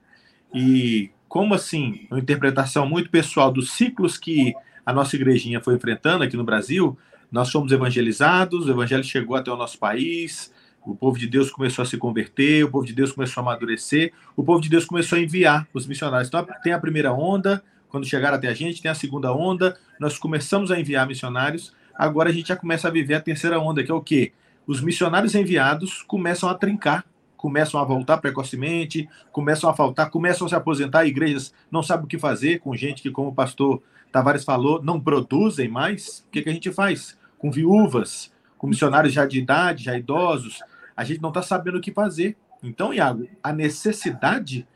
E 0.53 1.11
como 1.29 1.55
assim, 1.55 2.07
uma 2.11 2.19
interpretação 2.19 2.89
muito 2.89 3.11
pessoal 3.11 3.53
dos 3.53 3.73
ciclos 3.73 4.17
que 4.17 4.55
a 4.85 4.93
nossa 4.93 5.15
igrejinha 5.17 5.61
foi 5.61 5.75
enfrentando 5.75 6.25
aqui 6.25 6.37
no 6.37 6.45
Brasil, 6.45 6.97
nós 7.31 7.51
fomos 7.51 7.71
evangelizados, 7.71 8.67
o 8.67 8.71
evangelho 8.71 9.05
chegou 9.05 9.37
até 9.37 9.51
o 9.53 9.57
nosso 9.57 9.79
país, 9.79 10.51
O 10.89 10.95
povo 10.95 11.19
de 11.19 11.27
Deus 11.27 11.51
começou 11.51 11.83
a 11.83 11.87
se 11.87 11.99
converter, 11.99 12.65
o 12.65 12.71
povo 12.71 12.87
de 12.87 12.95
Deus 12.95 13.13
começou 13.13 13.43
a 13.43 13.45
amadurecer, 13.45 14.13
o 14.35 14.43
povo 14.43 14.61
de 14.61 14.71
Deus 14.71 14.87
começou 14.87 15.19
a 15.19 15.21
enviar 15.21 15.69
os 15.75 15.87
missionários. 15.87 16.29
Então, 16.29 16.47
tem 16.63 16.73
a 16.73 16.79
primeira 16.79 17.13
onda, 17.13 17.63
quando 17.91 18.07
chegaram 18.07 18.37
até 18.37 18.49
a 18.49 18.55
gente, 18.55 18.81
tem 18.81 18.91
a 18.91 18.95
segunda 18.95 19.31
onda, 19.33 19.79
nós 20.01 20.19
começamos 20.19 20.71
a 20.71 20.81
enviar 20.81 21.07
missionários, 21.07 21.75
agora 21.95 22.31
a 22.31 22.33
gente 22.33 22.49
já 22.49 22.57
começa 22.57 22.89
a 22.89 22.91
viver 22.91 23.15
a 23.15 23.21
terceira 23.21 23.61
onda, 23.61 23.85
que 23.85 23.91
é 23.91 23.95
o 23.95 24.01
quê? 24.01 24.33
Os 24.67 24.81
missionários 24.81 25.35
enviados 25.35 26.03
começam 26.03 26.49
a 26.49 26.55
trincar, 26.55 27.05
começam 27.39 27.81
a 27.81 27.85
voltar 27.85 28.19
precocemente, 28.19 29.09
começam 29.33 29.71
a 29.71 29.75
faltar, 29.75 30.11
começam 30.11 30.47
a 30.47 30.51
se 30.51 30.57
aposentar, 30.57 31.07
igrejas 31.07 31.55
não 31.71 31.83
sabem 31.83 32.05
o 32.05 32.09
que 32.09 32.19
fazer 32.19 32.59
com 32.59 32.77
gente 32.77 33.01
que, 33.01 33.11
como 33.11 33.29
o 33.29 33.35
pastor 33.35 33.81
Tavares 34.13 34.45
falou, 34.45 34.83
não 34.83 35.01
produzem 35.01 35.69
mais. 35.69 36.25
O 36.27 36.31
que, 36.33 36.43
que 36.43 36.51
a 36.51 36.53
gente 36.53 36.73
faz? 36.73 37.17
Com 37.39 37.51
viúvas, 37.51 38.33
com 38.59 38.67
missionários 38.67 39.15
já 39.15 39.25
de 39.25 39.39
idade, 39.39 39.85
já 39.85 39.97
idosos, 39.97 40.61
a 40.97 41.05
gente 41.05 41.23
não 41.23 41.29
está 41.29 41.41
sabendo 41.41 41.79
o 41.79 41.81
que 41.81 41.93
fazer. 41.93 42.37
Então, 42.63 42.93
Iago, 42.93 43.29
a 43.41 43.53
necessidade 43.53 44.67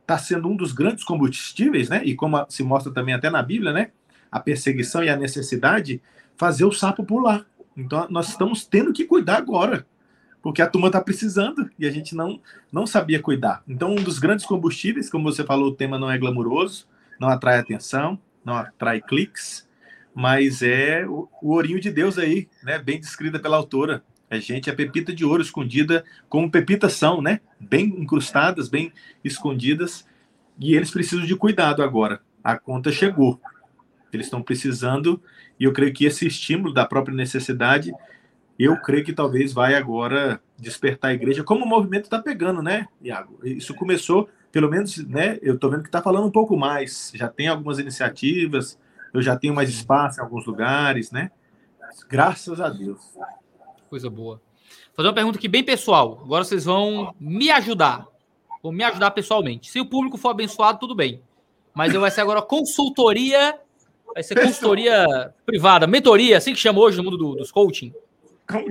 está 0.00 0.16
sendo 0.16 0.48
um 0.48 0.56
dos 0.56 0.72
grandes 0.72 1.02
combustíveis, 1.02 1.88
né? 1.88 2.02
E 2.04 2.14
como 2.14 2.46
se 2.48 2.62
mostra 2.62 2.92
também 2.92 3.14
até 3.14 3.30
na 3.30 3.42
Bíblia, 3.42 3.72
né? 3.72 3.90
A 4.30 4.38
perseguição 4.38 5.02
e 5.02 5.08
a 5.08 5.16
necessidade 5.16 6.00
fazer 6.36 6.64
o 6.64 6.72
sapo 6.72 7.04
pular. 7.04 7.44
Então, 7.76 8.06
nós 8.10 8.28
estamos 8.28 8.64
tendo 8.64 8.92
que 8.92 9.04
cuidar 9.04 9.38
agora, 9.38 9.84
porque 10.42 10.60
a 10.60 10.66
turma 10.66 10.88
está 10.88 11.00
precisando 11.00 11.70
e 11.78 11.86
a 11.86 11.90
gente 11.90 12.14
não, 12.14 12.40
não 12.70 12.86
sabia 12.86 13.22
cuidar. 13.22 13.62
Então, 13.66 13.92
um 13.92 14.02
dos 14.02 14.18
grandes 14.18 14.44
combustíveis, 14.44 15.08
como 15.08 15.32
você 15.32 15.44
falou, 15.44 15.68
o 15.68 15.74
tema 15.74 15.98
não 15.98 16.10
é 16.10 16.18
glamuroso, 16.18 16.86
não 17.18 17.28
atrai 17.28 17.58
atenção, 17.58 18.18
não 18.44 18.56
atrai 18.56 19.00
cliques, 19.00 19.68
mas 20.12 20.60
é 20.60 21.06
o, 21.06 21.28
o 21.40 21.52
ourinho 21.52 21.80
de 21.80 21.90
Deus 21.90 22.18
aí, 22.18 22.48
né? 22.62 22.78
Bem 22.78 22.98
descrita 22.98 23.38
pela 23.38 23.56
autora. 23.56 24.02
A 24.28 24.38
gente 24.38 24.68
é 24.68 24.72
pepita 24.72 25.14
de 25.14 25.24
ouro 25.24 25.42
escondida, 25.42 26.04
como 26.28 26.50
pepitas 26.50 26.94
são, 26.94 27.22
né? 27.22 27.40
Bem 27.60 27.84
incrustadas, 27.84 28.68
bem 28.68 28.92
escondidas. 29.22 30.06
E 30.58 30.74
eles 30.74 30.90
precisam 30.90 31.24
de 31.24 31.36
cuidado 31.36 31.82
agora. 31.82 32.20
A 32.42 32.58
conta 32.58 32.90
chegou. 32.90 33.40
Eles 34.12 34.26
estão 34.26 34.42
precisando, 34.42 35.22
e 35.58 35.64
eu 35.64 35.72
creio 35.72 35.92
que 35.92 36.04
esse 36.04 36.26
estímulo 36.26 36.72
da 36.72 36.84
própria 36.84 37.14
necessidade, 37.14 37.92
eu 38.58 38.76
creio 38.76 39.04
que 39.04 39.12
talvez 39.12 39.52
vai 39.52 39.74
agora 39.74 40.40
despertar 40.58 41.08
a 41.08 41.14
igreja, 41.14 41.42
como 41.42 41.64
o 41.64 41.68
movimento 41.68 42.04
está 42.04 42.20
pegando, 42.20 42.62
né, 42.62 42.86
Iago? 43.00 43.38
Isso 43.42 43.74
começou, 43.74 44.28
pelo 44.50 44.68
menos, 44.68 44.96
né? 45.06 45.38
Eu 45.42 45.54
estou 45.54 45.70
vendo 45.70 45.82
que 45.82 45.88
está 45.88 46.02
falando 46.02 46.26
um 46.26 46.30
pouco 46.30 46.56
mais. 46.56 47.10
Já 47.14 47.28
tem 47.28 47.48
algumas 47.48 47.78
iniciativas, 47.78 48.78
eu 49.12 49.20
já 49.20 49.36
tenho 49.36 49.54
mais 49.54 49.68
espaço 49.68 50.20
em 50.20 50.22
alguns 50.22 50.46
lugares, 50.46 51.10
né? 51.10 51.30
Graças 52.08 52.60
a 52.60 52.68
Deus. 52.68 53.00
Coisa 53.90 54.08
boa. 54.08 54.36
Vou 54.36 54.96
fazer 54.96 55.08
uma 55.08 55.14
pergunta 55.14 55.38
aqui 55.38 55.48
bem 55.48 55.64
pessoal. 55.64 56.20
Agora 56.22 56.44
vocês 56.44 56.64
vão 56.64 57.14
me 57.18 57.50
ajudar. 57.50 58.06
Vão 58.62 58.72
me 58.72 58.84
ajudar 58.84 59.10
pessoalmente. 59.10 59.70
Se 59.70 59.80
o 59.80 59.86
público 59.86 60.16
for 60.16 60.30
abençoado, 60.30 60.78
tudo 60.78 60.94
bem. 60.94 61.20
Mas 61.74 61.92
eu 61.92 62.00
vai 62.00 62.10
ser 62.10 62.20
agora 62.20 62.40
consultoria. 62.40 63.58
Vai 64.14 64.22
ser 64.22 64.40
consultoria 64.40 65.34
privada, 65.44 65.86
mentoria, 65.86 66.36
assim 66.36 66.52
que 66.52 66.60
chama 66.60 66.80
hoje 66.80 66.98
no 66.98 67.04
mundo 67.04 67.16
do, 67.16 67.34
dos 67.36 67.50
coaching. 67.50 67.92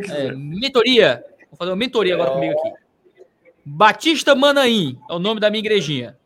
É, 0.10 0.32
mentoria. 0.34 1.24
Vou 1.50 1.58
fazer 1.58 1.72
uma 1.72 1.78
mentoria 1.78 2.14
agora 2.14 2.32
comigo 2.32 2.58
aqui. 2.60 2.74
Batista 3.66 4.36
Manaim 4.36 5.00
é 5.10 5.14
o 5.14 5.20
nome 5.20 5.40
da 5.40 5.50
minha 5.50 5.60
igrejinha. 5.60 6.18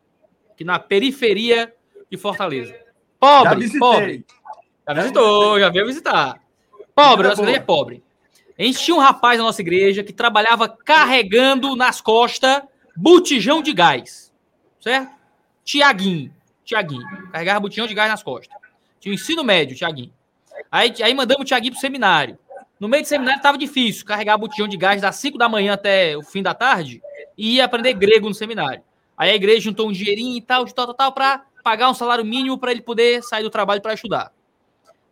Aqui 0.52 0.64
na 0.64 0.78
periferia 0.78 1.72
de 2.10 2.16
Fortaleza. 2.16 2.74
Pobre, 3.18 3.66
já 3.66 3.78
pobre. 3.78 4.26
Já 4.86 4.94
visitou, 4.94 5.60
já 5.60 5.68
veio 5.70 5.86
visitar. 5.86 6.40
Pobre, 6.94 7.28
nossa 7.28 7.42
igreja 7.42 7.58
é 7.58 7.62
pobre. 7.62 8.02
A 8.58 8.62
gente 8.62 8.78
tinha 8.78 8.96
um 8.96 9.00
rapaz 9.00 9.38
na 9.38 9.44
nossa 9.44 9.60
igreja 9.60 10.02
que 10.02 10.12
trabalhava 10.12 10.68
carregando 10.68 11.76
nas 11.76 12.00
costas 12.00 12.62
botijão 12.96 13.62
de 13.62 13.72
gás. 13.74 14.32
Certo? 14.80 15.10
Tiaguinho. 15.62 16.32
Tiaguinho. 16.64 17.06
Carregava 17.30 17.60
botijão 17.60 17.86
de 17.86 17.94
gás 17.94 18.10
nas 18.10 18.22
costas. 18.22 18.56
Tinha 18.98 19.12
o 19.12 19.14
ensino 19.14 19.44
médio, 19.44 19.76
Tiaguinho. 19.76 20.12
Aí, 20.70 20.94
aí 21.02 21.12
mandamos 21.12 21.42
o 21.42 21.44
Tiaguinho 21.44 21.72
pro 21.72 21.80
seminário. 21.80 22.38
No 22.78 22.88
meio 22.88 23.02
do 23.02 23.06
seminário 23.06 23.38
estava 23.38 23.56
difícil 23.56 24.04
carregar 24.04 24.36
botijão 24.36 24.68
de 24.68 24.76
gás 24.76 25.00
das 25.00 25.16
5 25.16 25.38
da 25.38 25.48
manhã 25.48 25.72
até 25.72 26.16
o 26.16 26.22
fim 26.22 26.42
da 26.42 26.52
tarde 26.52 27.00
e 27.36 27.54
ia 27.54 27.64
aprender 27.64 27.94
grego 27.94 28.28
no 28.28 28.34
seminário. 28.34 28.82
Aí 29.16 29.30
a 29.30 29.34
igreja 29.34 29.62
juntou 29.62 29.88
um 29.88 29.92
dinheirinho 29.92 30.36
e 30.36 30.42
tal, 30.42 30.64
de 30.64 30.74
tal, 30.74 30.86
tal, 30.86 30.94
tal, 30.94 31.12
para 31.12 31.42
pagar 31.64 31.88
um 31.88 31.94
salário 31.94 32.24
mínimo 32.24 32.58
para 32.58 32.70
ele 32.70 32.82
poder 32.82 33.22
sair 33.22 33.42
do 33.42 33.48
trabalho 33.48 33.80
para 33.80 33.94
estudar. 33.94 34.30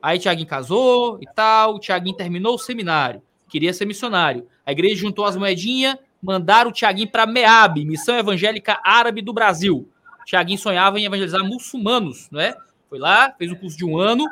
Aí 0.02 0.18
Tiaguinho 0.18 0.46
casou 0.46 1.18
e 1.22 1.26
tal, 1.34 1.76
o 1.76 1.78
Tiaguinho 1.78 2.14
terminou 2.14 2.56
o 2.56 2.58
seminário, 2.58 3.22
queria 3.48 3.72
ser 3.72 3.86
missionário. 3.86 4.46
A 4.66 4.70
igreja 4.70 4.96
juntou 4.96 5.24
as 5.24 5.34
moedinhas, 5.34 5.96
mandaram 6.22 6.70
o 6.70 6.72
Tiaguinho 6.72 7.10
para 7.10 7.24
MEAB, 7.24 7.86
Missão 7.86 8.18
Evangélica 8.18 8.78
Árabe 8.84 9.22
do 9.22 9.32
Brasil. 9.32 9.88
Tiaguinho 10.26 10.58
sonhava 10.58 11.00
em 11.00 11.06
evangelizar 11.06 11.42
muçulmanos, 11.42 12.28
né? 12.30 12.54
Foi 12.90 12.98
lá, 12.98 13.32
fez 13.38 13.50
um 13.50 13.54
curso 13.54 13.78
de 13.78 13.84
um 13.84 13.98
ano 13.98 14.26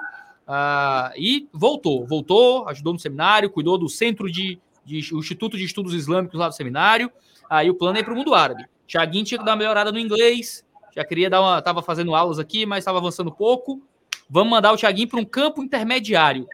uh, 0.49 1.12
e 1.16 1.49
voltou. 1.53 2.07
Voltou, 2.07 2.68
ajudou 2.68 2.93
no 2.93 2.99
seminário, 2.99 3.51
cuidou 3.51 3.78
do 3.78 3.88
centro 3.88 4.30
de, 4.30 4.59
de 4.84 4.99
Instituto 4.99 5.57
de 5.57 5.64
Estudos 5.64 5.95
Islâmicos 5.95 6.38
lá 6.38 6.49
do 6.49 6.55
seminário. 6.55 7.11
Aí 7.49 7.70
o 7.70 7.74
plano 7.74 7.97
é 7.97 8.01
ir 8.01 8.05
para 8.05 8.14
o 8.14 8.16
mundo 8.16 8.34
árabe. 8.34 8.64
Tiaguinho 8.86 9.24
tinha 9.24 9.38
que 9.38 9.45
dar 9.45 9.53
uma 9.53 9.59
melhorada 9.59 9.90
no 9.90 9.99
inglês, 9.99 10.64
já 10.95 11.05
queria 11.05 11.30
dar 11.30 11.40
uma. 11.40 11.62
Tava 11.62 11.82
fazendo 11.82 12.14
aulas 12.14 12.38
aqui, 12.38 12.66
mas 12.66 12.78
estava 12.78 12.99
avançando 12.99 13.32
pouco. 13.32 13.82
Vamos 14.28 14.51
mandar 14.51 14.72
o 14.72 14.76
Thiaguinho 14.76 15.09
para 15.09 15.20
um 15.20 15.24
campo 15.24 15.62
intermediário. 15.62 16.47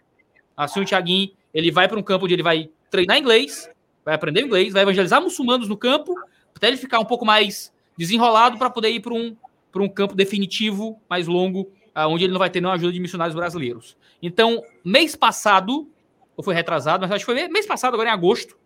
Assim, 0.57 0.81
o 0.81 0.85
Thiaguinho 0.85 1.31
ele 1.53 1.71
vai 1.71 1.89
para 1.89 1.99
um 1.99 2.03
campo 2.03 2.25
onde 2.25 2.35
ele 2.35 2.43
vai 2.43 2.71
treinar 2.91 3.19
inglês, 3.19 3.69
vai 4.05 4.15
aprender 4.15 4.43
inglês, 4.43 4.73
vai 4.73 4.83
evangelizar 4.83 5.21
muçulmanos 5.21 5.69
no 5.69 5.77
campo, 5.77 6.15
até 6.55 6.69
ele 6.69 6.77
ficar 6.77 6.99
um 6.99 7.05
pouco 7.05 7.25
mais 7.25 7.73
desenrolado 7.97 8.59
para 8.59 8.71
poder 8.71 8.91
ir 8.91 9.01
para 9.01 9.15
um, 9.15 9.37
um 9.77 9.89
campo 9.89 10.15
definitivo, 10.15 11.01
mais 11.09 11.27
longo, 11.27 11.71
onde 12.07 12.25
ele 12.25 12.33
não 12.33 12.39
vai 12.39 12.51
ter 12.51 12.61
nenhuma 12.61 12.75
ajuda 12.75 12.93
de 12.93 13.01
missionários 13.01 13.35
brasileiros. 13.35 13.97
Então, 14.23 14.63
mês 14.85 15.17
passado, 15.17 15.91
ou 16.37 16.45
foi 16.45 16.55
retrasado, 16.55 17.03
mas 17.03 17.11
acho 17.11 17.25
que 17.25 17.33
foi 17.33 17.49
mês 17.49 17.67
passado, 17.67 17.95
agora 17.95 18.11
em 18.11 18.13
agosto, 18.13 18.57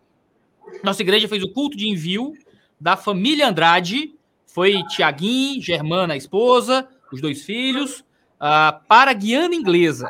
nossa 0.83 1.01
igreja 1.01 1.27
fez 1.27 1.43
o 1.43 1.51
culto 1.51 1.77
de 1.77 1.87
envio 1.87 2.33
da 2.79 2.97
família 2.97 3.47
Andrade 3.47 4.13
foi 4.53 4.83
Tiaguinho, 4.83 5.59
Germana, 5.59 6.13
a 6.13 6.17
esposa, 6.17 6.87
os 7.11 7.19
dois 7.19 7.41
filhos, 7.41 8.01
uh, 8.39 8.85
para 8.87 9.09
a 9.09 9.13
Guiana 9.13 9.55
Inglesa. 9.55 10.07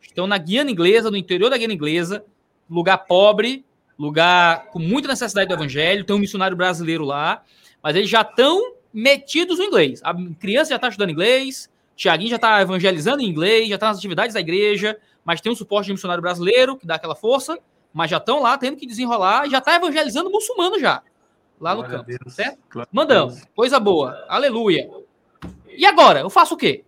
Estão 0.00 0.26
na 0.26 0.38
Guiana 0.38 0.70
Inglesa, 0.70 1.10
no 1.10 1.16
interior 1.16 1.50
da 1.50 1.58
Guiana 1.58 1.74
Inglesa, 1.74 2.24
lugar 2.70 2.96
pobre, 2.96 3.66
lugar 3.98 4.66
com 4.68 4.78
muita 4.78 5.08
necessidade 5.08 5.48
do 5.48 5.54
evangelho, 5.54 6.04
tem 6.04 6.16
um 6.16 6.18
missionário 6.18 6.56
brasileiro 6.56 7.04
lá, 7.04 7.42
mas 7.82 7.94
eles 7.94 8.08
já 8.08 8.22
estão 8.22 8.76
metidos 8.90 9.58
no 9.58 9.64
inglês. 9.64 10.00
A 10.02 10.14
criança 10.40 10.70
já 10.70 10.76
está 10.76 10.88
estudando 10.88 11.10
inglês, 11.10 11.70
Tiaguinho 11.96 12.30
já 12.30 12.36
está 12.36 12.60
evangelizando 12.60 13.22
em 13.22 13.26
inglês, 13.26 13.68
já 13.68 13.74
está 13.76 13.88
nas 13.88 13.98
atividades 13.98 14.34
da 14.34 14.40
igreja, 14.40 14.96
mas 15.24 15.40
tem 15.40 15.50
um 15.50 15.56
suporte 15.56 15.86
de 15.86 15.92
missionário 15.92 16.22
brasileiro 16.22 16.76
que 16.76 16.86
dá 16.86 16.96
aquela 16.96 17.16
força, 17.16 17.58
mas 17.92 18.10
já 18.10 18.18
estão 18.18 18.40
lá 18.40 18.56
tendo 18.58 18.76
que 18.76 18.86
desenrolar 18.86 19.46
e 19.46 19.50
já 19.50 19.58
está 19.58 19.74
evangelizando 19.74 20.30
muçulmano 20.30 20.78
já 20.78 21.02
lá 21.60 21.74
Glória 21.74 21.98
no 21.98 22.04
campo, 22.04 22.30
certo? 22.30 22.58
Mandamos, 22.92 23.42
coisa 23.54 23.80
boa, 23.80 24.24
aleluia. 24.28 24.90
E 25.68 25.84
agora? 25.84 26.20
Eu 26.20 26.30
faço 26.30 26.54
o 26.54 26.56
quê? 26.56 26.84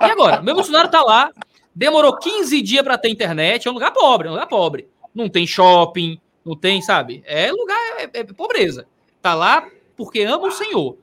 E 0.00 0.04
agora? 0.04 0.42
Meu 0.42 0.56
funcionário 0.56 0.90
tá 0.90 1.02
lá, 1.02 1.30
demorou 1.74 2.16
15 2.16 2.62
dias 2.62 2.82
para 2.82 2.98
ter 2.98 3.10
internet, 3.10 3.66
é 3.66 3.70
um 3.70 3.74
lugar 3.74 3.92
pobre, 3.92 4.28
é 4.28 4.30
um 4.30 4.34
lugar 4.34 4.46
pobre. 4.46 4.88
Não 5.14 5.28
tem 5.28 5.46
shopping, 5.46 6.20
não 6.44 6.56
tem, 6.56 6.80
sabe? 6.80 7.22
É 7.26 7.50
lugar, 7.50 7.78
é, 7.98 8.10
é 8.12 8.24
pobreza. 8.24 8.86
Tá 9.20 9.34
lá 9.34 9.68
porque 9.96 10.22
ama 10.22 10.46
o 10.46 10.52
Senhor. 10.52 10.96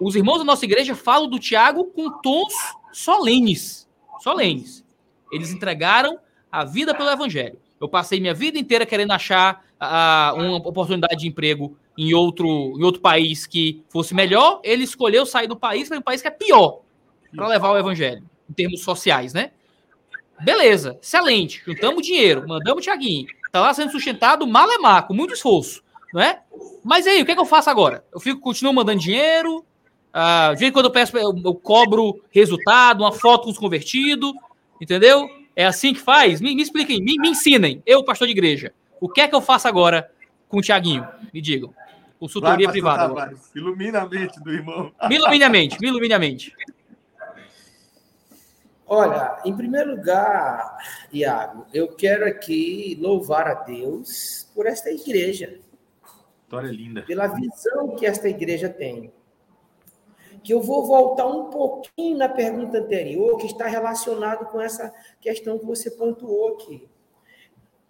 Os 0.00 0.14
irmãos 0.14 0.38
da 0.38 0.44
nossa 0.44 0.64
igreja 0.64 0.94
falam 0.94 1.28
do 1.28 1.38
Tiago 1.38 1.84
com 1.86 2.10
tons 2.20 2.52
solenes. 2.92 3.88
Solenes. 4.20 4.84
Eles 5.32 5.50
entregaram 5.50 6.18
a 6.50 6.64
vida 6.64 6.94
pelo 6.94 7.10
evangelho. 7.10 7.58
Eu 7.80 7.88
passei 7.88 8.20
minha 8.20 8.34
vida 8.34 8.58
inteira 8.58 8.86
querendo 8.86 9.12
achar 9.12 9.64
uh, 9.80 10.38
uma 10.38 10.56
oportunidade 10.56 11.20
de 11.20 11.28
emprego 11.28 11.76
em 11.96 12.14
outro, 12.14 12.46
em 12.78 12.82
outro 12.82 13.00
país 13.00 13.46
que 13.46 13.82
fosse 13.88 14.14
melhor, 14.14 14.60
ele 14.62 14.84
escolheu 14.84 15.24
sair 15.24 15.46
do 15.46 15.56
país 15.56 15.88
para 15.88 15.98
um 15.98 16.02
país 16.02 16.20
que 16.20 16.28
é 16.28 16.30
pior 16.30 16.80
para 17.34 17.48
levar 17.48 17.70
o 17.70 17.78
evangelho, 17.78 18.22
em 18.48 18.52
termos 18.52 18.82
sociais, 18.82 19.32
né? 19.32 19.52
Beleza, 20.40 20.98
excelente. 21.02 21.62
Juntamos 21.64 22.06
dinheiro, 22.06 22.46
mandamos 22.46 22.82
o 22.82 22.84
Thiaguinho. 22.84 23.26
Tá 23.50 23.60
lá 23.60 23.72
sendo 23.72 23.90
sustentado 23.90 24.46
malemar, 24.46 25.06
com 25.06 25.14
muito 25.14 25.32
esforço, 25.34 25.82
não 26.12 26.20
é? 26.20 26.42
Mas 26.84 27.06
aí, 27.06 27.22
o 27.22 27.24
que, 27.24 27.32
é 27.32 27.34
que 27.34 27.40
eu 27.40 27.46
faço 27.46 27.70
agora? 27.70 28.04
Eu 28.12 28.20
fico, 28.20 28.40
continuo 28.40 28.72
mandando 28.72 29.00
dinheiro, 29.00 29.64
uh, 30.16 30.54
de 30.54 30.60
vez 30.60 30.70
em 30.70 30.72
quando 30.72 30.86
eu 30.86 30.90
peço, 30.90 31.16
eu, 31.16 31.34
eu, 31.44 31.54
cobro 31.54 32.22
resultado, 32.30 33.02
uma 33.02 33.12
foto 33.12 33.44
com 33.44 33.50
os 33.50 33.58
convertidos, 33.58 34.32
entendeu? 34.80 35.28
É 35.54 35.66
assim 35.66 35.92
que 35.92 36.00
faz? 36.00 36.40
Me, 36.40 36.54
me 36.54 36.62
expliquem, 36.62 37.02
me, 37.02 37.18
me 37.18 37.28
ensinem, 37.28 37.82
eu, 37.84 38.02
pastor 38.02 38.26
de 38.26 38.32
igreja. 38.32 38.72
O 39.00 39.08
que 39.08 39.20
é 39.20 39.28
que 39.28 39.34
eu 39.34 39.42
faço 39.42 39.68
agora 39.68 40.10
com 40.48 40.58
o 40.58 40.62
Tiaguinho? 40.62 41.06
Me 41.32 41.40
digam. 41.40 41.74
Consultoria 42.18 42.66
Vai, 42.66 42.72
privada. 42.72 43.34
Ilumina 43.54 44.00
a 44.00 44.08
mente 44.08 44.40
do 44.40 44.50
irmão. 44.50 44.92
Me 45.08 45.16
ilumine 45.16 45.44
a 45.44 45.50
mente, 45.50 45.78
me 45.80 45.88
ilumine 45.88 46.14
a 46.14 46.18
mente. 46.18 46.52
Olha, 48.88 49.40
em 49.44 49.54
primeiro 49.54 49.96
lugar, 49.96 50.78
Iago, 51.12 51.66
eu 51.74 51.88
quero 51.88 52.24
aqui 52.24 52.96
louvar 53.00 53.48
a 53.48 53.54
Deus 53.54 54.48
por 54.54 54.64
esta 54.64 54.90
igreja. 54.90 55.58
História 56.44 56.70
linda. 56.70 57.02
Pela 57.02 57.26
visão 57.26 57.96
que 57.96 58.06
esta 58.06 58.28
igreja 58.28 58.68
tem. 58.68 59.12
Que 60.46 60.54
eu 60.54 60.60
vou 60.60 60.86
voltar 60.86 61.26
um 61.26 61.50
pouquinho 61.50 62.16
na 62.16 62.28
pergunta 62.28 62.78
anterior, 62.78 63.36
que 63.36 63.46
está 63.46 63.66
relacionado 63.66 64.46
com 64.46 64.60
essa 64.60 64.94
questão 65.20 65.58
que 65.58 65.66
você 65.66 65.90
pontuou 65.90 66.54
aqui. 66.54 66.88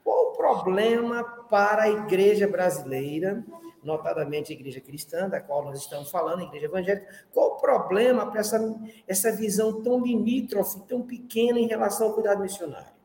Qual 0.03 0.29
o 0.29 0.33
problema 0.33 1.23
para 1.51 1.83
a 1.83 1.91
igreja 1.91 2.49
brasileira, 2.49 3.45
notadamente 3.83 4.55
a 4.55 4.57
igreja 4.57 4.81
cristã, 4.81 5.29
da 5.29 5.39
qual 5.39 5.67
nós 5.67 5.81
estamos 5.81 6.11
falando, 6.11 6.41
a 6.41 6.45
igreja 6.45 6.65
evangélica, 6.65 7.07
qual 7.31 7.57
o 7.57 7.61
problema 7.61 8.25
para 8.25 8.41
essa, 8.41 8.59
essa 9.07 9.31
visão 9.37 9.83
tão 9.83 10.03
limítrofe, 10.03 10.81
tão 10.89 11.03
pequena 11.03 11.59
em 11.59 11.67
relação 11.67 12.07
ao 12.07 12.15
cuidado 12.15 12.41
missionário? 12.41 12.97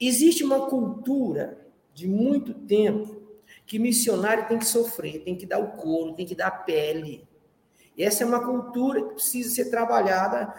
Existe 0.00 0.42
uma 0.42 0.66
cultura 0.66 1.56
de 1.94 2.08
muito 2.08 2.52
tempo 2.52 3.22
que 3.64 3.78
missionário 3.78 4.48
tem 4.48 4.58
que 4.58 4.66
sofrer, 4.66 5.22
tem 5.22 5.36
que 5.36 5.46
dar 5.46 5.60
o 5.60 5.76
couro, 5.76 6.14
tem 6.14 6.26
que 6.26 6.34
dar 6.34 6.48
a 6.48 6.50
pele. 6.50 7.27
E 7.98 8.04
essa 8.04 8.22
é 8.22 8.26
uma 8.26 8.44
cultura 8.44 9.02
que 9.02 9.14
precisa 9.14 9.52
ser 9.52 9.70
trabalhada 9.70 10.54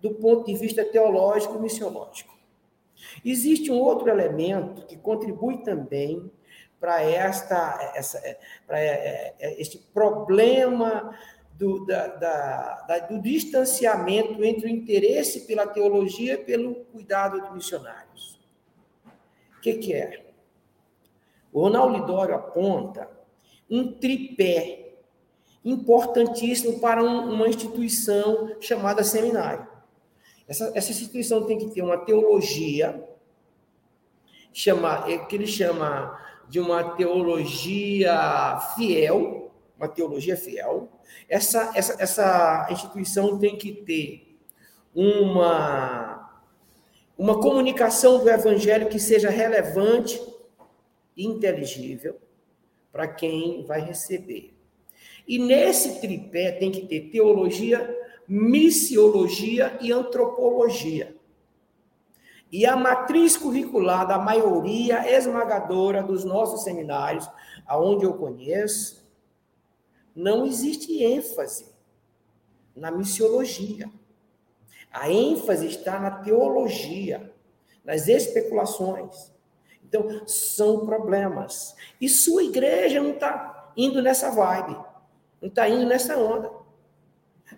do 0.00 0.14
ponto 0.14 0.46
de 0.46 0.54
vista 0.54 0.82
teológico 0.82 1.56
e 1.56 1.60
missiológico. 1.60 2.34
Existe 3.22 3.70
um 3.70 3.78
outro 3.78 4.08
elemento 4.08 4.86
que 4.86 4.96
contribui 4.96 5.58
também 5.58 6.32
para 6.80 7.02
esta, 7.02 7.92
essa, 7.94 8.18
para 8.66 8.80
é, 8.80 9.34
é, 9.38 9.60
este 9.60 9.78
problema 9.92 11.14
do, 11.52 11.84
da, 11.84 12.06
da, 12.06 12.74
da, 12.88 12.98
do 13.00 13.20
distanciamento 13.20 14.42
entre 14.42 14.66
o 14.66 14.70
interesse 14.70 15.46
pela 15.46 15.66
teologia 15.66 16.34
e 16.34 16.38
pelo 16.38 16.76
cuidado 16.86 17.40
dos 17.40 17.52
missionários. 17.52 18.40
O 19.56 19.60
que, 19.60 19.74
que 19.74 19.92
é? 19.92 20.24
O 21.52 21.62
Ronaldo 21.62 21.98
Lidório 21.98 22.34
aponta 22.34 23.10
um 23.68 23.92
tripé 23.92 24.87
importantíssimo 25.64 26.80
para 26.80 27.02
um, 27.02 27.32
uma 27.32 27.48
instituição 27.48 28.56
chamada 28.60 29.02
seminário. 29.04 29.66
Essa, 30.46 30.72
essa 30.74 30.90
instituição 30.90 31.44
tem 31.44 31.58
que 31.58 31.70
ter 31.70 31.82
uma 31.82 31.98
teologia, 31.98 33.06
chama, 34.52 35.04
é, 35.06 35.18
que 35.18 35.36
ele 35.36 35.46
chama 35.46 36.18
de 36.48 36.58
uma 36.58 36.96
teologia 36.96 38.58
fiel, 38.74 39.52
uma 39.76 39.88
teologia 39.88 40.36
fiel. 40.36 40.88
Essa, 41.28 41.72
essa, 41.74 42.02
essa 42.02 42.68
instituição 42.70 43.38
tem 43.38 43.58
que 43.58 43.72
ter 43.72 44.38
uma, 44.94 46.42
uma 47.16 47.38
comunicação 47.40 48.18
do 48.18 48.30
evangelho 48.30 48.88
que 48.88 48.98
seja 48.98 49.28
relevante 49.28 50.20
inteligível 51.16 52.18
para 52.90 53.06
quem 53.06 53.64
vai 53.64 53.80
receber. 53.80 54.57
E 55.28 55.38
nesse 55.38 56.00
tripé 56.00 56.52
tem 56.52 56.72
que 56.72 56.86
ter 56.86 57.10
teologia, 57.10 57.94
missiologia 58.26 59.76
e 59.78 59.92
antropologia. 59.92 61.14
E 62.50 62.64
a 62.64 62.74
matriz 62.74 63.36
curricular 63.36 64.08
da 64.08 64.18
maioria 64.18 65.14
esmagadora 65.14 66.02
dos 66.02 66.24
nossos 66.24 66.64
seminários, 66.64 67.28
aonde 67.66 68.06
eu 68.06 68.14
conheço, 68.14 69.06
não 70.16 70.46
existe 70.46 71.04
ênfase 71.04 71.66
na 72.74 72.90
missiologia. 72.90 73.90
A 74.90 75.10
ênfase 75.10 75.66
está 75.66 76.00
na 76.00 76.10
teologia, 76.10 77.30
nas 77.84 78.08
especulações. 78.08 79.30
Então, 79.84 80.26
são 80.26 80.86
problemas. 80.86 81.76
E 82.00 82.08
sua 82.08 82.42
igreja 82.44 83.00
não 83.00 83.10
está 83.10 83.72
indo 83.76 84.02
nessa 84.02 84.30
vibe, 84.30 84.76
não 85.40 85.48
está 85.48 85.68
indo 85.68 85.86
nessa 85.86 86.16
onda. 86.16 86.50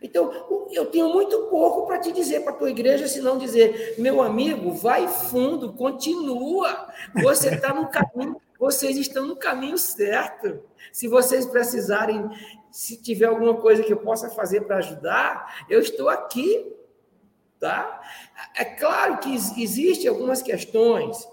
Então, 0.00 0.66
eu 0.70 0.86
tenho 0.86 1.08
muito 1.08 1.46
pouco 1.48 1.86
para 1.86 1.98
te 1.98 2.12
dizer 2.12 2.40
para 2.40 2.52
a 2.52 2.56
tua 2.56 2.70
igreja, 2.70 3.08
se 3.08 3.20
não 3.20 3.36
dizer, 3.36 3.96
meu 3.98 4.22
amigo, 4.22 4.72
vai 4.72 5.08
fundo, 5.08 5.72
continua. 5.72 6.88
Você 7.22 7.54
está 7.54 7.74
no 7.74 7.88
caminho, 7.88 8.40
vocês 8.58 8.96
estão 8.96 9.26
no 9.26 9.36
caminho 9.36 9.76
certo. 9.76 10.62
Se 10.92 11.08
vocês 11.08 11.44
precisarem, 11.44 12.30
se 12.70 13.02
tiver 13.02 13.26
alguma 13.26 13.54
coisa 13.54 13.82
que 13.82 13.92
eu 13.92 13.98
possa 13.98 14.30
fazer 14.30 14.62
para 14.62 14.76
ajudar, 14.76 15.66
eu 15.68 15.80
estou 15.80 16.08
aqui. 16.08 16.76
Tá? 17.58 18.00
É 18.56 18.64
claro 18.64 19.18
que 19.18 19.34
existem 19.34 20.08
algumas 20.08 20.40
questões 20.40 21.28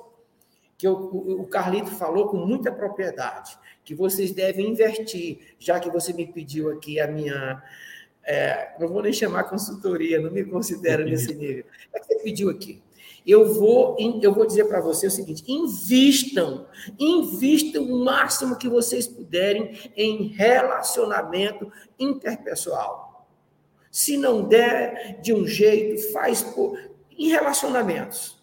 que 0.77 0.87
o, 0.87 1.41
o 1.41 1.47
Carlito 1.47 1.89
falou 1.91 2.27
com 2.27 2.37
muita 2.37 2.71
propriedade, 2.71 3.57
que 3.83 3.95
vocês 3.95 4.31
devem 4.31 4.69
invertir, 4.69 5.55
já 5.57 5.79
que 5.79 5.89
você 5.89 6.13
me 6.13 6.27
pediu 6.27 6.69
aqui 6.69 6.99
a 6.99 7.07
minha. 7.07 7.63
É, 8.23 8.75
não 8.79 8.89
vou 8.89 9.01
nem 9.01 9.13
chamar 9.13 9.45
consultoria, 9.45 10.19
não 10.19 10.29
me 10.29 10.43
considero 10.43 11.05
nesse 11.05 11.33
nível. 11.33 11.65
É 11.93 11.99
que 11.99 12.05
você 12.05 12.19
pediu 12.19 12.49
aqui. 12.49 12.83
Eu 13.25 13.53
vou, 13.53 13.97
eu 14.21 14.33
vou 14.33 14.45
dizer 14.45 14.65
para 14.65 14.79
você 14.79 15.07
o 15.07 15.11
seguinte: 15.11 15.43
invistam, 15.47 16.67
invistam 16.99 17.83
o 17.83 18.05
máximo 18.05 18.57
que 18.57 18.69
vocês 18.69 19.07
puderem 19.07 19.91
em 19.95 20.27
relacionamento 20.27 21.71
interpessoal. 21.97 23.27
Se 23.89 24.15
não 24.15 24.47
der 24.47 25.19
de 25.21 25.33
um 25.33 25.47
jeito, 25.47 26.11
faz 26.11 26.43
por, 26.43 26.77
em 27.17 27.29
relacionamentos 27.29 28.36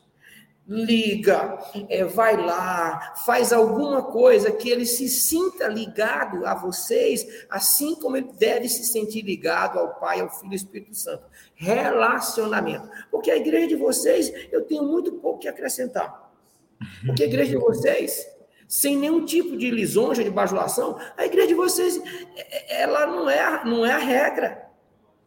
liga, 0.66 1.58
é, 1.90 2.04
vai 2.04 2.36
lá, 2.36 3.14
faz 3.26 3.52
alguma 3.52 4.02
coisa 4.02 4.50
que 4.50 4.70
ele 4.70 4.86
se 4.86 5.08
sinta 5.08 5.68
ligado 5.68 6.46
a 6.46 6.54
vocês, 6.54 7.44
assim 7.50 7.94
como 7.94 8.16
ele 8.16 8.30
deve 8.38 8.68
se 8.68 8.84
sentir 8.84 9.22
ligado 9.22 9.78
ao 9.78 9.94
Pai, 10.00 10.20
ao 10.20 10.30
Filho 10.30 10.52
e 10.52 10.54
ao 10.54 10.56
Espírito 10.56 10.94
Santo. 10.94 11.24
Relacionamento. 11.54 12.88
Porque 13.10 13.30
a 13.30 13.36
igreja 13.36 13.68
de 13.68 13.76
vocês, 13.76 14.32
eu 14.50 14.62
tenho 14.62 14.84
muito 14.84 15.12
pouco 15.12 15.40
que 15.40 15.48
acrescentar. 15.48 16.32
Porque 17.04 17.22
a 17.22 17.26
igreja 17.26 17.50
de 17.50 17.58
vocês, 17.58 18.26
sem 18.66 18.96
nenhum 18.96 19.24
tipo 19.24 19.56
de 19.56 19.70
lisonja, 19.70 20.24
de 20.24 20.30
bajulação, 20.30 20.98
a 21.16 21.26
igreja 21.26 21.48
de 21.48 21.54
vocês, 21.54 22.00
é, 22.36 22.76
é, 22.76 22.82
ela 22.82 23.06
não 23.06 23.28
é, 23.28 23.64
não 23.66 23.84
é 23.84 23.92
a 23.92 23.98
regra. 23.98 24.64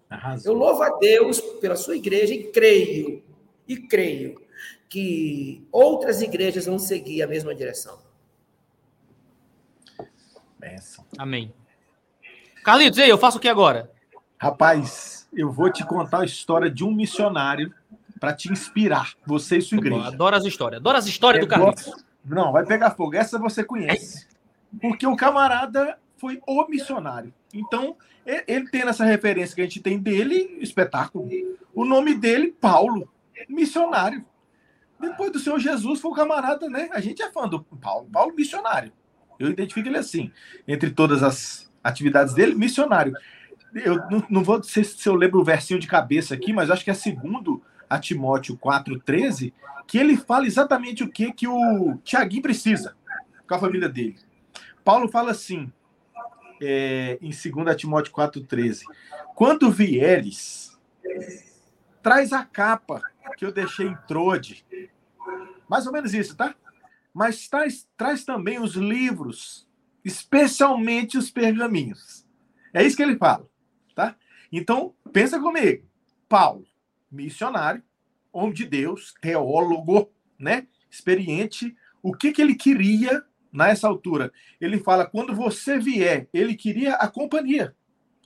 Arrasou. 0.09 0.53
Eu 0.53 0.57
louvo 0.57 0.81
a 0.81 0.97
Deus 0.97 1.39
pela 1.39 1.75
sua 1.75 1.95
igreja 1.95 2.33
e 2.33 2.45
creio, 2.45 3.23
e 3.67 3.77
creio 3.77 4.47
que 4.89 5.67
outras 5.71 6.21
igrejas 6.21 6.65
vão 6.65 6.79
seguir 6.79 7.21
a 7.21 7.27
mesma 7.27 7.53
direção. 7.53 7.99
Benção. 10.57 11.05
Amém. 11.17 11.53
Carlitos, 12.63 12.99
eu 12.99 13.17
faço 13.17 13.38
o 13.38 13.41
que 13.41 13.47
agora? 13.47 13.91
Rapaz, 14.38 15.27
eu 15.33 15.51
vou 15.51 15.71
te 15.71 15.85
contar 15.85 16.21
a 16.21 16.25
história 16.25 16.69
de 16.69 16.83
um 16.83 16.91
missionário 16.91 17.73
para 18.19 18.33
te 18.33 18.51
inspirar, 18.51 19.13
você 19.25 19.57
e 19.57 19.61
sua 19.61 19.77
igreja. 19.77 20.07
Adoro 20.07 20.35
as 20.35 20.45
histórias. 20.45 20.79
Adoro 20.79 20.97
as 20.97 21.05
histórias 21.05 21.43
do 21.43 21.47
Carlitos. 21.47 21.91
Não, 22.25 22.51
vai 22.51 22.65
pegar 22.65 22.91
fogo. 22.91 23.15
Essa 23.15 23.39
você 23.39 23.63
conhece. 23.63 24.27
Porque 24.81 25.07
o 25.07 25.15
camarada 25.15 25.97
foi 26.17 26.41
o 26.45 26.67
missionário. 26.67 27.33
Então, 27.53 27.95
ele 28.25 28.67
tem 28.69 28.81
essa 28.81 29.05
referência 29.05 29.55
que 29.55 29.61
a 29.61 29.63
gente 29.63 29.79
tem 29.79 29.97
dele, 29.97 30.57
espetáculo. 30.59 31.29
O 31.73 31.85
nome 31.85 32.15
dele, 32.15 32.51
Paulo, 32.51 33.09
missionário. 33.47 34.25
Depois 35.00 35.32
do 35.32 35.39
Senhor 35.39 35.60
Jesus, 35.60 36.00
foi 36.00 36.12
o 36.12 36.16
camarada, 36.16 36.70
né? 36.70 36.89
A 36.91 37.00
gente 37.00 37.22
é 37.22 37.32
fã 37.32 37.48
do 37.48 37.62
Paulo, 37.64 38.10
Paulo 38.12 38.36
missionário. 38.36 38.91
Eu 39.39 39.50
identifico 39.50 39.88
ele 39.88 39.98
assim, 39.98 40.32
entre 40.68 40.89
todas 40.89 41.22
as 41.22 41.72
atividades 41.84 42.34
dele, 42.34 42.56
missionário. 42.56 43.14
Eu 43.76 43.98
não, 44.10 44.24
não 44.30 44.43
vou 44.43 44.60
dizer 44.60 44.84
se 44.84 45.08
eu 45.08 45.14
lembro 45.14 45.39
o 45.39 45.43
versinho 45.43 45.80
de 45.80 45.88
cabeça 45.88 46.34
aqui, 46.34 46.52
mas 46.52 46.72
acho 46.72 46.84
que 46.84 46.89
é 46.89 46.95
segundo 46.95 47.62
a 47.89 48.00
Timóteo 48.00 48.58
4,13, 48.58 49.54
que 49.86 49.98
ele 49.98 50.18
fala 50.18 50.45
exatamente 50.45 51.04
o 51.04 51.10
que, 51.10 51.32
que 51.32 51.48
o 51.48 51.98
Tiaguinho 52.04 52.41
precisa 52.41 52.95
com 53.48 53.56
a 53.56 53.60
família 53.60 53.88
dele. 53.88 54.18
Paulo 54.84 55.08
fala 55.08 55.32
assim, 55.32 55.72
é, 56.62 57.18
em 57.22 57.30
2 57.30 57.76
Timóteo 57.76 58.14
4,13: 58.14 58.82
Quando 59.36 59.72
vieres, 59.72 60.78
traz 62.02 62.34
a 62.34 62.43
capa 62.43 63.02
que 63.36 63.45
eu 63.45 63.51
deixei 63.51 63.88
em 63.88 63.97
Trode. 64.07 64.65
Mais 65.67 65.86
ou 65.86 65.93
menos 65.93 66.13
isso, 66.13 66.36
tá? 66.36 66.55
Mas 67.13 67.47
traz, 67.47 67.88
traz 67.97 68.23
também 68.23 68.59
os 68.59 68.75
livros, 68.75 69.67
especialmente 70.05 71.17
os 71.17 71.32
pergaminhos. 71.32 72.28
É 72.73 72.84
isso 72.84 72.95
que 72.95 73.03
ele 73.03 73.17
fala, 73.17 73.49
tá? 73.95 74.15
Então, 74.51 74.93
pensa 75.11 75.39
comigo. 75.39 75.86
Paulo, 76.30 76.65
missionário, 77.11 77.84
homem 78.32 78.53
de 78.53 78.65
Deus, 78.65 79.13
teólogo, 79.21 80.11
né? 80.38 80.67
Experiente. 80.89 81.75
O 82.01 82.13
que, 82.13 82.32
que 82.32 82.41
ele 82.41 82.55
queria 82.55 83.23
nessa 83.51 83.88
altura? 83.88 84.32
Ele 84.61 84.80
fala: 84.80 85.05
quando 85.05 85.36
você 85.36 85.80
vier, 85.80 86.30
ele 86.34 86.55
queria 86.55 86.95
a 86.95 87.07
companhia. 87.07 87.75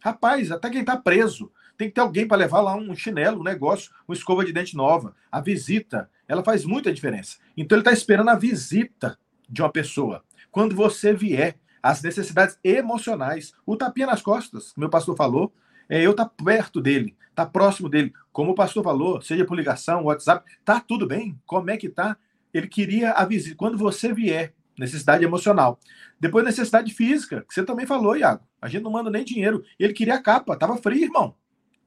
Rapaz, 0.04 0.52
até 0.52 0.70
quem 0.70 0.82
está 0.82 0.98
preso, 0.98 1.52
tem 1.82 1.90
que 1.90 1.96
ter 1.96 2.02
alguém 2.02 2.28
para 2.28 2.38
levar 2.38 2.62
lá 2.62 2.76
um 2.76 2.96
chinelo, 2.96 3.40
um 3.40 3.44
negócio, 3.44 3.92
uma 4.08 4.14
escova 4.14 4.46
de 4.46 4.54
dente 4.54 4.76
nova. 4.76 5.16
A 5.32 5.42
visita, 5.42 6.08
ela 6.28 6.44
faz 6.44 6.64
muita 6.64 6.94
diferença. 6.94 7.38
Então 7.58 7.76
ele 7.76 7.82
está 7.82 7.92
esperando 7.92 8.30
a 8.30 8.36
visita 8.36 9.18
de 9.50 9.64
uma 9.64 9.72
pessoa. 9.72 10.24
Quando 10.52 10.76
você 10.76 11.12
vier, 11.12 11.58
as 11.82 12.04
necessidades 12.04 12.60
emocionais. 12.64 13.54
O 13.66 13.76
tapinha 13.76 14.06
nas 14.06 14.22
costas, 14.22 14.74
meu 14.78 14.90
pastor 14.90 15.16
falou, 15.16 15.52
é 15.90 16.00
eu 16.00 16.14
tá 16.14 16.24
perto 16.26 16.80
dele, 16.80 17.18
tá 17.34 17.46
próximo 17.48 17.90
dele. 17.90 18.14
Como 18.32 18.52
o 18.52 18.56
pastor 18.56 18.84
falou, 18.84 19.20
seja 19.20 19.44
por 19.44 19.58
ligação, 19.58 20.04
WhatsApp, 20.04 20.46
tá 20.64 20.80
tudo 20.80 21.08
bem? 21.08 21.36
Como 21.48 21.72
é 21.72 21.78
que 21.78 21.90
tá? 21.90 22.16
Ele 22.54 22.68
queria 22.68 23.14
avisar 23.14 23.56
quando 23.56 23.76
você 23.76 24.14
vier, 24.14 24.54
necessidade 24.78 25.24
emocional. 25.24 25.80
Depois 26.20 26.46
necessidade 26.46 26.94
física, 26.94 27.44
que 27.48 27.56
você 27.56 27.64
também 27.64 27.88
falou, 27.88 28.16
Iago. 28.16 28.46
A 28.62 28.68
gente 28.68 28.84
não 28.84 28.92
manda 28.92 29.10
nem 29.10 29.26
dinheiro. 29.26 29.64
Ele 29.80 29.94
queria 29.94 30.16
a 30.16 30.22
capa, 30.22 30.56
tava 30.56 30.78
frio, 30.78 31.04
irmão. 31.04 31.36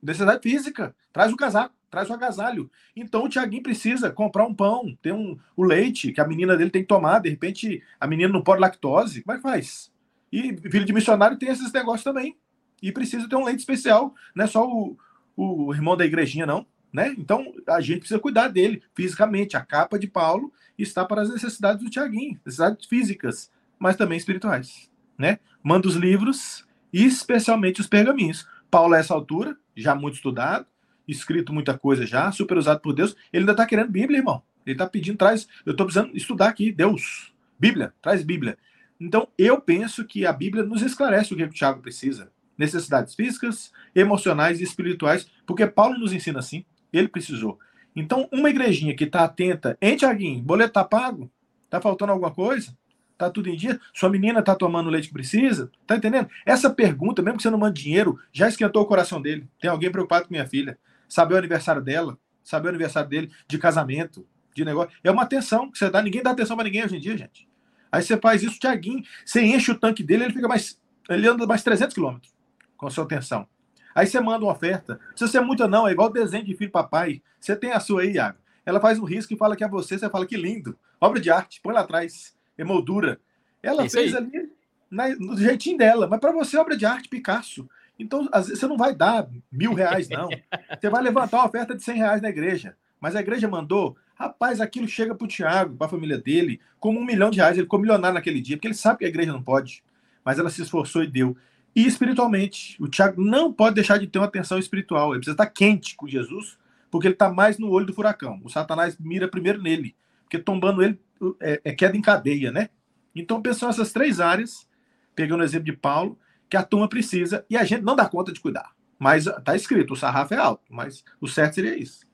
Necessidade 0.04 0.42
física, 0.42 0.94
traz 1.12 1.32
o 1.32 1.36
casaco, 1.36 1.74
traz 1.90 2.10
o 2.10 2.12
agasalho. 2.12 2.70
Então 2.94 3.24
o 3.24 3.28
Tiaguinho 3.28 3.62
precisa 3.62 4.10
comprar 4.10 4.44
um 4.44 4.54
pão, 4.54 4.96
ter 5.00 5.12
um, 5.12 5.38
o 5.56 5.64
leite 5.64 6.12
que 6.12 6.20
a 6.20 6.26
menina 6.26 6.56
dele 6.56 6.70
tem 6.70 6.82
que 6.82 6.88
tomar. 6.88 7.20
De 7.20 7.30
repente 7.30 7.82
a 7.98 8.06
menina 8.06 8.32
não 8.32 8.42
pode 8.42 8.60
lactose. 8.60 9.22
Como 9.22 9.34
é 9.34 9.36
que 9.38 9.42
faz? 9.42 9.90
E 10.30 10.54
filho 10.70 10.84
de 10.84 10.92
missionário 10.92 11.38
tem 11.38 11.48
esses 11.48 11.72
negócios 11.72 12.04
também. 12.04 12.36
E 12.82 12.92
precisa 12.92 13.28
ter 13.28 13.36
um 13.36 13.44
leite 13.44 13.60
especial. 13.60 14.14
Não 14.34 14.44
é 14.44 14.46
só 14.46 14.68
o, 14.68 14.98
o 15.36 15.72
irmão 15.72 15.96
da 15.96 16.04
igrejinha, 16.04 16.44
não. 16.44 16.66
Né? 16.92 17.14
Então 17.18 17.54
a 17.66 17.80
gente 17.80 18.00
precisa 18.00 18.20
cuidar 18.20 18.48
dele 18.48 18.82
fisicamente. 18.94 19.56
A 19.56 19.60
capa 19.60 19.98
de 19.98 20.06
Paulo 20.06 20.52
está 20.78 21.04
para 21.04 21.22
as 21.22 21.30
necessidades 21.30 21.82
do 21.82 21.88
Tiaguinho, 21.88 22.38
necessidades 22.44 22.86
físicas, 22.86 23.50
mas 23.78 23.96
também 23.96 24.18
espirituais. 24.18 24.90
Né? 25.16 25.38
Manda 25.62 25.88
os 25.88 25.94
livros, 25.94 26.66
especialmente 26.92 27.80
os 27.80 27.86
pergaminhos. 27.86 28.46
Paulo, 28.74 28.94
a 28.94 28.98
essa 28.98 29.14
altura, 29.14 29.56
já 29.76 29.94
muito 29.94 30.14
estudado, 30.14 30.66
escrito 31.06 31.52
muita 31.52 31.78
coisa 31.78 32.04
já, 32.04 32.32
super 32.32 32.58
usado 32.58 32.80
por 32.80 32.92
Deus, 32.92 33.14
ele 33.32 33.42
ainda 33.42 33.52
está 33.52 33.64
querendo 33.64 33.88
Bíblia, 33.88 34.18
irmão. 34.18 34.42
Ele 34.66 34.74
está 34.74 34.84
pedindo, 34.84 35.16
traz. 35.16 35.46
Eu 35.64 35.70
estou 35.70 35.86
precisando 35.86 36.16
estudar 36.16 36.48
aqui, 36.48 36.72
Deus. 36.72 37.32
Bíblia, 37.56 37.94
traz 38.02 38.24
Bíblia. 38.24 38.58
Então, 38.98 39.28
eu 39.38 39.60
penso 39.60 40.04
que 40.04 40.26
a 40.26 40.32
Bíblia 40.32 40.64
nos 40.64 40.82
esclarece 40.82 41.32
o 41.32 41.36
que 41.36 41.44
o 41.44 41.50
Tiago 41.50 41.80
precisa. 41.80 42.32
Necessidades 42.58 43.14
físicas, 43.14 43.70
emocionais 43.94 44.60
e 44.60 44.64
espirituais, 44.64 45.30
porque 45.46 45.68
Paulo 45.68 45.96
nos 45.96 46.12
ensina 46.12 46.40
assim. 46.40 46.64
Ele 46.92 47.06
precisou. 47.06 47.60
Então, 47.94 48.28
uma 48.32 48.50
igrejinha 48.50 48.96
que 48.96 49.04
está 49.04 49.22
atenta, 49.22 49.78
hein, 49.80 49.96
Tiaguinho? 49.96 50.42
Boleto 50.42 50.70
está 50.70 50.82
pago? 50.82 51.30
Está 51.66 51.80
faltando 51.80 52.10
alguma 52.10 52.32
coisa? 52.32 52.76
Tá 53.24 53.30
tudo 53.30 53.48
em 53.48 53.56
dia? 53.56 53.80
Sua 53.94 54.10
menina 54.10 54.42
tá 54.42 54.54
tomando 54.54 54.88
o 54.88 54.90
leite 54.90 55.08
que 55.08 55.14
precisa? 55.14 55.70
Tá 55.86 55.96
entendendo? 55.96 56.28
Essa 56.44 56.68
pergunta, 56.68 57.22
mesmo 57.22 57.38
que 57.38 57.42
você 57.42 57.48
não 57.48 57.56
mande 57.56 57.82
dinheiro, 57.82 58.18
já 58.30 58.46
esquentou 58.48 58.82
o 58.82 58.86
coração 58.86 59.20
dele. 59.20 59.48
Tem 59.58 59.70
alguém 59.70 59.90
preocupado 59.90 60.26
com 60.26 60.34
minha 60.34 60.46
filha. 60.46 60.78
Saber 61.08 61.34
o 61.34 61.38
aniversário 61.38 61.80
dela, 61.80 62.18
saber 62.42 62.66
o 62.66 62.68
aniversário 62.68 63.08
dele, 63.08 63.30
de 63.48 63.56
casamento, 63.56 64.26
de 64.54 64.62
negócio. 64.62 64.92
É 65.02 65.10
uma 65.10 65.22
atenção 65.22 65.70
que 65.70 65.78
você 65.78 65.88
dá. 65.88 66.02
Ninguém 66.02 66.22
dá 66.22 66.32
atenção 66.32 66.54
para 66.54 66.66
ninguém 66.66 66.84
hoje 66.84 66.96
em 66.96 67.00
dia, 67.00 67.16
gente. 67.16 67.48
Aí 67.90 68.02
você 68.02 68.18
faz 68.18 68.42
isso, 68.42 68.58
Tiaguinho, 68.58 69.02
você 69.24 69.42
enche 69.42 69.70
o 69.70 69.78
tanque 69.78 70.02
dele, 70.02 70.24
ele 70.24 70.34
fica 70.34 70.46
mais. 70.46 70.78
Ele 71.08 71.26
anda 71.26 71.46
mais 71.46 71.62
300 71.62 71.94
quilômetros 71.94 72.34
com 72.76 72.86
a 72.86 72.90
sua 72.90 73.04
atenção. 73.04 73.48
Aí 73.94 74.06
você 74.06 74.20
manda 74.20 74.44
uma 74.44 74.52
oferta. 74.52 74.94
Não 74.94 75.08
precisa 75.08 75.30
ser 75.30 75.40
muita, 75.40 75.66
não. 75.66 75.88
É 75.88 75.92
igual 75.92 76.12
desenho 76.12 76.44
de 76.44 76.54
filho 76.54 76.70
papai. 76.70 77.22
Você 77.40 77.56
tem 77.56 77.72
a 77.72 77.80
sua 77.80 78.02
aí, 78.02 78.12
Iago. 78.12 78.36
Ela 78.66 78.80
faz 78.80 78.98
um 78.98 79.04
risco 79.04 79.32
e 79.32 79.36
fala 79.36 79.56
que 79.56 79.64
é 79.64 79.68
você, 79.68 79.98
você 79.98 80.10
fala 80.10 80.26
que 80.26 80.36
lindo. 80.36 80.76
Obra 81.00 81.18
de 81.18 81.30
arte, 81.30 81.60
põe 81.62 81.72
lá 81.72 81.80
atrás 81.80 82.34
emoldura. 82.56 83.20
Ela 83.62 83.88
fez 83.88 84.14
aí. 84.14 84.22
ali 84.22 84.50
na, 84.90 85.08
no 85.16 85.36
jeitinho 85.36 85.78
dela, 85.78 86.06
mas 86.06 86.20
para 86.20 86.32
você 86.32 86.56
é 86.56 86.60
obra 86.60 86.76
de 86.76 86.86
arte 86.86 87.08
Picasso. 87.08 87.68
Então, 87.98 88.28
às 88.32 88.46
vezes, 88.46 88.60
você 88.60 88.66
não 88.66 88.76
vai 88.76 88.94
dar 88.94 89.28
mil 89.50 89.72
reais, 89.72 90.08
não. 90.08 90.28
Você 90.80 90.90
vai 90.90 91.00
levantar 91.00 91.38
uma 91.38 91.46
oferta 91.46 91.76
de 91.76 91.82
cem 91.82 91.96
reais 91.96 92.20
na 92.20 92.28
igreja. 92.28 92.76
Mas 93.00 93.14
a 93.14 93.20
igreja 93.20 93.46
mandou, 93.46 93.96
rapaz, 94.16 94.60
aquilo 94.60 94.88
chega 94.88 95.14
para 95.14 95.24
o 95.24 95.28
Tiago, 95.28 95.76
para 95.76 95.86
a 95.86 95.90
família 95.90 96.18
dele, 96.18 96.60
como 96.80 96.98
um 96.98 97.04
milhão 97.04 97.30
de 97.30 97.38
reais. 97.38 97.56
Ele 97.56 97.66
ficou 97.66 97.78
milionário 97.78 98.14
naquele 98.14 98.40
dia, 98.40 98.56
porque 98.56 98.66
ele 98.66 98.74
sabe 98.74 98.98
que 98.98 99.04
a 99.04 99.08
igreja 99.08 99.32
não 99.32 99.42
pode. 99.42 99.84
Mas 100.24 100.38
ela 100.40 100.50
se 100.50 100.62
esforçou 100.62 101.04
e 101.04 101.06
deu. 101.06 101.36
E 101.76 101.86
espiritualmente, 101.86 102.76
o 102.82 102.88
Tiago 102.88 103.22
não 103.22 103.52
pode 103.52 103.76
deixar 103.76 103.98
de 103.98 104.06
ter 104.06 104.18
uma 104.18 104.26
atenção 104.26 104.58
espiritual. 104.58 105.10
Ele 105.10 105.18
precisa 105.18 105.34
estar 105.34 105.46
quente 105.46 105.96
com 105.96 106.08
Jesus, 106.08 106.58
porque 106.90 107.06
ele 107.06 107.14
está 107.14 107.28
mais 107.28 107.58
no 107.58 107.70
olho 107.70 107.86
do 107.86 107.94
furacão. 107.94 108.40
O 108.42 108.48
Satanás 108.48 108.96
mira 108.98 109.28
primeiro 109.28 109.62
nele, 109.62 109.94
porque 110.22 110.38
tombando 110.38 110.82
ele 110.82 110.98
é, 111.40 111.60
é 111.64 111.72
queda 111.72 111.96
em 111.96 112.02
cadeia, 112.02 112.50
né? 112.50 112.70
Então, 113.14 113.40
pensam 113.40 113.68
essas 113.68 113.92
três 113.92 114.20
áreas, 114.20 114.68
pegando 115.14 115.40
o 115.40 115.44
exemplo 115.44 115.66
de 115.66 115.76
Paulo, 115.76 116.18
que 116.48 116.56
a 116.56 116.62
turma 116.62 116.88
precisa 116.88 117.44
e 117.48 117.56
a 117.56 117.64
gente 117.64 117.82
não 117.82 117.96
dá 117.96 118.08
conta 118.08 118.32
de 118.32 118.40
cuidar. 118.40 118.72
Mas 118.98 119.26
está 119.26 119.56
escrito, 119.56 119.92
o 119.92 119.96
sarrafo 119.96 120.34
é 120.34 120.36
alto, 120.36 120.64
mas 120.68 121.04
o 121.20 121.28
certo 121.28 121.54
seria 121.54 121.76
isso. 121.76 122.06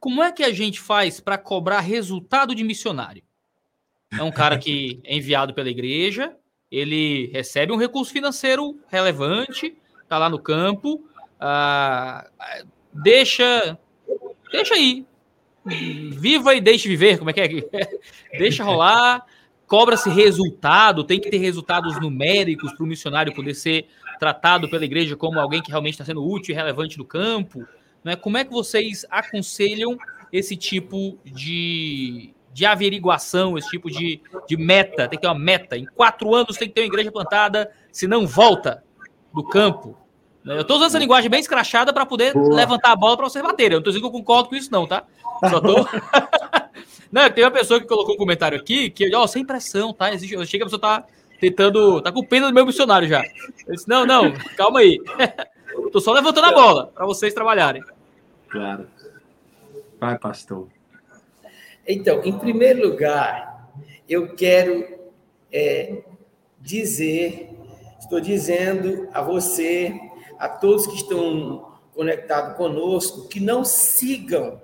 Como 0.00 0.22
é 0.22 0.30
que 0.32 0.42
a 0.42 0.52
gente 0.52 0.80
faz 0.80 1.20
para 1.20 1.38
cobrar 1.38 1.80
resultado 1.80 2.54
de 2.54 2.62
missionário? 2.62 3.22
É 4.12 4.22
um 4.22 4.30
cara 4.30 4.58
que 4.58 5.00
é 5.04 5.16
enviado 5.16 5.54
pela 5.54 5.68
igreja, 5.68 6.36
ele 6.70 7.26
recebe 7.32 7.72
um 7.72 7.76
recurso 7.76 8.12
financeiro 8.12 8.78
relevante, 8.88 9.76
está 10.02 10.18
lá 10.18 10.28
no 10.28 10.38
campo, 10.38 11.08
ah, 11.40 12.28
deixa, 12.92 13.78
deixa 14.50 14.74
aí, 14.74 15.06
viva 15.64 16.54
e 16.54 16.60
deixe 16.60 16.88
viver, 16.88 17.18
como 17.18 17.30
é 17.30 17.32
que 17.32 17.40
é? 17.40 17.48
deixa 18.38 18.62
rolar, 18.64 19.24
cobra-se 19.66 20.10
resultado, 20.10 21.04
tem 21.04 21.20
que 21.20 21.30
ter 21.30 21.38
resultados 21.38 21.98
numéricos 22.00 22.72
para 22.72 22.84
o 22.84 22.86
missionário 22.86 23.34
poder 23.34 23.54
ser 23.54 23.86
tratado 24.18 24.68
pela 24.68 24.84
igreja 24.84 25.16
como 25.16 25.40
alguém 25.40 25.62
que 25.62 25.70
realmente 25.70 25.94
está 25.94 26.04
sendo 26.04 26.24
útil 26.24 26.52
e 26.52 26.56
relevante 26.56 26.98
no 26.98 27.04
campo. 27.04 27.66
Né? 28.02 28.14
Como 28.14 28.36
é 28.36 28.44
que 28.44 28.52
vocês 28.52 29.06
aconselham 29.10 29.96
esse 30.32 30.56
tipo 30.56 31.18
de, 31.24 32.34
de 32.52 32.66
averiguação, 32.66 33.56
esse 33.56 33.70
tipo 33.70 33.90
de, 33.90 34.20
de 34.46 34.56
meta? 34.56 35.08
Tem 35.08 35.18
que 35.18 35.22
ter 35.22 35.28
uma 35.28 35.38
meta. 35.38 35.76
Em 35.76 35.86
quatro 35.86 36.34
anos 36.34 36.56
tem 36.56 36.68
que 36.68 36.74
ter 36.74 36.82
uma 36.82 36.86
igreja 36.86 37.10
plantada, 37.10 37.72
se 37.90 38.06
não 38.06 38.26
volta 38.26 38.84
do 39.32 39.42
campo. 39.42 39.96
Eu 40.44 40.60
estou 40.60 40.76
usando 40.76 40.88
essa 40.88 40.98
linguagem 40.98 41.30
bem 41.30 41.40
escrachada 41.40 41.92
para 41.92 42.04
poder 42.04 42.34
Boa. 42.34 42.54
levantar 42.54 42.92
a 42.92 42.96
bola 42.96 43.16
para 43.16 43.28
vocês 43.28 43.42
baterem. 43.42 43.72
Eu 43.72 43.76
não 43.76 43.78
estou 43.78 43.92
dizendo 43.92 44.02
que 44.02 44.16
eu 44.16 44.20
concordo 44.20 44.50
com 44.50 44.54
isso, 44.56 44.70
não, 44.70 44.86
tá? 44.86 45.04
Só 45.48 45.60
tô. 45.60 45.86
Não, 47.10 47.30
tem 47.30 47.44
uma 47.44 47.50
pessoa 47.52 47.78
que 47.78 47.86
colocou 47.86 48.16
um 48.16 48.18
comentário 48.18 48.58
aqui 48.58 48.90
que, 48.90 49.14
ó, 49.14 49.24
sem 49.28 49.46
pressão, 49.46 49.92
tá? 49.92 50.12
Existe, 50.12 50.34
eu 50.34 50.44
chego 50.44 50.64
a 50.64 50.66
pessoa 50.66 50.80
tá 50.80 51.04
tentando. 51.38 52.02
tá 52.02 52.10
com 52.10 52.24
pena 52.24 52.48
do 52.48 52.52
meu 52.52 52.66
missionário 52.66 53.06
já. 53.06 53.22
Eu 53.68 53.74
disse, 53.74 53.88
não, 53.88 54.04
não, 54.04 54.32
calma 54.56 54.80
aí. 54.80 55.00
Tô 55.92 56.00
só 56.00 56.12
levantando 56.12 56.46
a 56.46 56.52
bola 56.52 56.86
para 56.88 57.06
vocês 57.06 57.32
trabalharem. 57.32 57.84
Claro. 58.48 58.88
Vai, 60.00 60.18
pastor. 60.18 60.66
Então, 61.86 62.20
em 62.24 62.36
primeiro 62.36 62.88
lugar, 62.88 63.70
eu 64.08 64.34
quero 64.34 64.84
é, 65.52 66.02
dizer, 66.60 67.50
estou 68.00 68.20
dizendo 68.20 69.08
a 69.12 69.22
você, 69.22 69.94
a 70.38 70.48
todos 70.48 70.86
que 70.86 70.96
estão 70.96 71.72
conectados 71.94 72.56
conosco, 72.56 73.28
que 73.28 73.40
não 73.40 73.64
sigam 73.64 74.60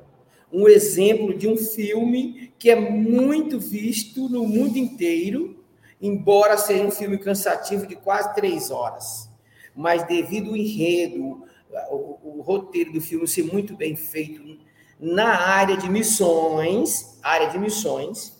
um 0.52 0.68
exemplo 0.68 1.32
de 1.36 1.46
um 1.46 1.56
filme 1.56 2.52
que 2.58 2.70
é 2.70 2.76
muito 2.78 3.58
visto 3.58 4.28
no 4.28 4.44
mundo 4.44 4.76
inteiro, 4.76 5.64
embora 6.00 6.58
seja 6.58 6.84
um 6.84 6.90
filme 6.90 7.18
cansativo 7.18 7.86
de 7.86 7.94
quase 7.94 8.34
três 8.34 8.70
horas. 8.70 9.30
Mas 9.74 10.06
devido 10.06 10.50
ao 10.50 10.56
enredo, 10.56 11.44
o, 11.90 12.18
o 12.38 12.42
roteiro 12.42 12.92
do 12.92 13.00
filme 13.00 13.28
ser 13.28 13.44
muito 13.44 13.76
bem 13.76 13.94
feito 13.94 14.58
na 14.98 15.28
área 15.28 15.76
de 15.76 15.88
missões, 15.88 17.18
área 17.22 17.48
de 17.48 17.58
missões, 17.58 18.38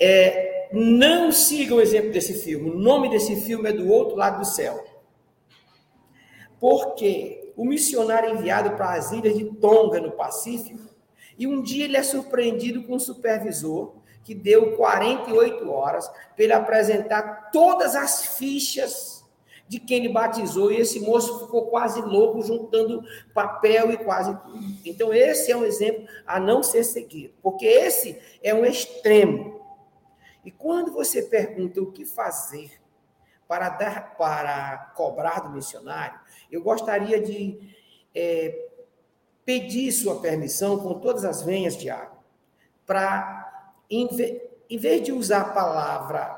é, 0.00 0.68
não 0.72 1.32
siga 1.32 1.74
o 1.74 1.80
exemplo 1.80 2.12
desse 2.12 2.34
filme. 2.34 2.70
O 2.70 2.78
nome 2.78 3.10
desse 3.10 3.36
filme 3.42 3.68
é 3.68 3.72
Do 3.72 3.88
Outro 3.88 4.16
Lado 4.16 4.40
do 4.40 4.46
Céu. 4.46 4.85
Por 6.66 6.96
quê? 6.96 7.46
o 7.56 7.64
missionário 7.64 8.34
enviado 8.34 8.72
para 8.72 8.94
as 8.94 9.12
ilhas 9.12 9.38
de 9.38 9.44
Tonga, 9.44 10.00
no 10.00 10.10
Pacífico, 10.10 10.84
e 11.38 11.46
um 11.46 11.62
dia 11.62 11.84
ele 11.84 11.96
é 11.96 12.02
surpreendido 12.02 12.82
com 12.82 12.96
um 12.96 12.98
supervisor 12.98 13.94
que 14.24 14.34
deu 14.34 14.76
48 14.76 15.70
horas 15.70 16.08
para 16.08 16.44
ele 16.44 16.52
apresentar 16.52 17.50
todas 17.52 17.94
as 17.94 18.36
fichas 18.36 19.24
de 19.68 19.78
quem 19.78 19.98
ele 19.98 20.12
batizou, 20.12 20.72
e 20.72 20.80
esse 20.80 20.98
moço 20.98 21.38
ficou 21.38 21.66
quase 21.66 22.00
louco, 22.00 22.42
juntando 22.42 23.00
papel 23.32 23.92
e 23.92 23.96
quase 23.96 24.36
tudo. 24.42 24.76
Então, 24.84 25.14
esse 25.14 25.52
é 25.52 25.56
um 25.56 25.64
exemplo 25.64 26.04
a 26.26 26.40
não 26.40 26.64
ser 26.64 26.82
seguido, 26.82 27.32
porque 27.40 27.64
esse 27.64 28.20
é 28.42 28.52
um 28.52 28.64
extremo. 28.64 29.60
E 30.44 30.50
quando 30.50 30.92
você 30.92 31.22
pergunta 31.22 31.80
o 31.80 31.92
que 31.92 32.04
fazer 32.04 32.72
para, 33.48 33.68
dar, 33.68 34.16
para 34.16 34.92
cobrar 34.96 35.40
do 35.40 35.50
missionário, 35.50 36.18
eu 36.50 36.62
gostaria 36.62 37.20
de 37.20 37.58
é, 38.14 38.68
pedir 39.44 39.92
sua 39.92 40.20
permissão, 40.20 40.78
com 40.78 40.98
todas 40.98 41.24
as 41.24 41.42
venhas 41.42 41.76
de 41.76 41.88
água, 41.88 42.18
para, 42.84 43.72
em, 43.90 44.08
em 44.68 44.78
vez 44.78 45.02
de 45.02 45.12
usar 45.12 45.40
a 45.40 45.52
palavra 45.52 46.36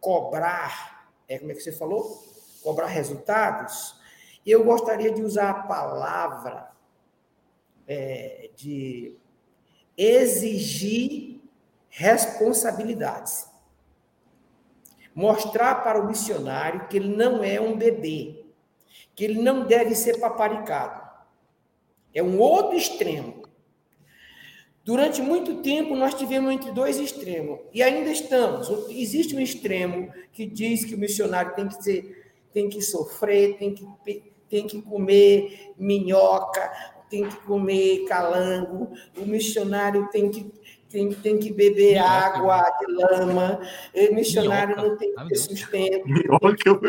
cobrar, 0.00 1.10
é 1.28 1.38
como 1.38 1.52
é 1.52 1.54
que 1.54 1.60
você 1.60 1.72
falou? 1.72 2.24
Cobrar 2.62 2.86
resultados, 2.86 3.98
eu 4.46 4.64
gostaria 4.64 5.12
de 5.12 5.22
usar 5.22 5.50
a 5.50 5.62
palavra 5.62 6.70
é, 7.86 8.50
de 8.56 9.16
exigir 9.96 11.40
responsabilidades. 11.88 13.48
mostrar 15.14 15.82
para 15.82 16.00
o 16.00 16.06
missionário 16.06 16.86
que 16.86 16.96
ele 16.96 17.16
não 17.16 17.42
é 17.42 17.60
um 17.60 17.76
bebê, 17.76 18.37
que 19.14 19.24
ele 19.24 19.40
não 19.40 19.64
deve 19.64 19.94
ser 19.94 20.18
paparicado. 20.18 21.06
É 22.14 22.22
um 22.22 22.38
outro 22.38 22.76
extremo. 22.76 23.42
Durante 24.84 25.20
muito 25.20 25.56
tempo 25.56 25.94
nós 25.94 26.14
tivemos 26.14 26.50
entre 26.50 26.72
dois 26.72 26.98
extremos 26.98 27.60
e 27.74 27.82
ainda 27.82 28.10
estamos. 28.10 28.70
Existe 28.88 29.36
um 29.36 29.40
extremo 29.40 30.10
que 30.32 30.46
diz 30.46 30.84
que 30.84 30.94
o 30.94 30.98
missionário 30.98 31.54
tem 31.54 31.68
que 31.68 31.82
ser, 31.82 32.32
tem 32.54 32.68
que 32.68 32.80
sofrer, 32.80 33.58
tem 33.58 33.74
que 33.74 33.86
tem 34.48 34.66
que 34.66 34.80
comer 34.80 35.74
minhoca, 35.78 36.72
tem 37.10 37.28
que 37.28 37.36
comer 37.42 38.04
calango, 38.06 38.92
o 39.16 39.26
missionário 39.26 40.08
tem 40.10 40.30
que 40.30 40.50
tem, 40.88 41.10
tem 41.10 41.38
que 41.38 41.52
beber 41.52 41.96
minhoca. 41.96 42.10
água 42.10 42.70
de 42.80 42.92
lama, 42.92 43.60
o 43.94 44.14
missionário 44.14 44.74
minhoca. 44.74 44.90
não 44.90 44.96
tem 44.96 45.14
que 45.14 45.28
ter 45.28 45.36
sustento. 45.36 46.08
Minhoca. 46.08 46.80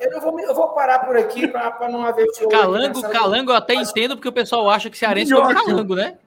Eu, 0.00 0.10
não 0.10 0.20
vou, 0.20 0.40
eu 0.40 0.54
vou 0.54 0.70
parar 0.94 0.98
por 1.06 1.16
aqui 1.16 1.48
para 1.48 1.88
não 1.88 2.04
haver... 2.04 2.26
Calango, 2.50 3.02
calango 3.02 3.50
eu 3.50 3.56
até 3.56 3.74
entendo, 3.74 4.16
porque 4.16 4.28
o 4.28 4.32
pessoal 4.32 4.68
acha 4.70 4.88
que 4.88 4.96
cearense 4.96 5.32
é 5.32 5.36
calango, 5.36 5.94
né? 5.94 6.18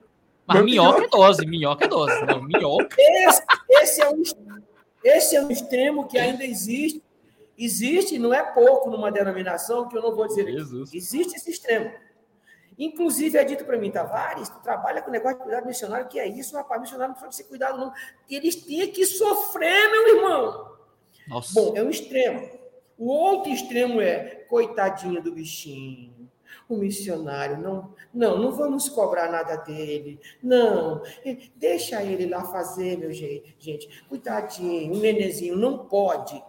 Mas 0.46 0.62
minhoca, 0.62 1.00
minhoca 1.00 1.04
é 1.04 1.08
dose, 1.08 1.46
minhoca 1.46 1.84
é 1.84 1.88
dose. 1.88 2.24
Não, 2.24 2.42
minhoca. 2.42 2.96
Esse, 2.98 3.42
esse, 3.70 4.02
é 4.02 4.08
um, 4.08 4.22
esse 5.04 5.36
é 5.36 5.42
um 5.42 5.50
extremo 5.50 6.06
que 6.06 6.18
ainda 6.18 6.44
existe. 6.44 7.02
Existe, 7.56 8.18
não 8.18 8.32
é 8.32 8.42
pouco 8.42 8.88
numa 8.88 9.10
denominação, 9.10 9.88
que 9.88 9.96
eu 9.96 10.02
não 10.02 10.14
vou 10.14 10.26
dizer 10.28 10.42
aqui. 10.42 10.96
Existe 10.96 11.36
esse 11.36 11.50
extremo. 11.50 11.90
Inclusive, 12.78 13.36
é 13.36 13.42
dito 13.42 13.64
para 13.64 13.76
mim, 13.76 13.90
Tavares, 13.90 14.48
tu 14.48 14.60
trabalha 14.60 15.02
com 15.02 15.10
negócio 15.10 15.38
de 15.38 15.42
cuidado 15.42 15.66
missionário, 15.66 16.06
que 16.06 16.20
é 16.20 16.28
isso, 16.28 16.54
rapaz, 16.54 16.80
missionário 16.80 17.12
não 17.12 17.20
pode 17.20 17.34
ser 17.34 17.44
cuidado, 17.44 17.76
não. 17.76 17.92
Eles 18.30 18.54
têm 18.54 18.86
que 18.92 19.04
sofrer, 19.04 19.90
meu 19.90 20.16
irmão. 20.16 20.68
Nossa. 21.26 21.52
Bom, 21.52 21.76
é 21.76 21.82
um 21.82 21.90
extremo. 21.90 22.48
O 22.98 23.06
outro 23.06 23.52
extremo 23.52 24.00
é, 24.00 24.44
coitadinho 24.48 25.22
do 25.22 25.32
bichinho 25.32 26.28
o 26.68 26.76
missionário, 26.76 27.56
não, 27.56 27.94
não, 28.12 28.38
não 28.38 28.52
vamos 28.52 28.88
cobrar 28.90 29.30
nada 29.30 29.56
dele, 29.56 30.20
não, 30.42 31.02
deixa 31.56 32.02
ele 32.02 32.26
lá 32.26 32.44
fazer, 32.44 32.98
meu 32.98 33.10
gente, 33.10 33.56
gente, 33.58 34.04
cuidadinho, 34.06 34.92
um 34.92 34.98
nenezinho, 34.98 35.56
não 35.56 35.78
pode. 35.86 36.42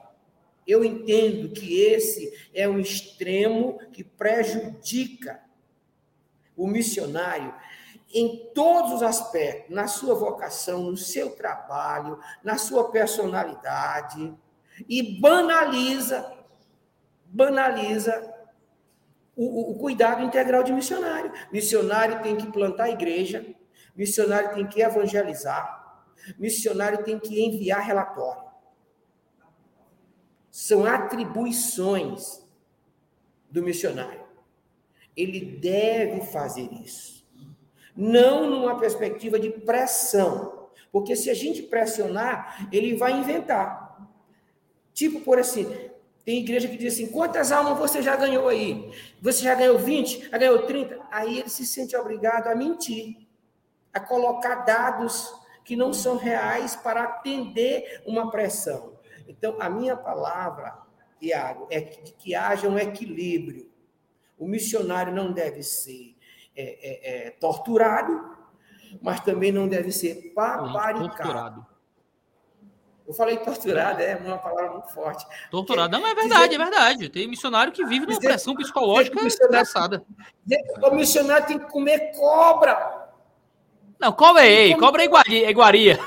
Eu 0.68 0.84
entendo 0.84 1.50
que 1.50 1.82
esse 1.82 2.50
é 2.54 2.68
um 2.68 2.80
extremo 2.80 3.80
que 3.94 4.04
prejudica 4.04 5.42
o 6.56 6.68
missionário 6.68 7.56
em 8.14 8.52
todos 8.54 8.94
os 8.94 9.04
aspectos, 9.04 9.74
na 9.74 9.88
sua 9.88 10.16
vocação, 10.16 10.84
no 10.84 10.98
seu 10.98 11.32
trabalho, 11.32 12.20
na 12.44 12.58
sua 12.58 12.92
personalidade, 12.92 14.34
e 14.88 15.20
banaliza, 15.20 16.39
banaliza 17.32 18.34
o, 19.36 19.72
o, 19.72 19.76
cuidado 19.76 20.24
integral 20.24 20.64
de 20.64 20.74
missionário. 20.74 21.32
Missionário 21.52 22.22
tem 22.22 22.36
que 22.36 22.52
plantar 22.52 22.90
igreja, 22.90 23.46
missionário 23.96 24.54
tem 24.54 24.68
que 24.68 24.82
evangelizar, 24.82 26.04
missionário 26.38 27.04
tem 27.04 27.18
que 27.18 27.42
enviar 27.42 27.82
relatório. 27.82 28.50
São 30.52 30.84
atribuições 30.86 32.46
do 33.50 33.64
missionário. 33.64 34.28
Ele 35.16 35.58
deve 35.58 36.22
fazer 36.22 36.70
isso. 36.84 37.26
Não 37.96 38.50
numa 38.50 38.78
perspectiva 38.78 39.40
de 39.40 39.50
pressão. 39.50 40.70
Porque 40.92 41.16
se 41.16 41.30
a 41.30 41.34
gente 41.34 41.62
pressionar, 41.62 42.68
ele 42.72 42.96
vai 42.96 43.14
inventar. 43.14 44.10
Tipo, 44.94 45.22
por 45.22 45.38
assim, 45.38 45.89
tem 46.26 46.40
igreja 46.40 46.68
que 46.68 46.78
diz 46.78 46.94
assim: 46.94 47.08
quantas 47.08 47.52
almas 47.52 47.78
você 47.78 48.02
já 48.02 48.16
ganhou 48.16 48.48
aí? 48.48 48.92
Você 49.22 49.44
já 49.44 49.56
ganhou 49.56 49.78
20? 49.78 50.30
Já 50.30 50.38
ganhou 50.38 50.66
30? 50.66 51.00
Aí 51.12 51.40
ele 51.40 51.50
se 51.50 51.66
sente 51.66 51.96
obrigado 51.96 52.48
a 52.48 52.56
mentir, 52.56 53.28
a 53.94 54.00
colocar 54.00 54.64
dados 54.64 55.34
que 55.64 55.76
não 55.76 55.94
são 55.94 56.18
reais 56.18 56.76
para 56.76 57.04
atender 57.04 58.02
uma 58.06 58.32
pressão. 58.32 58.98
Então, 59.28 59.56
a 59.60 59.70
minha 59.70 59.96
palavra, 59.96 60.76
Tiago, 61.20 61.68
é 61.70 61.82
que, 61.82 62.12
que 62.14 62.36
haja 62.36 62.68
um 62.68 62.78
equilíbrio. 62.78 63.70
O 64.38 64.48
missionário 64.48 65.14
não 65.14 65.32
deve 65.32 65.62
ser 65.62 66.16
é, 66.56 66.64
é, 66.64 67.28
é, 67.28 67.32
torturado, 67.32 68.38
mas 69.02 69.20
também 69.20 69.52
não 69.52 69.68
deve 69.68 69.92
ser 69.92 70.34
paparicado. 70.34 71.10
Torturado. 71.10 71.68
Eu 73.10 73.16
falei 73.16 73.38
torturado, 73.38 74.04
é 74.04 74.16
uma 74.18 74.38
palavra 74.38 74.74
muito 74.74 74.94
forte. 74.94 75.26
Torturado, 75.50 75.98
não, 75.98 76.08
é 76.08 76.14
verdade, 76.14 76.50
dizer, 76.50 76.62
é 76.62 76.64
verdade. 76.64 77.10
Tem 77.10 77.28
missionário 77.28 77.74
que 77.74 77.84
vive 77.84 78.06
numa 78.06 78.20
pressão 78.20 78.56
psicológica 78.56 79.20
engraçada. 79.20 80.06
O 80.84 80.92
missionário 80.92 81.48
tem 81.48 81.58
que 81.58 81.66
comer 81.72 82.12
cobra. 82.16 83.10
Não, 84.00 84.12
cobra 84.12 84.44
aí, 84.44 84.78
cobra 84.78 85.02
é 85.02 85.06
iguaria. 85.06 85.48
É 85.48 85.50
iguaria. 85.50 86.00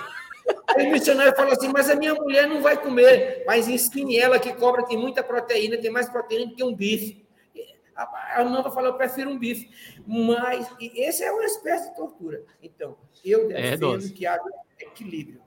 Aí 0.69 0.87
o 0.87 0.93
missionário 0.93 1.35
falou 1.35 1.53
assim: 1.53 1.73
mas 1.73 1.91
a 1.91 1.97
minha 1.97 2.15
mulher 2.15 2.47
não 2.47 2.63
vai 2.63 2.81
comer, 2.81 3.43
mas 3.49 3.67
ensine 3.67 4.17
ela 4.17 4.39
que 4.39 4.53
cobra 4.53 4.87
tem 4.87 4.97
muita 4.97 5.25
proteína, 5.25 5.79
tem 5.79 5.91
mais 5.91 6.09
proteína 6.09 6.47
do 6.47 6.55
que 6.55 6.63
um 6.63 6.73
bife. 6.73 7.27
A 7.97 8.45
Nova 8.45 8.71
falou: 8.71 8.91
eu 8.91 8.97
prefiro 8.97 9.29
um 9.29 9.37
bife. 9.37 9.69
Mas 10.07 10.71
esse 10.79 11.25
é 11.25 11.33
uma 11.33 11.45
espécie 11.47 11.91
de 11.91 11.97
tortura. 11.97 12.45
Então, 12.63 12.97
eu 13.25 13.51
é 13.51 13.77
defendo 13.77 14.07
é 14.07 14.09
que 14.09 14.25
há 14.25 14.39
equilíbrio. 14.79 15.43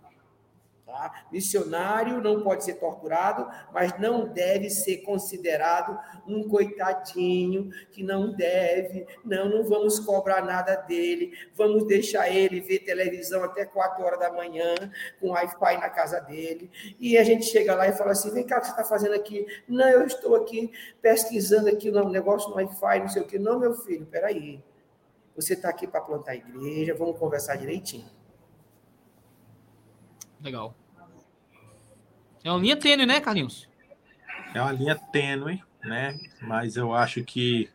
Tá? 0.85 1.25
Missionário 1.31 2.21
não 2.21 2.43
pode 2.43 2.63
ser 2.63 2.75
torturado, 2.75 3.49
mas 3.73 3.97
não 3.97 4.27
deve 4.27 4.69
ser 4.69 4.97
considerado 4.97 5.97
um 6.27 6.47
coitadinho 6.47 7.71
que 7.91 8.03
não 8.03 8.31
deve, 8.31 9.07
não, 9.25 9.49
não 9.49 9.63
vamos 9.63 9.99
cobrar 9.99 10.45
nada 10.45 10.75
dele, 10.75 11.33
vamos 11.55 11.87
deixar 11.87 12.29
ele 12.29 12.61
ver 12.61 12.85
televisão 12.85 13.43
até 13.43 13.65
4 13.65 14.03
horas 14.03 14.19
da 14.19 14.31
manhã, 14.31 14.75
com 15.19 15.29
Wi-Fi 15.29 15.77
na 15.77 15.89
casa 15.89 16.19
dele, 16.19 16.69
e 16.99 17.17
a 17.17 17.23
gente 17.23 17.45
chega 17.45 17.73
lá 17.73 17.87
e 17.87 17.93
fala 17.93 18.11
assim: 18.11 18.31
vem 18.31 18.45
cá, 18.45 18.57
o 18.57 18.59
que 18.59 18.67
você 18.67 18.73
está 18.73 18.83
fazendo 18.83 19.15
aqui? 19.15 19.43
Não, 19.67 19.89
eu 19.89 20.05
estou 20.05 20.35
aqui 20.35 20.71
pesquisando 21.01 21.67
aqui 21.67 21.89
o 21.89 22.09
negócio 22.09 22.49
no 22.49 22.57
Wi-Fi, 22.57 22.99
não 22.99 23.09
sei 23.09 23.23
o 23.23 23.25
que. 23.25 23.39
Não, 23.39 23.59
meu 23.59 23.73
filho, 23.73 24.05
peraí. 24.05 24.63
Você 25.35 25.53
está 25.53 25.67
aqui 25.69 25.87
para 25.87 25.99
plantar 25.99 26.33
a 26.33 26.35
igreja, 26.35 26.93
vamos 26.93 27.17
conversar 27.17 27.55
direitinho. 27.55 28.05
Legal. 30.45 30.77
É 32.43 32.51
uma 32.51 32.59
linha 32.59 32.77
tênue, 32.77 33.07
né, 33.07 33.19
Carlinhos? 33.19 33.67
É 34.53 34.61
uma 34.61 34.71
linha 34.71 34.95
tênue, 34.95 35.59
né? 35.83 36.19
Mas 36.39 36.77
eu 36.77 36.93
acho 36.93 37.23
que 37.23 37.67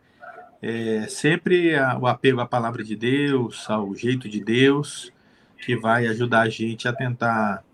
é 0.63 1.09
sempre 1.09 1.75
o 2.01 2.07
apego 2.07 2.39
à 2.39 2.47
palavra 2.47 2.85
de 2.85 2.95
Deus, 2.95 3.69
ao 3.69 3.93
jeito 3.97 4.29
de 4.29 4.41
Deus, 4.41 5.13
que 5.59 5.75
vai 5.75 6.07
ajudar 6.07 6.43
a 6.43 6.49
gente 6.49 6.87
a 6.87 6.93
tentar 6.93 7.65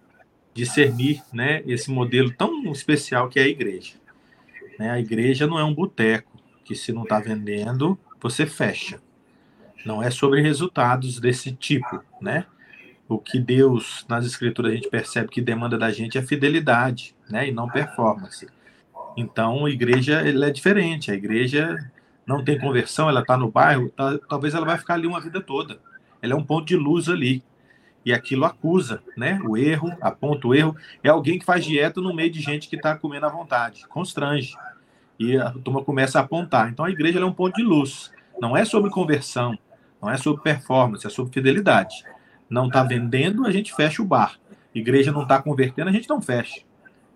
discernir 0.54 1.22
né, 1.30 1.62
esse 1.66 1.90
modelo 1.90 2.32
tão 2.32 2.72
especial 2.72 3.28
que 3.28 3.38
é 3.38 3.42
a 3.42 3.48
igreja. 3.48 3.96
Né? 4.78 4.90
A 4.90 4.98
igreja 4.98 5.46
não 5.46 5.58
é 5.58 5.64
um 5.64 5.74
boteco, 5.74 6.40
que 6.64 6.74
se 6.74 6.90
não 6.90 7.02
está 7.02 7.20
vendendo, 7.20 7.98
você 8.18 8.46
fecha. 8.46 8.98
Não 9.84 10.02
é 10.02 10.10
sobre 10.10 10.40
resultados 10.40 11.20
desse 11.20 11.52
tipo, 11.52 12.02
né? 12.18 12.46
O 13.08 13.18
que 13.18 13.38
Deus, 13.38 14.04
nas 14.08 14.26
escrituras, 14.26 14.72
a 14.72 14.74
gente 14.74 14.88
percebe 14.88 15.28
que 15.28 15.40
demanda 15.40 15.78
da 15.78 15.90
gente 15.90 16.18
é 16.18 16.22
fidelidade, 16.22 17.14
né? 17.30 17.48
E 17.48 17.52
não 17.52 17.68
performance. 17.68 18.48
Então, 19.16 19.66
a 19.66 19.70
igreja 19.70 20.26
ela 20.28 20.46
é 20.46 20.50
diferente. 20.50 21.10
A 21.10 21.14
igreja 21.14 21.78
não 22.26 22.42
tem 22.42 22.58
conversão, 22.58 23.08
ela 23.08 23.20
está 23.20 23.36
no 23.36 23.50
bairro, 23.50 23.88
tá, 23.90 24.18
talvez 24.28 24.54
ela 24.54 24.66
vai 24.66 24.76
ficar 24.76 24.94
ali 24.94 25.06
uma 25.06 25.20
vida 25.20 25.40
toda. 25.40 25.78
Ela 26.20 26.32
é 26.32 26.36
um 26.36 26.42
ponto 26.42 26.66
de 26.66 26.76
luz 26.76 27.08
ali. 27.08 27.42
E 28.04 28.12
aquilo 28.12 28.44
acusa, 28.44 29.02
né? 29.16 29.40
O 29.44 29.56
erro, 29.56 29.92
aponta 30.00 30.46
o 30.46 30.54
erro. 30.54 30.76
É 31.02 31.08
alguém 31.08 31.38
que 31.38 31.44
faz 31.44 31.64
dieta 31.64 32.00
no 32.00 32.14
meio 32.14 32.30
de 32.30 32.40
gente 32.40 32.68
que 32.68 32.76
está 32.76 32.96
comendo 32.96 33.26
à 33.26 33.28
vontade. 33.28 33.86
Constrange. 33.88 34.54
E 35.18 35.36
a 35.36 35.50
turma 35.50 35.82
começa 35.82 36.18
a 36.18 36.22
apontar. 36.22 36.70
Então, 36.70 36.84
a 36.84 36.90
igreja 36.90 37.18
é 37.18 37.24
um 37.24 37.32
ponto 37.32 37.56
de 37.56 37.62
luz. 37.62 38.12
Não 38.40 38.56
é 38.56 38.64
sobre 38.64 38.90
conversão, 38.90 39.58
não 40.00 40.10
é 40.10 40.16
sobre 40.16 40.42
performance, 40.42 41.06
é 41.06 41.10
sobre 41.10 41.32
fidelidade 41.32 42.04
não 42.48 42.66
está 42.66 42.82
vendendo, 42.82 43.46
a 43.46 43.50
gente 43.50 43.74
fecha 43.74 44.02
o 44.02 44.04
bar. 44.04 44.38
Igreja 44.74 45.10
não 45.10 45.22
está 45.22 45.40
convertendo, 45.40 45.88
a 45.88 45.92
gente 45.92 46.08
não 46.08 46.20
fecha. 46.20 46.60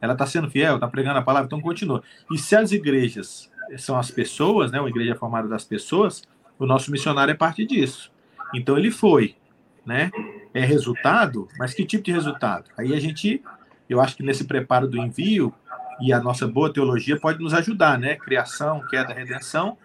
Ela 0.01 0.15
está 0.15 0.27
sendo 0.27 0.51
fiel, 0.51 0.77
está 0.77 0.89
pregando 0.89 1.19
a 1.19 1.23
palavra, 1.23 1.47
então 1.47 1.61
continua. 1.61 2.03
E 2.31 2.39
se 2.39 2.57
as 2.57 2.73
igrejas 2.73 3.51
são 3.77 3.99
as 3.99 4.11
pessoas, 4.11 4.73
né, 4.73 4.81
uma 4.81 4.89
igreja 4.89 5.15
formada 5.15 5.47
das 5.47 5.65
pessoas, 5.65 6.23
o 6.59 6.67
nosso 6.67 6.91
missionário 6.91 7.33
é 7.33 7.35
parte 7.35 7.67
disso. 7.67 8.11
Então 8.55 8.77
ele 8.77 8.91
foi, 8.91 9.37
né? 9.85 10.11
É 10.53 10.61
resultado, 10.65 11.49
mas 11.59 11.73
que 11.73 11.85
tipo 11.85 12.03
de 12.03 12.13
resultado? 12.13 12.65
Aí 12.77 12.95
a 12.95 13.01
gente, 13.01 13.43
eu 13.89 14.01
acho 14.01 14.17
que 14.17 14.23
nesse 14.23 14.45
preparo 14.45 14.89
do 14.89 14.99
envio 14.99 15.55
e 16.01 16.13
a 16.13 16.21
nossa 16.21 16.49
boa 16.49 16.73
teologia 16.73 17.21
pode 17.21 17.43
nos 17.43 17.55
ajudar, 17.55 17.99
né? 17.99 18.17
Criação, 18.17 18.83
queda, 18.89 19.13
redenção, 19.13 19.77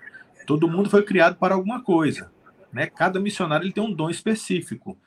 todo 0.48 0.68
mundo 0.68 0.89
foi 0.89 1.04
criado 1.04 1.36
para 1.36 1.54
alguma 1.54 1.84
coisa, 1.84 2.32
né? 2.72 2.88
Cada 2.88 3.20
missionário 3.20 3.66
ele 3.66 3.74
tem 3.74 3.84
um 3.84 3.93
dom 3.93 4.10
específico 4.10 4.98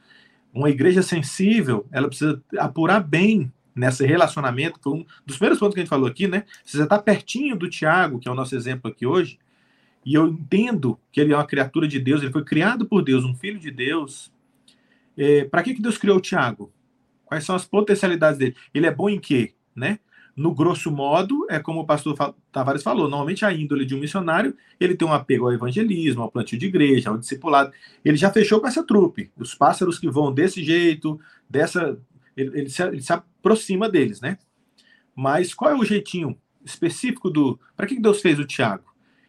uma 0.59 0.71
igreja 0.71 1.03
sensível, 1.03 1.87
ela 1.93 2.09
precisa 2.09 2.43
apurar 2.59 3.01
bem 3.01 3.53
nesse 3.75 4.05
relacionamento, 4.05 4.81
foi 4.83 4.93
um 4.93 5.07
dos 5.25 5.37
primeiros 5.37 5.59
pontos 5.61 5.75
que 5.75 5.81
a 5.81 5.83
gente 5.85 5.91
falou 5.91 6.09
aqui, 6.09 6.27
né? 6.27 6.45
Você 6.65 6.83
está 6.83 6.99
pertinho 6.99 7.55
do 7.55 7.71
Tiago, 7.71 8.19
que 8.19 8.29
é 8.29 8.33
o 8.33 8.35
nosso 8.35 8.57
exemplo 8.57 8.91
aqui 8.91 9.07
hoje, 9.07 9.39
e 10.05 10.15
eu 10.15 10.27
entendo 10.27 10.99
que 11.13 11.21
ele 11.21 11.33
é 11.33 11.37
uma 11.37 11.47
criatura 11.47 11.87
de 11.87 12.01
Deus, 12.01 12.23
ele 12.23 12.33
foi 12.33 12.45
criado 12.45 12.87
por 12.87 13.05
Deus, 13.05 13.25
um 13.25 13.35
filho 13.35 13.59
de 13.61 13.71
Deus. 13.71 14.33
É, 15.17 15.45
Para 15.45 15.63
que, 15.63 15.75
que 15.75 15.83
Deus 15.83 15.97
criou 15.97 16.17
o 16.17 16.21
Tiago? 16.21 16.73
Quais 17.25 17.45
são 17.45 17.55
as 17.55 17.65
potencialidades 17.65 18.39
dele? 18.39 18.57
Ele 18.75 18.87
é 18.87 18.91
bom 18.91 19.09
em 19.09 19.21
quê? 19.21 19.55
Né? 19.77 20.01
No 20.39 20.55
grosso 20.55 20.89
modo, 20.89 21.49
é 21.51 21.59
como 21.59 21.81
o 21.81 21.85
pastor 21.85 22.17
Tavares 22.53 22.85
falou, 22.85 23.09
normalmente 23.09 23.45
a 23.45 23.53
índole 23.53 23.85
de 23.85 23.97
um 23.97 23.99
missionário, 23.99 24.57
ele 24.79 24.95
tem 24.95 25.07
um 25.07 25.13
apego 25.13 25.47
ao 25.47 25.53
evangelismo, 25.53 26.23
ao 26.23 26.31
plantio 26.31 26.57
de 26.57 26.67
igreja, 26.67 27.11
ao 27.11 27.19
discipulado. 27.19 27.73
Ele 28.05 28.17
já 28.17 28.31
fechou 28.31 28.61
com 28.61 28.69
essa 28.69 28.87
trupe. 28.87 29.33
Os 29.37 29.53
pássaros 29.53 29.99
que 29.99 30.09
vão 30.09 30.33
desse 30.33 30.63
jeito, 30.63 31.19
dessa, 31.51 31.99
ele, 32.37 32.57
ele, 32.57 32.71
se, 32.71 32.81
ele 32.81 33.03
se 33.03 33.13
aproxima 33.13 33.89
deles, 33.89 34.21
né? 34.21 34.39
Mas 35.13 35.53
qual 35.53 35.73
é 35.73 35.75
o 35.75 35.85
jeitinho 35.85 36.39
específico 36.65 37.29
do. 37.29 37.59
Para 37.77 37.89
que 37.89 37.99
Deus 37.99 38.21
fez 38.21 38.39
o 38.39 38.45
Tiago? 38.45 38.85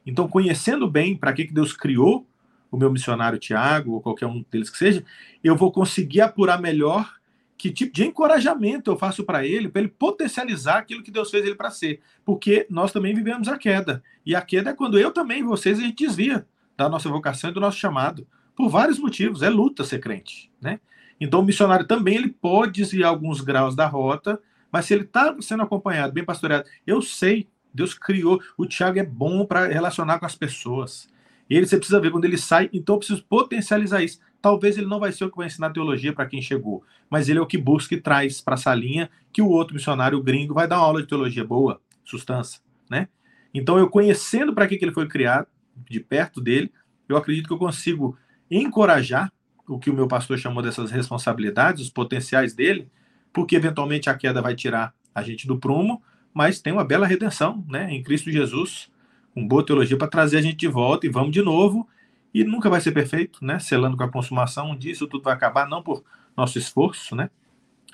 Então, 0.05 0.27
conhecendo 0.27 0.87
bem 0.87 1.17
para 1.17 1.33
que 1.33 1.51
Deus 1.51 1.73
criou 1.73 2.27
o 2.69 2.77
meu 2.77 2.91
missionário 2.91 3.39
Tiago, 3.39 3.93
ou 3.93 4.01
qualquer 4.01 4.27
um 4.27 4.45
deles 4.51 4.69
que 4.69 4.77
seja, 4.77 5.03
eu 5.43 5.55
vou 5.55 5.71
conseguir 5.71 6.21
apurar 6.21 6.61
melhor 6.61 7.18
que 7.59 7.69
tipo 7.69 7.93
de 7.93 8.05
encorajamento 8.05 8.89
eu 8.89 8.97
faço 8.97 9.21
para 9.25 9.45
ele, 9.45 9.67
para 9.67 9.81
ele 9.81 9.89
potencializar 9.89 10.77
aquilo 10.77 11.03
que 11.03 11.11
Deus 11.11 11.29
fez 11.29 11.45
ele 11.45 11.55
para 11.55 11.69
ser. 11.69 11.99
Porque 12.23 12.65
nós 12.69 12.93
também 12.93 13.13
vivemos 13.13 13.49
a 13.49 13.57
queda. 13.57 14.01
E 14.25 14.33
a 14.33 14.41
queda 14.41 14.69
é 14.69 14.73
quando 14.73 14.97
eu 14.97 15.11
também, 15.11 15.43
vocês, 15.43 15.77
a 15.77 15.81
gente 15.81 16.05
desvia 16.05 16.47
da 16.77 16.87
nossa 16.87 17.09
vocação 17.09 17.49
e 17.49 17.53
do 17.53 17.59
nosso 17.59 17.77
chamado. 17.77 18.25
Por 18.55 18.69
vários 18.69 18.97
motivos. 18.97 19.41
É 19.41 19.49
luta 19.49 19.83
ser 19.83 19.99
crente. 19.99 20.49
Né? 20.61 20.79
Então, 21.19 21.41
o 21.41 21.43
missionário 21.43 21.85
também 21.85 22.15
ele 22.15 22.29
pode 22.29 22.79
desviar 22.79 23.09
alguns 23.09 23.41
graus 23.41 23.75
da 23.75 23.85
rota, 23.85 24.39
mas 24.71 24.85
se 24.85 24.93
ele 24.93 25.03
está 25.03 25.35
sendo 25.41 25.61
acompanhado, 25.61 26.13
bem 26.13 26.23
pastoreado, 26.23 26.63
eu 26.87 27.01
sei, 27.01 27.45
Deus 27.73 27.93
criou, 27.93 28.41
o 28.57 28.65
Tiago 28.65 28.99
é 28.99 29.05
bom 29.05 29.45
para 29.45 29.67
relacionar 29.67 30.17
com 30.17 30.25
as 30.25 30.35
pessoas. 30.35 31.09
Ele 31.49 31.67
você 31.67 31.75
precisa 31.75 31.99
ver 31.99 32.11
quando 32.11 32.23
ele 32.23 32.37
sai, 32.37 32.69
então 32.71 32.95
eu 32.95 32.99
preciso 32.99 33.25
potencializar 33.25 34.01
isso. 34.01 34.19
Talvez 34.41 34.77
ele 34.77 34.87
não 34.87 34.99
vai 34.99 35.11
ser 35.11 35.25
o 35.25 35.31
que 35.31 35.37
vai 35.37 35.47
ensinar 35.47 35.71
teologia 35.71 36.13
para 36.13 36.25
quem 36.25 36.41
chegou, 36.41 36.83
mas 37.09 37.27
ele 37.27 37.39
é 37.39 37.41
o 37.41 37.47
que 37.47 37.57
busca 37.57 37.93
e 37.93 38.01
traz 38.01 38.39
para 38.39 38.55
essa 38.55 38.73
linha 38.73 39.09
que 39.33 39.41
o 39.41 39.49
outro 39.49 39.73
missionário 39.73 40.21
gringo 40.21 40.53
vai 40.53 40.67
dar 40.67 40.77
uma 40.77 40.85
aula 40.85 41.01
de 41.01 41.07
teologia 41.07 41.43
boa, 41.43 41.81
sustância, 42.03 42.61
né? 42.89 43.07
Então 43.53 43.77
eu 43.77 43.89
conhecendo 43.89 44.53
para 44.53 44.67
que, 44.67 44.77
que 44.77 44.85
ele 44.85 44.93
foi 44.93 45.07
criado, 45.07 45.47
de 45.89 45.99
perto 45.99 46.41
dele, 46.41 46.71
eu 47.07 47.17
acredito 47.17 47.47
que 47.47 47.53
eu 47.53 47.57
consigo 47.57 48.17
encorajar 48.49 49.31
o 49.67 49.77
que 49.77 49.89
o 49.89 49.93
meu 49.93 50.07
pastor 50.07 50.37
chamou 50.37 50.63
dessas 50.63 50.91
responsabilidades, 50.91 51.83
os 51.83 51.89
potenciais 51.89 52.53
dele, 52.53 52.87
porque 53.31 53.55
eventualmente 53.55 54.09
a 54.09 54.15
queda 54.15 54.41
vai 54.41 54.55
tirar 54.55 54.93
a 55.13 55.21
gente 55.21 55.47
do 55.47 55.57
prumo, 55.57 56.01
mas 56.33 56.59
tem 56.59 56.73
uma 56.73 56.83
bela 56.83 57.05
redenção, 57.05 57.63
né, 57.67 57.91
em 57.91 58.01
Cristo 58.01 58.31
Jesus, 58.31 58.89
com 59.33 59.47
boa 59.47 59.65
teologia 59.65 59.97
para 59.97 60.07
trazer 60.07 60.37
a 60.37 60.41
gente 60.41 60.57
de 60.57 60.67
volta 60.67 61.05
e 61.05 61.09
vamos 61.09 61.31
de 61.31 61.41
novo. 61.41 61.87
E 62.33 62.43
nunca 62.43 62.69
vai 62.69 62.79
ser 62.79 62.91
perfeito, 62.91 63.43
né? 63.43 63.59
Selando 63.59 63.97
com 63.97 64.03
a 64.03 64.09
consumação, 64.09 64.71
um 64.71 64.77
dia 64.77 64.91
isso 64.91 65.07
tudo 65.07 65.23
vai 65.23 65.33
acabar, 65.33 65.67
não 65.67 65.81
por 65.81 66.03
nosso 66.35 66.57
esforço, 66.57 67.15
né? 67.15 67.29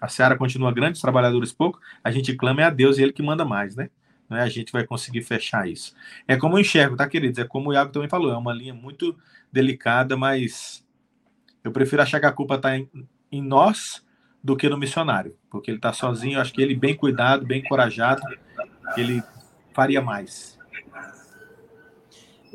A 0.02 0.08
seara 0.08 0.38
continua 0.38 0.74
grande, 0.74 0.94
os 0.94 1.02
trabalhadores 1.02 1.54
pouco, 1.54 1.80
a 2.04 2.12
gente 2.12 2.36
clama 2.36 2.62
é 2.62 2.66
a 2.66 2.70
Deus 2.70 2.98
e 2.98 3.04
Ele 3.04 3.14
que 3.14 3.24
manda 3.24 3.46
mais, 3.46 3.76
né? 3.76 3.90
Não 4.30 4.38
é 4.38 4.42
a 4.42 4.50
gente 4.50 4.72
vai 4.72 4.86
conseguir 4.86 5.22
fechar 5.22 5.70
isso. 5.70 5.96
É 6.28 6.36
como 6.36 6.56
eu 6.56 6.62
enxergo, 6.62 6.96
tá, 6.96 7.08
queridos? 7.08 7.40
É 7.40 7.46
como 7.46 7.70
o 7.70 7.74
Iago 7.74 7.92
também 7.92 8.10
falou, 8.10 8.32
é 8.32 8.38
uma 8.38 8.54
linha 8.54 8.74
muito 8.74 9.16
delicada, 9.52 10.18
mas 10.18 10.86
eu 11.64 11.72
prefiro 11.72 12.02
achar 12.02 12.20
que 12.20 12.26
a 12.26 12.32
culpa 12.32 12.56
está 12.56 12.78
em, 12.78 12.90
em, 13.32 13.42
nós 13.42 14.04
do 14.44 14.56
que 14.56 14.68
no 14.68 14.78
missionário, 14.78 15.36
porque 15.50 15.72
ele 15.72 15.78
está 15.78 15.94
sozinho. 15.94 16.38
Eu 16.38 16.42
acho 16.42 16.54
que 16.54 16.62
ele, 16.62 16.76
bem 16.76 16.96
cuidado, 16.96 17.46
bem 17.46 17.62
encorajado, 17.62 18.22
ele 18.98 19.24
faria 19.74 20.02
mais. 20.02 20.55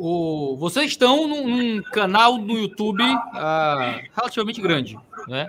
O, 0.03 0.57
vocês 0.57 0.93
estão 0.93 1.29
num, 1.29 1.47
num 1.47 1.83
canal 1.83 2.39
no 2.39 2.59
YouTube 2.59 3.03
uh, 3.03 4.01
relativamente 4.17 4.59
grande, 4.59 4.99
né? 5.29 5.47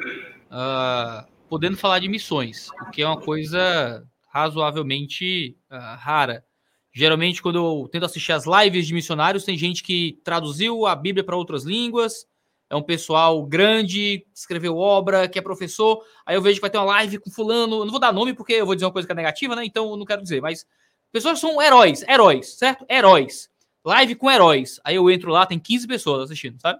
Uh, 0.51 1.25
podendo 1.47 1.77
falar 1.77 1.99
de 1.99 2.09
missões, 2.09 2.67
o 2.85 2.91
que 2.91 3.01
é 3.01 3.07
uma 3.07 3.21
coisa 3.21 4.05
razoavelmente 4.27 5.55
uh, 5.71 5.95
rara. 5.97 6.43
Geralmente, 6.91 7.41
quando 7.41 7.59
eu 7.59 7.87
tento 7.87 8.05
assistir 8.05 8.33
as 8.33 8.43
lives 8.45 8.87
de 8.87 8.93
missionários, 8.93 9.45
tem 9.45 9.57
gente 9.57 9.83
que 9.83 10.19
traduziu 10.21 10.85
a 10.85 10.97
Bíblia 10.97 11.23
para 11.23 11.37
outras 11.37 11.63
línguas, 11.63 12.27
é 12.69 12.75
um 12.75 12.83
pessoal 12.83 13.45
grande, 13.45 14.25
escreveu 14.35 14.75
obra, 14.75 15.29
que 15.29 15.39
é 15.39 15.41
professor. 15.41 16.03
Aí 16.25 16.35
eu 16.35 16.41
vejo 16.41 16.55
que 16.55 16.61
vai 16.61 16.69
ter 16.69 16.77
uma 16.77 16.87
live 16.87 17.19
com 17.19 17.31
fulano. 17.31 17.85
não 17.85 17.91
vou 17.91 18.01
dar 18.01 18.11
nome 18.11 18.33
porque 18.33 18.51
eu 18.51 18.65
vou 18.65 18.75
dizer 18.75 18.85
uma 18.85 18.91
coisa 18.91 19.07
que 19.07 19.13
é 19.13 19.15
negativa, 19.15 19.55
né? 19.55 19.63
Então 19.63 19.89
eu 19.91 19.95
não 19.95 20.05
quero 20.05 20.21
dizer. 20.21 20.41
Mas 20.41 20.65
pessoas 21.09 21.39
são 21.39 21.61
heróis, 21.61 22.03
heróis, 22.03 22.57
certo? 22.57 22.85
Heróis. 22.89 23.49
Live 23.83 24.15
com 24.15 24.29
heróis. 24.29 24.79
Aí 24.83 24.95
eu 24.95 25.09
entro 25.09 25.31
lá, 25.31 25.45
tem 25.45 25.59
15 25.59 25.87
pessoas 25.87 26.23
assistindo, 26.23 26.59
sabe? 26.59 26.79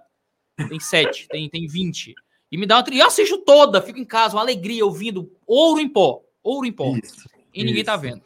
Tem 0.68 0.78
7, 0.78 1.26
tem, 1.30 1.48
tem 1.48 1.66
20. 1.66 2.14
E 2.50 2.56
me 2.56 2.66
dá 2.66 2.78
uma. 2.78 2.84
E 2.92 2.98
eu 2.98 3.06
assisto 3.06 3.38
toda, 3.38 3.80
fico 3.80 3.98
em 3.98 4.04
casa, 4.04 4.36
uma 4.36 4.42
alegria 4.42 4.84
ouvindo 4.84 5.30
ouro 5.46 5.80
em 5.80 5.88
pó. 5.88 6.22
Ouro 6.42 6.66
em 6.66 6.72
pó. 6.72 6.94
Isso, 7.02 7.28
e 7.54 7.60
ninguém 7.64 7.82
isso. 7.82 7.86
tá 7.86 7.96
vendo. 7.96 8.22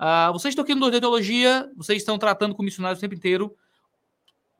Uh, 0.00 0.32
vocês 0.32 0.52
estão 0.52 0.62
aqui 0.62 0.74
no 0.74 0.90
Teologia, 0.90 1.70
vocês 1.76 2.00
estão 2.00 2.18
tratando 2.18 2.54
com 2.54 2.62
missionários 2.62 2.98
o 2.98 3.00
tempo 3.00 3.14
inteiro. 3.14 3.54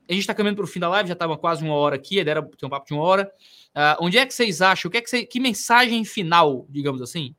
A 0.08 0.12
gente 0.12 0.22
está 0.22 0.34
caminhando 0.34 0.56
para 0.56 0.64
o 0.64 0.68
fim 0.68 0.80
da 0.80 0.88
live, 0.88 1.08
já 1.08 1.12
estava 1.12 1.38
quase 1.38 1.64
uma 1.64 1.74
hora 1.74 1.96
aqui, 1.96 2.18
era 2.18 2.42
ter 2.42 2.66
um 2.66 2.68
papo 2.68 2.86
de 2.86 2.92
uma 2.92 3.02
hora. 3.02 3.30
Uh, 3.74 4.04
onde 4.04 4.18
é 4.18 4.26
que 4.26 4.34
vocês 4.34 4.60
acham? 4.60 4.90
Que, 4.90 4.98
é 4.98 5.00
que, 5.00 5.08
você, 5.08 5.24
que 5.24 5.38
mensagem 5.38 6.04
final, 6.04 6.66
digamos 6.68 7.00
assim, 7.00 7.34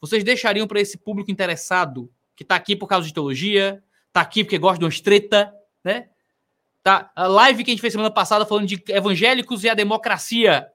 vocês 0.00 0.24
deixariam 0.24 0.66
para 0.66 0.80
esse 0.80 0.96
público 0.96 1.30
interessado 1.30 2.10
que 2.34 2.42
está 2.42 2.54
aqui 2.54 2.74
por 2.74 2.86
causa 2.86 3.06
de 3.06 3.12
teologia, 3.12 3.82
está 4.08 4.20
aqui 4.20 4.44
porque 4.44 4.58
gosta 4.58 4.78
de 4.78 4.84
uma 4.84 5.02
treta, 5.02 5.52
né? 5.86 6.08
Tá, 6.82 7.10
a 7.14 7.26
live 7.28 7.62
que 7.62 7.70
a 7.70 7.74
gente 7.74 7.80
fez 7.80 7.92
semana 7.92 8.10
passada 8.10 8.44
falando 8.44 8.66
de 8.66 8.82
evangélicos 8.88 9.62
e 9.62 9.68
a 9.68 9.74
democracia. 9.74 10.66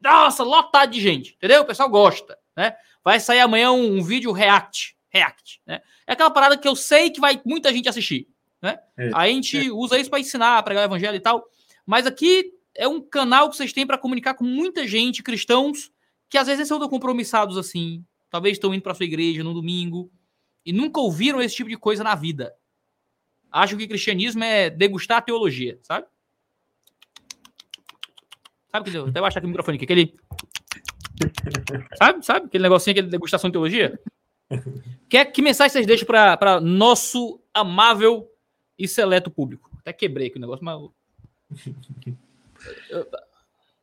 Nossa, 0.00 0.44
lotado 0.44 0.92
de 0.92 1.00
gente, 1.00 1.34
entendeu? 1.34 1.62
O 1.62 1.64
pessoal 1.64 1.88
gosta, 1.88 2.38
né? 2.54 2.76
Vai 3.02 3.18
sair 3.18 3.40
amanhã 3.40 3.72
um, 3.72 3.98
um 3.98 4.02
vídeo 4.02 4.30
react, 4.30 4.94
react, 5.08 5.60
né? 5.66 5.80
É 6.06 6.12
aquela 6.12 6.30
parada 6.30 6.56
que 6.56 6.68
eu 6.68 6.76
sei 6.76 7.10
que 7.10 7.20
vai 7.20 7.40
muita 7.44 7.72
gente 7.72 7.88
assistir. 7.88 8.28
Né? 8.60 8.78
É. 8.96 9.10
A 9.14 9.26
gente 9.26 9.68
é. 9.68 9.72
usa 9.72 9.98
isso 9.98 10.10
para 10.10 10.20
ensinar, 10.20 10.62
pregar 10.62 10.82
o 10.82 10.86
evangelho 10.86 11.16
e 11.16 11.20
tal. 11.20 11.44
Mas 11.86 12.06
aqui 12.06 12.52
é 12.74 12.86
um 12.86 13.00
canal 13.00 13.48
que 13.48 13.56
vocês 13.56 13.72
têm 13.72 13.86
para 13.86 13.98
comunicar 13.98 14.34
com 14.34 14.44
muita 14.44 14.86
gente, 14.86 15.22
cristãos, 15.22 15.90
que 16.28 16.36
às 16.36 16.46
vezes 16.46 16.68
são 16.68 16.78
tão 16.78 16.88
compromissados 16.88 17.56
assim. 17.56 18.04
Talvez 18.30 18.56
estão 18.56 18.74
indo 18.74 18.82
para 18.82 18.94
sua 18.94 19.06
igreja 19.06 19.42
no 19.42 19.54
domingo 19.54 20.10
e 20.64 20.72
nunca 20.72 21.00
ouviram 21.00 21.40
esse 21.40 21.56
tipo 21.56 21.70
de 21.70 21.76
coisa 21.76 22.04
na 22.04 22.14
vida. 22.14 22.54
Acham 23.50 23.78
que 23.78 23.88
cristianismo 23.88 24.44
é 24.44 24.68
degustar 24.70 25.18
a 25.18 25.22
teologia, 25.22 25.78
sabe? 25.82 26.06
Sabe 28.70 28.90
que 28.90 28.96
eu 28.96 29.06
até 29.06 29.20
baixar 29.20 29.38
aqui 29.38 29.46
o 29.46 29.48
microfone 29.48 29.76
aqui, 29.76 29.84
aquele. 29.84 30.14
Sabe, 31.96 32.24
sabe? 32.24 32.46
Aquele 32.46 32.62
negocinho, 32.62 32.92
aquele 32.92 33.08
degustação 33.08 33.48
de 33.48 33.52
teologia? 33.52 33.98
Que, 35.08 35.24
que 35.24 35.42
mensagem 35.42 35.72
vocês 35.72 35.86
deixam 35.86 36.06
para 36.06 36.60
nosso 36.60 37.40
amável 37.52 38.30
e 38.78 38.86
seleto 38.86 39.30
público. 39.30 39.70
Até 39.80 39.92
quebrei 39.92 40.28
aqui 40.28 40.36
o 40.36 40.40
negócio, 40.40 40.64
mas. 40.64 40.90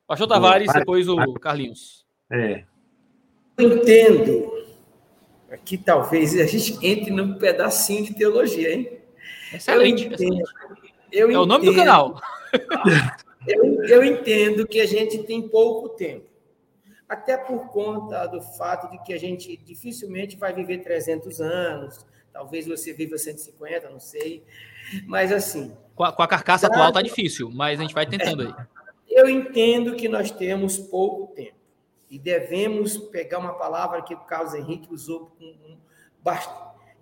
Pastor 0.07 0.27
Tavares, 0.27 0.71
depois 0.71 1.07
o 1.07 1.33
Carlinhos. 1.33 2.05
É. 2.31 2.63
Eu 3.57 3.77
entendo 3.77 4.53
que 5.63 5.77
talvez 5.77 6.37
a 6.39 6.45
gente 6.45 6.77
entre 6.85 7.11
num 7.11 7.39
pedacinho 7.39 8.05
de 8.05 8.13
teologia, 8.13 8.73
hein? 8.73 8.99
Excelente. 9.53 10.05
Eu 10.05 10.11
entendo, 10.13 10.43
eu 11.11 11.31
é 11.31 11.37
o 11.37 11.45
nome 11.45 11.65
do 11.65 11.75
canal. 11.75 12.21
Eu, 13.47 13.83
eu 13.83 14.03
entendo 14.03 14.65
que 14.65 14.81
a 14.81 14.87
gente 14.87 15.19
tem 15.19 15.47
pouco 15.47 15.89
tempo. 15.89 16.25
Até 17.07 17.37
por 17.37 17.67
conta 17.67 18.25
do 18.25 18.41
fato 18.41 18.89
de 18.89 18.97
que 19.03 19.13
a 19.13 19.19
gente 19.19 19.55
dificilmente 19.57 20.35
vai 20.35 20.51
viver 20.51 20.79
300 20.79 21.39
anos, 21.39 22.05
talvez 22.33 22.65
você 22.65 22.91
viva 22.91 23.17
150, 23.17 23.89
não 23.89 23.99
sei. 23.99 24.43
Mas 25.05 25.31
assim. 25.31 25.77
Com 25.95 26.03
a, 26.03 26.11
com 26.11 26.23
a 26.23 26.27
carcaça 26.27 26.65
atual 26.65 26.91
tá 26.91 27.03
difícil, 27.03 27.51
mas 27.51 27.79
a 27.79 27.83
gente 27.83 27.93
vai 27.93 28.07
tentando 28.07 28.41
aí. 28.41 28.53
Eu 29.07 29.29
entendo 29.29 29.95
que 29.95 30.09
nós 30.09 30.31
temos 30.31 30.79
pouco 30.79 31.33
tempo 31.35 31.55
e 32.09 32.17
devemos 32.17 32.97
pegar 32.97 33.37
uma 33.37 33.53
palavra 33.53 34.01
que 34.01 34.15
o 34.15 34.19
Carlos 34.19 34.55
Henrique 34.55 34.91
usou 34.91 35.31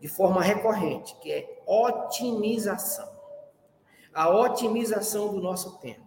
de 0.04 0.10
forma 0.10 0.41
recorrente, 0.41 1.16
que 1.22 1.32
é 1.32 1.64
otimização. 1.66 3.10
A 4.14 4.30
otimização 4.30 5.34
do 5.34 5.39
nosso 5.39 5.80
tempo. 5.80 6.06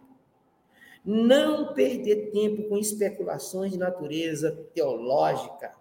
Não 1.03 1.72
perder 1.72 2.30
tempo 2.30 2.68
com 2.68 2.76
especulações 2.76 3.72
de 3.72 3.78
natureza 3.78 4.53
teológica, 4.74 5.72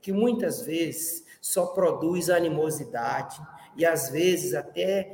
que 0.00 0.12
muitas 0.12 0.62
vezes 0.62 1.24
só 1.40 1.66
produz 1.66 2.30
animosidade, 2.30 3.42
e 3.76 3.84
às 3.84 4.08
vezes 4.08 4.54
até 4.54 5.10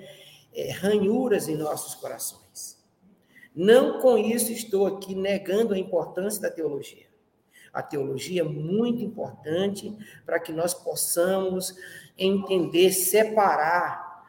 é, 0.52 0.70
ranhuras 0.70 1.48
em 1.48 1.56
nossos 1.56 1.94
corações. 1.94 2.78
Não 3.54 4.02
com 4.02 4.18
isso 4.18 4.52
estou 4.52 4.86
aqui 4.86 5.14
negando 5.14 5.72
a 5.72 5.78
importância 5.78 6.42
da 6.42 6.50
teologia, 6.50 7.06
A 7.72 7.82
teologia 7.82 8.42
é 8.42 8.44
muito 8.44 9.02
importante 9.02 9.96
para 10.26 10.38
que 10.38 10.52
nós 10.52 10.74
possamos 10.74 11.74
entender, 12.18 12.90
separar 12.90 14.24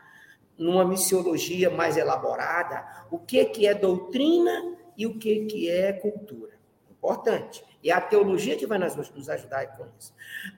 numa 0.58 0.86
missiologia 0.86 1.70
mais 1.70 1.98
elaborada 1.98 2.86
o 3.10 3.18
que 3.18 3.46
que 3.46 3.66
é 3.66 3.74
doutrina 3.74 4.78
e 4.98 5.08
o 5.08 5.18
que 5.18 5.46
que 5.46 5.70
é 5.70 5.94
cultura. 5.94 6.60
Importante. 6.92 7.64
E 7.82 7.90
é 7.90 7.94
a 7.94 8.02
teologia 8.02 8.58
que 8.58 8.68
vai 8.68 8.78
nos 8.78 9.30
ajudar 9.30 9.66
com 9.78 9.88
isso. 9.98 10.14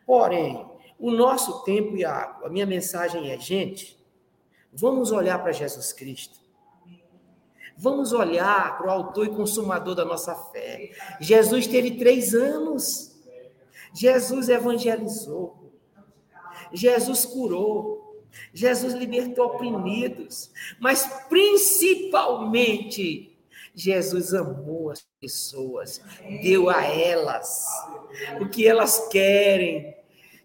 Porém, 0.06 0.66
o 1.00 1.12
nosso 1.12 1.64
tempo, 1.64 1.96
e 1.96 2.04
a 2.04 2.40
minha 2.50 2.66
mensagem 2.66 3.32
é, 3.32 3.38
gente, 3.38 4.04
vamos 4.74 5.12
olhar 5.12 5.42
para 5.42 5.52
Jesus 5.52 5.94
Cristo. 5.94 6.42
Vamos 7.78 8.12
olhar 8.14 8.78
para 8.78 8.88
o 8.88 8.92
autor 8.92 9.26
e 9.26 9.30
consumador 9.30 9.96
da 9.96 10.06
nossa 10.06 10.36
fé. 10.36 10.92
Jesus 11.20 11.66
teve 11.66 11.98
três 11.98 12.34
anos. 12.34 13.20
Jesus 13.94 14.50
evangelizou. 14.50 15.61
Jesus 16.74 17.26
curou. 17.26 18.24
Jesus 18.54 18.94
libertou 18.94 19.48
oprimidos. 19.48 20.52
Mas 20.80 21.04
principalmente, 21.28 23.38
Jesus 23.76 24.34
amou 24.34 24.92
as 24.92 25.06
pessoas. 25.20 26.02
Deu 26.42 26.70
a 26.70 26.82
elas 26.84 27.68
o 28.40 28.48
que 28.48 28.66
elas 28.68 29.10
querem. 29.10 29.94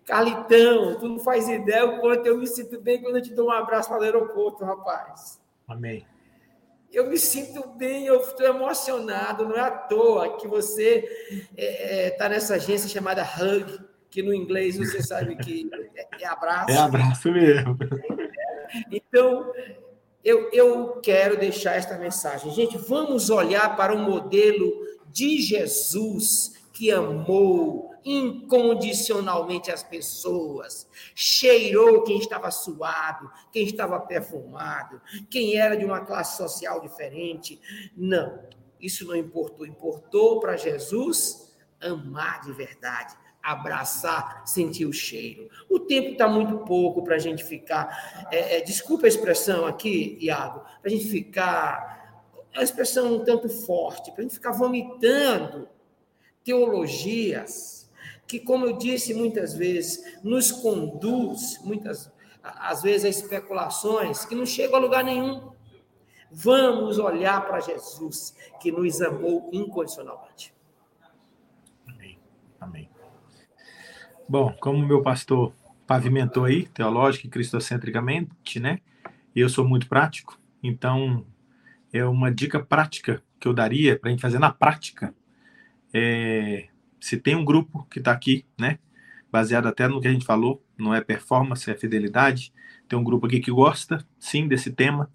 Carlitão, 0.05 0.99
tu 1.01 1.09
não 1.09 1.19
faz 1.19 1.49
ideia 1.49 1.85
o 1.85 2.01
quanto 2.01 2.27
eu 2.27 2.39
me 2.39 2.47
sinto 2.47 2.81
bem 2.81 3.03
quando 3.03 3.17
eu 3.17 3.23
te 3.23 3.35
dou 3.35 3.49
um 3.49 3.53
abraço 3.53 3.89
para 3.89 4.01
o 4.01 4.05
aeroporto, 4.05 4.65
rapaz. 4.65 5.41
Amém 5.67 6.07
eu 6.97 7.07
me 7.07 7.19
sinto 7.19 7.69
bem, 7.69 8.07
eu 8.07 8.21
estou 8.21 8.47
emocionado, 8.47 9.47
não 9.47 9.55
é 9.55 9.61
à 9.61 9.71
toa 9.71 10.39
que 10.39 10.49
você 10.49 11.05
está 11.31 11.53
é, 11.59 12.07
é 12.07 12.11
tá 12.11 12.27
nessa 12.27 12.55
agência 12.55 12.89
chamada 12.89 13.23
Hug, 13.23 13.86
que 14.17 14.23
no 14.23 14.33
inglês 14.33 14.79
você 14.79 15.03
sabe 15.03 15.37
que 15.37 15.69
é, 15.95 16.23
é 16.23 16.27
abraço. 16.27 16.71
É 16.71 16.79
abraço 16.79 17.31
mesmo. 17.31 17.77
Então, 18.91 19.53
eu, 20.25 20.49
eu 20.55 21.01
quero 21.03 21.39
deixar 21.39 21.75
esta 21.75 21.99
mensagem. 21.99 22.51
Gente, 22.51 22.79
vamos 22.79 23.29
olhar 23.29 23.77
para 23.77 23.95
o 23.95 23.99
modelo 23.99 24.73
de 25.13 25.39
Jesus 25.43 26.67
que 26.73 26.91
amou 26.91 27.91
incondicionalmente 28.03 29.71
as 29.71 29.83
pessoas, 29.83 30.89
cheirou 31.15 32.03
quem 32.03 32.19
estava 32.19 32.51
suado, 32.51 33.31
quem 33.53 33.65
estava 33.65 34.01
perfumado, 34.01 34.99
quem 35.29 35.59
era 35.59 35.77
de 35.77 35.85
uma 35.85 36.01
classe 36.01 36.39
social 36.39 36.81
diferente. 36.81 37.61
Não, 37.95 38.39
isso 38.81 39.07
não 39.07 39.15
importou. 39.15 39.67
Importou 39.67 40.41
para 40.41 40.57
Jesus 40.57 41.55
amar 41.81 42.41
de 42.41 42.53
verdade, 42.53 43.15
abraçar, 43.47 44.43
sentir 44.47 44.87
o 44.87 44.93
cheiro. 44.93 45.49
O 45.71 45.79
tempo 45.79 46.11
está 46.11 46.27
muito 46.29 46.59
pouco 46.59 47.03
para 47.03 47.17
a 47.17 47.19
gente 47.19 47.45
ficar. 47.45 48.27
É, 48.31 48.59
é, 48.59 48.61
desculpa 48.61 49.07
a 49.07 49.09
expressão 49.09 49.67
aqui, 49.67 50.19
Iago, 50.21 50.61
para 50.81 50.87
a 50.87 50.89
gente 50.91 51.09
ficar. 51.09 51.97
É 52.53 52.59
uma 52.59 52.65
expressão 52.65 53.15
um 53.15 53.25
tanto 53.25 53.49
forte, 53.49 54.11
para 54.11 54.21
a 54.21 54.23
gente 54.23 54.35
ficar 54.35 54.53
vomitando 54.53 55.69
teologias 56.43 57.91
que, 58.27 58.41
como 58.41 58.67
eu 58.67 58.73
disse 58.77 59.15
muitas 59.15 59.55
vezes, 59.55 60.19
nos 60.25 60.51
conduz, 60.51 61.61
muitas 61.63 62.11
às 62.43 62.83
vezes, 62.83 63.05
a 63.05 63.09
especulações 63.09 64.25
que 64.25 64.35
não 64.35 64.47
chegam 64.47 64.77
a 64.77 64.81
lugar 64.81 65.05
nenhum. 65.05 65.51
Vamos 66.31 66.99
olhar 66.99 67.47
para 67.47 67.61
Jesus, 67.61 68.35
que 68.61 68.71
nos 68.71 69.01
amou 69.01 69.49
incondicionalmente. 69.53 70.55
Amém. 71.87 72.19
Amém. 72.61 72.91
Bom, 74.29 74.53
como 74.59 74.85
meu 74.85 75.03
pastor 75.03 75.53
pavimentou 75.87 76.47
aí, 76.47 76.67
teológico 76.67 77.29
e 77.29 77.31
cristocentricamente, 77.31 78.59
né? 78.59 78.81
E 79.35 79.39
eu 79.39 79.49
sou 79.49 79.65
muito 79.67 79.89
prático, 79.89 80.37
então 80.61 81.25
é 81.93 82.05
uma 82.05 82.33
dica 82.33 82.59
prática 82.59 83.23
que 83.39 83.47
eu 83.47 83.55
daria 83.55 83.97
para 83.97 84.09
a 84.09 84.11
gente 84.11 84.21
fazer 84.21 84.41
na 84.41 84.51
prática. 84.51 85.15
É, 85.95 86.67
se 87.01 87.17
tem 87.17 87.37
um 87.37 87.45
grupo 87.45 87.87
que 87.89 88.01
está 88.01 88.11
aqui, 88.11 88.45
né, 88.59 88.81
baseado 89.31 89.67
até 89.67 89.87
no 89.87 90.01
que 90.01 90.09
a 90.09 90.13
gente 90.13 90.27
falou, 90.27 90.61
não 90.77 90.93
é 90.93 91.01
performance, 91.01 91.71
é 91.71 91.75
fidelidade, 91.77 92.53
tem 92.89 92.99
um 92.99 93.05
grupo 93.05 93.27
aqui 93.27 93.39
que 93.39 93.53
gosta, 93.53 94.05
sim, 94.19 94.49
desse 94.49 94.73
tema, 94.73 95.09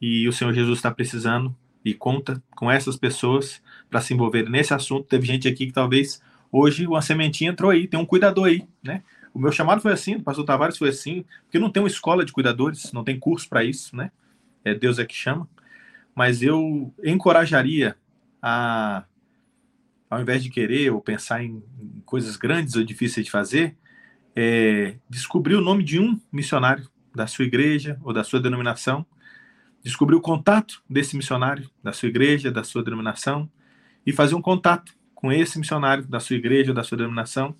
e 0.00 0.26
o 0.26 0.32
Senhor 0.32 0.54
Jesus 0.54 0.78
está 0.78 0.90
precisando 0.90 1.54
e 1.84 1.92
conta 1.92 2.42
com 2.52 2.70
essas 2.70 2.96
pessoas 2.96 3.62
para 3.90 4.00
se 4.00 4.14
envolver 4.14 4.48
nesse 4.48 4.72
assunto. 4.72 5.08
Teve 5.08 5.26
gente 5.26 5.46
aqui 5.46 5.66
que 5.66 5.72
talvez 5.72 6.22
hoje 6.58 6.86
uma 6.86 7.02
sementinha 7.02 7.50
entrou 7.50 7.70
aí, 7.70 7.86
tem 7.86 7.98
um 7.98 8.06
cuidador 8.06 8.46
aí, 8.46 8.66
né? 8.82 9.02
O 9.32 9.38
meu 9.38 9.52
chamado 9.52 9.82
foi 9.82 9.92
assim, 9.92 10.16
o 10.16 10.22
pastor 10.22 10.44
Tavares 10.44 10.78
foi 10.78 10.88
assim, 10.88 11.24
porque 11.44 11.58
não 11.58 11.70
tem 11.70 11.82
uma 11.82 11.88
escola 11.88 12.24
de 12.24 12.32
cuidadores, 12.32 12.92
não 12.92 13.04
tem 13.04 13.18
curso 13.18 13.48
para 13.48 13.62
isso, 13.62 13.94
né? 13.94 14.10
É 14.64 14.74
Deus 14.74 14.98
é 14.98 15.04
que 15.04 15.14
chama. 15.14 15.48
Mas 16.14 16.42
eu 16.42 16.92
encorajaria 17.04 17.96
a 18.40 19.04
ao 20.08 20.20
invés 20.20 20.42
de 20.42 20.50
querer 20.50 20.90
ou 20.92 21.00
pensar 21.00 21.42
em, 21.42 21.62
coisas 22.04 22.36
grandes 22.36 22.76
ou 22.76 22.84
difíceis 22.84 23.26
de 23.26 23.30
fazer, 23.30 23.76
é, 24.34 24.96
descobrir 25.10 25.56
o 25.56 25.60
nome 25.60 25.82
de 25.82 25.98
um 25.98 26.18
missionário 26.30 26.88
da 27.14 27.26
sua 27.26 27.44
igreja 27.44 27.98
ou 28.02 28.12
da 28.12 28.22
sua 28.22 28.40
denominação, 28.40 29.04
descobrir 29.82 30.14
o 30.14 30.20
contato 30.20 30.82
desse 30.88 31.16
missionário 31.16 31.68
da 31.82 31.92
sua 31.92 32.08
igreja, 32.08 32.50
da 32.50 32.62
sua 32.62 32.82
denominação, 32.82 33.50
e 34.06 34.12
fazer 34.12 34.34
um 34.34 34.42
contato 34.42 34.94
com 35.16 35.32
esse 35.32 35.58
missionário 35.58 36.06
da 36.06 36.20
sua 36.20 36.36
igreja 36.36 36.72
da 36.72 36.84
sua 36.84 36.98
denominação, 36.98 37.56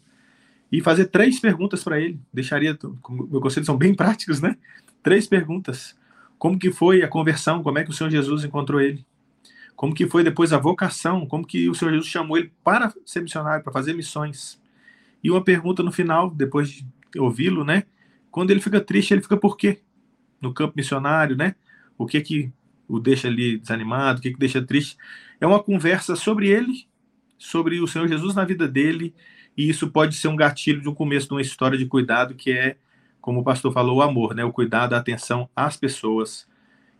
e 0.70 0.80
fazer 0.80 1.06
três 1.06 1.40
perguntas 1.40 1.82
para 1.82 2.00
ele. 2.00 2.20
Deixaria, 2.32 2.78
meus 3.10 3.42
conselhos 3.42 3.66
são 3.66 3.76
bem 3.76 3.94
práticos, 3.94 4.40
né? 4.40 4.56
Três 5.02 5.26
perguntas. 5.26 5.96
Como 6.38 6.58
que 6.58 6.70
foi 6.70 7.02
a 7.02 7.08
conversão? 7.08 7.62
Como 7.62 7.78
é 7.78 7.84
que 7.84 7.90
o 7.90 7.92
Senhor 7.92 8.10
Jesus 8.10 8.44
encontrou 8.44 8.80
ele? 8.80 9.04
como 9.76 9.94
que 9.94 10.08
foi 10.08 10.24
depois 10.24 10.52
a 10.52 10.58
vocação, 10.58 11.26
como 11.26 11.46
que 11.46 11.68
o 11.68 11.74
Senhor 11.74 11.92
Jesus 11.92 12.08
chamou 12.08 12.38
ele 12.38 12.50
para 12.64 12.92
ser 13.04 13.20
missionário, 13.20 13.62
para 13.62 13.72
fazer 13.72 13.92
missões. 13.92 14.58
E 15.22 15.30
uma 15.30 15.44
pergunta 15.44 15.82
no 15.82 15.92
final, 15.92 16.30
depois 16.30 16.70
de 16.70 16.86
ouvi-lo, 17.18 17.62
né? 17.62 17.84
Quando 18.30 18.50
ele 18.50 18.60
fica 18.60 18.80
triste, 18.80 19.12
ele 19.12 19.20
fica 19.20 19.36
por 19.36 19.56
quê? 19.56 19.80
No 20.40 20.54
campo 20.54 20.72
missionário, 20.74 21.36
né? 21.36 21.54
O 21.98 22.06
que 22.06 22.20
que 22.22 22.52
o 22.88 22.98
deixa 22.98 23.28
ali 23.28 23.58
desanimado, 23.58 24.18
o 24.18 24.22
que 24.22 24.32
que 24.32 24.38
deixa 24.38 24.62
triste? 24.62 24.96
É 25.40 25.46
uma 25.46 25.62
conversa 25.62 26.16
sobre 26.16 26.48
ele, 26.48 26.88
sobre 27.38 27.80
o 27.80 27.86
Senhor 27.86 28.08
Jesus 28.08 28.34
na 28.34 28.44
vida 28.44 28.66
dele, 28.66 29.14
e 29.56 29.68
isso 29.68 29.90
pode 29.90 30.14
ser 30.16 30.28
um 30.28 30.36
gatilho 30.36 30.80
de 30.80 30.88
um 30.88 30.94
começo 30.94 31.28
de 31.28 31.34
uma 31.34 31.40
história 31.40 31.78
de 31.78 31.86
cuidado 31.86 32.34
que 32.34 32.50
é, 32.50 32.76
como 33.20 33.40
o 33.40 33.44
pastor 33.44 33.72
falou, 33.72 33.98
o 33.98 34.02
amor, 34.02 34.34
né? 34.34 34.44
O 34.44 34.52
cuidado, 34.52 34.94
a 34.94 34.98
atenção 34.98 35.48
às 35.54 35.76
pessoas 35.76 36.46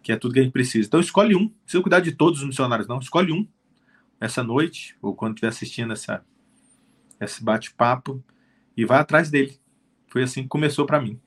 que 0.02 0.12
é 0.12 0.16
tudo 0.16 0.34
que 0.34 0.40
a 0.40 0.42
gente 0.42 0.52
precisa. 0.52 0.86
Então 0.86 1.00
escolhe 1.00 1.34
um, 1.34 1.40
não 1.40 1.48
precisa 1.48 1.82
cuidar 1.82 2.00
de 2.00 2.12
todos 2.12 2.40
os 2.40 2.46
missionários, 2.46 2.86
não. 2.86 2.98
Escolhe 2.98 3.32
um 3.32 3.46
essa 4.20 4.42
noite, 4.42 4.96
ou 5.02 5.14
quando 5.14 5.34
estiver 5.34 5.48
assistindo 5.48 5.92
essa, 5.92 6.24
esse 7.20 7.42
bate-papo, 7.42 8.22
e 8.76 8.84
vai 8.84 8.98
atrás 8.98 9.30
dele. 9.30 9.58
Foi 10.06 10.22
assim 10.22 10.42
que 10.42 10.48
começou 10.48 10.86
para 10.86 11.00
mim. 11.00 11.20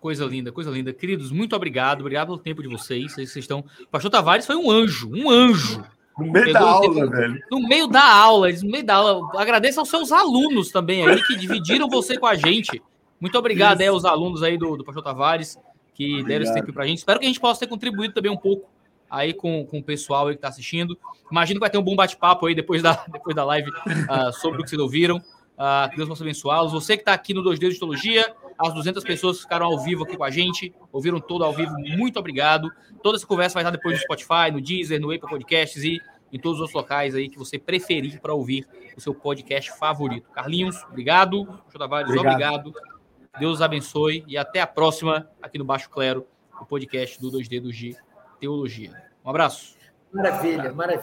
Coisa 0.00 0.24
linda, 0.24 0.52
coisa 0.52 0.70
linda. 0.70 0.92
Queridos, 0.92 1.32
muito 1.32 1.56
obrigado. 1.56 2.00
Obrigado 2.00 2.28
pelo 2.28 2.38
tempo 2.38 2.62
de 2.62 2.68
vocês. 2.68 3.12
Vocês 3.12 3.34
estão. 3.36 3.64
Pastor 3.90 4.10
Tavares 4.10 4.46
foi 4.46 4.54
um 4.54 4.70
anjo, 4.70 5.10
um 5.12 5.28
anjo. 5.28 5.84
No 6.18 6.32
meio 6.32 6.52
da 6.52 6.60
aula, 6.60 7.06
velho. 7.06 7.40
No 7.50 7.60
meio 7.68 7.86
da 7.86 8.12
aula, 8.12 8.50
no 8.50 8.70
meio 8.70 8.84
da 8.84 8.94
aula. 8.96 9.40
Agradeço 9.40 9.80
aos 9.80 9.88
seus 9.88 10.10
alunos 10.10 10.70
também 10.70 11.06
aí 11.06 11.22
que 11.22 11.36
dividiram 11.36 11.88
você 11.88 12.18
com 12.18 12.26
a 12.26 12.34
gente. 12.34 12.82
Muito 13.20 13.38
obrigado 13.38 13.80
aí 13.80 13.86
aos 13.86 14.04
alunos 14.04 14.42
aí 14.42 14.58
do, 14.58 14.76
do 14.76 14.84
pastor 14.84 15.02
Tavares 15.02 15.58
que 15.94 16.04
Obrigado. 16.04 16.28
deram 16.28 16.44
esse 16.44 16.54
tempo 16.54 16.72
para 16.72 16.84
a 16.84 16.86
gente. 16.86 16.98
Espero 16.98 17.18
que 17.18 17.24
a 17.24 17.28
gente 17.28 17.40
possa 17.40 17.60
ter 17.60 17.66
contribuído 17.66 18.14
também 18.14 18.30
um 18.30 18.36
pouco 18.36 18.68
aí 19.10 19.32
com, 19.34 19.66
com 19.66 19.78
o 19.78 19.82
pessoal 19.82 20.28
aí 20.28 20.34
que 20.34 20.38
está 20.38 20.48
assistindo. 20.48 20.96
Imagino 21.30 21.58
que 21.58 21.60
vai 21.60 21.70
ter 21.70 21.78
um 21.78 21.82
bom 21.82 21.96
bate-papo 21.96 22.46
aí 22.46 22.54
depois 22.54 22.82
da, 22.82 23.04
depois 23.10 23.34
da 23.34 23.44
live 23.44 23.68
uh, 23.70 24.32
sobre 24.32 24.60
o 24.60 24.64
que 24.64 24.70
vocês 24.70 24.80
ouviram. 24.80 25.20
Uh, 25.58 25.90
que 25.90 25.96
Deus 25.96 26.08
possa 26.08 26.22
abençoá-los. 26.22 26.72
Você 26.72 26.96
que 26.96 27.02
está 27.02 27.12
aqui 27.12 27.34
no 27.34 27.42
2D 27.42 27.58
de 27.58 27.66
Histologia, 27.68 28.32
as 28.56 28.72
200 28.72 29.02
pessoas 29.02 29.38
que 29.38 29.42
ficaram 29.42 29.66
ao 29.66 29.78
vivo 29.80 30.04
aqui 30.04 30.16
com 30.16 30.22
a 30.22 30.30
gente, 30.30 30.72
ouviram 30.92 31.18
todo 31.18 31.42
ao 31.42 31.52
vivo, 31.52 31.72
muito 31.96 32.16
obrigado. 32.18 32.70
Toda 33.02 33.16
essa 33.16 33.26
conversa 33.26 33.54
vai 33.54 33.64
estar 33.64 33.72
depois 33.72 33.96
no 33.96 34.02
Spotify, 34.02 34.52
no 34.52 34.60
Deezer, 34.60 35.00
no 35.00 35.10
Apple 35.10 35.28
Podcasts 35.28 35.82
e 35.82 36.00
em 36.32 36.38
todos 36.38 36.60
os 36.60 36.72
locais 36.72 37.14
aí 37.14 37.28
que 37.28 37.38
você 37.38 37.58
preferir 37.58 38.20
para 38.20 38.34
ouvir 38.34 38.66
o 38.96 39.00
seu 39.00 39.12
podcast 39.14 39.76
favorito. 39.78 40.30
Carlinhos, 40.30 40.80
obrigado. 40.84 41.44
Jô 41.72 41.78
Tavares, 41.78 42.08
obrigado. 42.08 42.68
obrigado. 42.68 42.98
Deus 43.38 43.60
abençoe 43.60 44.24
e 44.26 44.36
até 44.36 44.60
a 44.60 44.66
próxima 44.66 45.28
aqui 45.42 45.58
no 45.58 45.64
Baixo 45.64 45.88
Clero, 45.90 46.26
o 46.60 46.66
podcast 46.66 47.20
do 47.20 47.30
2 47.30 47.48
Dedos 47.48 47.76
de 47.76 47.96
Teologia. 48.40 48.92
Um 49.24 49.30
abraço. 49.30 49.76
Maravilha, 50.12 50.72
maravilha. 50.72 50.96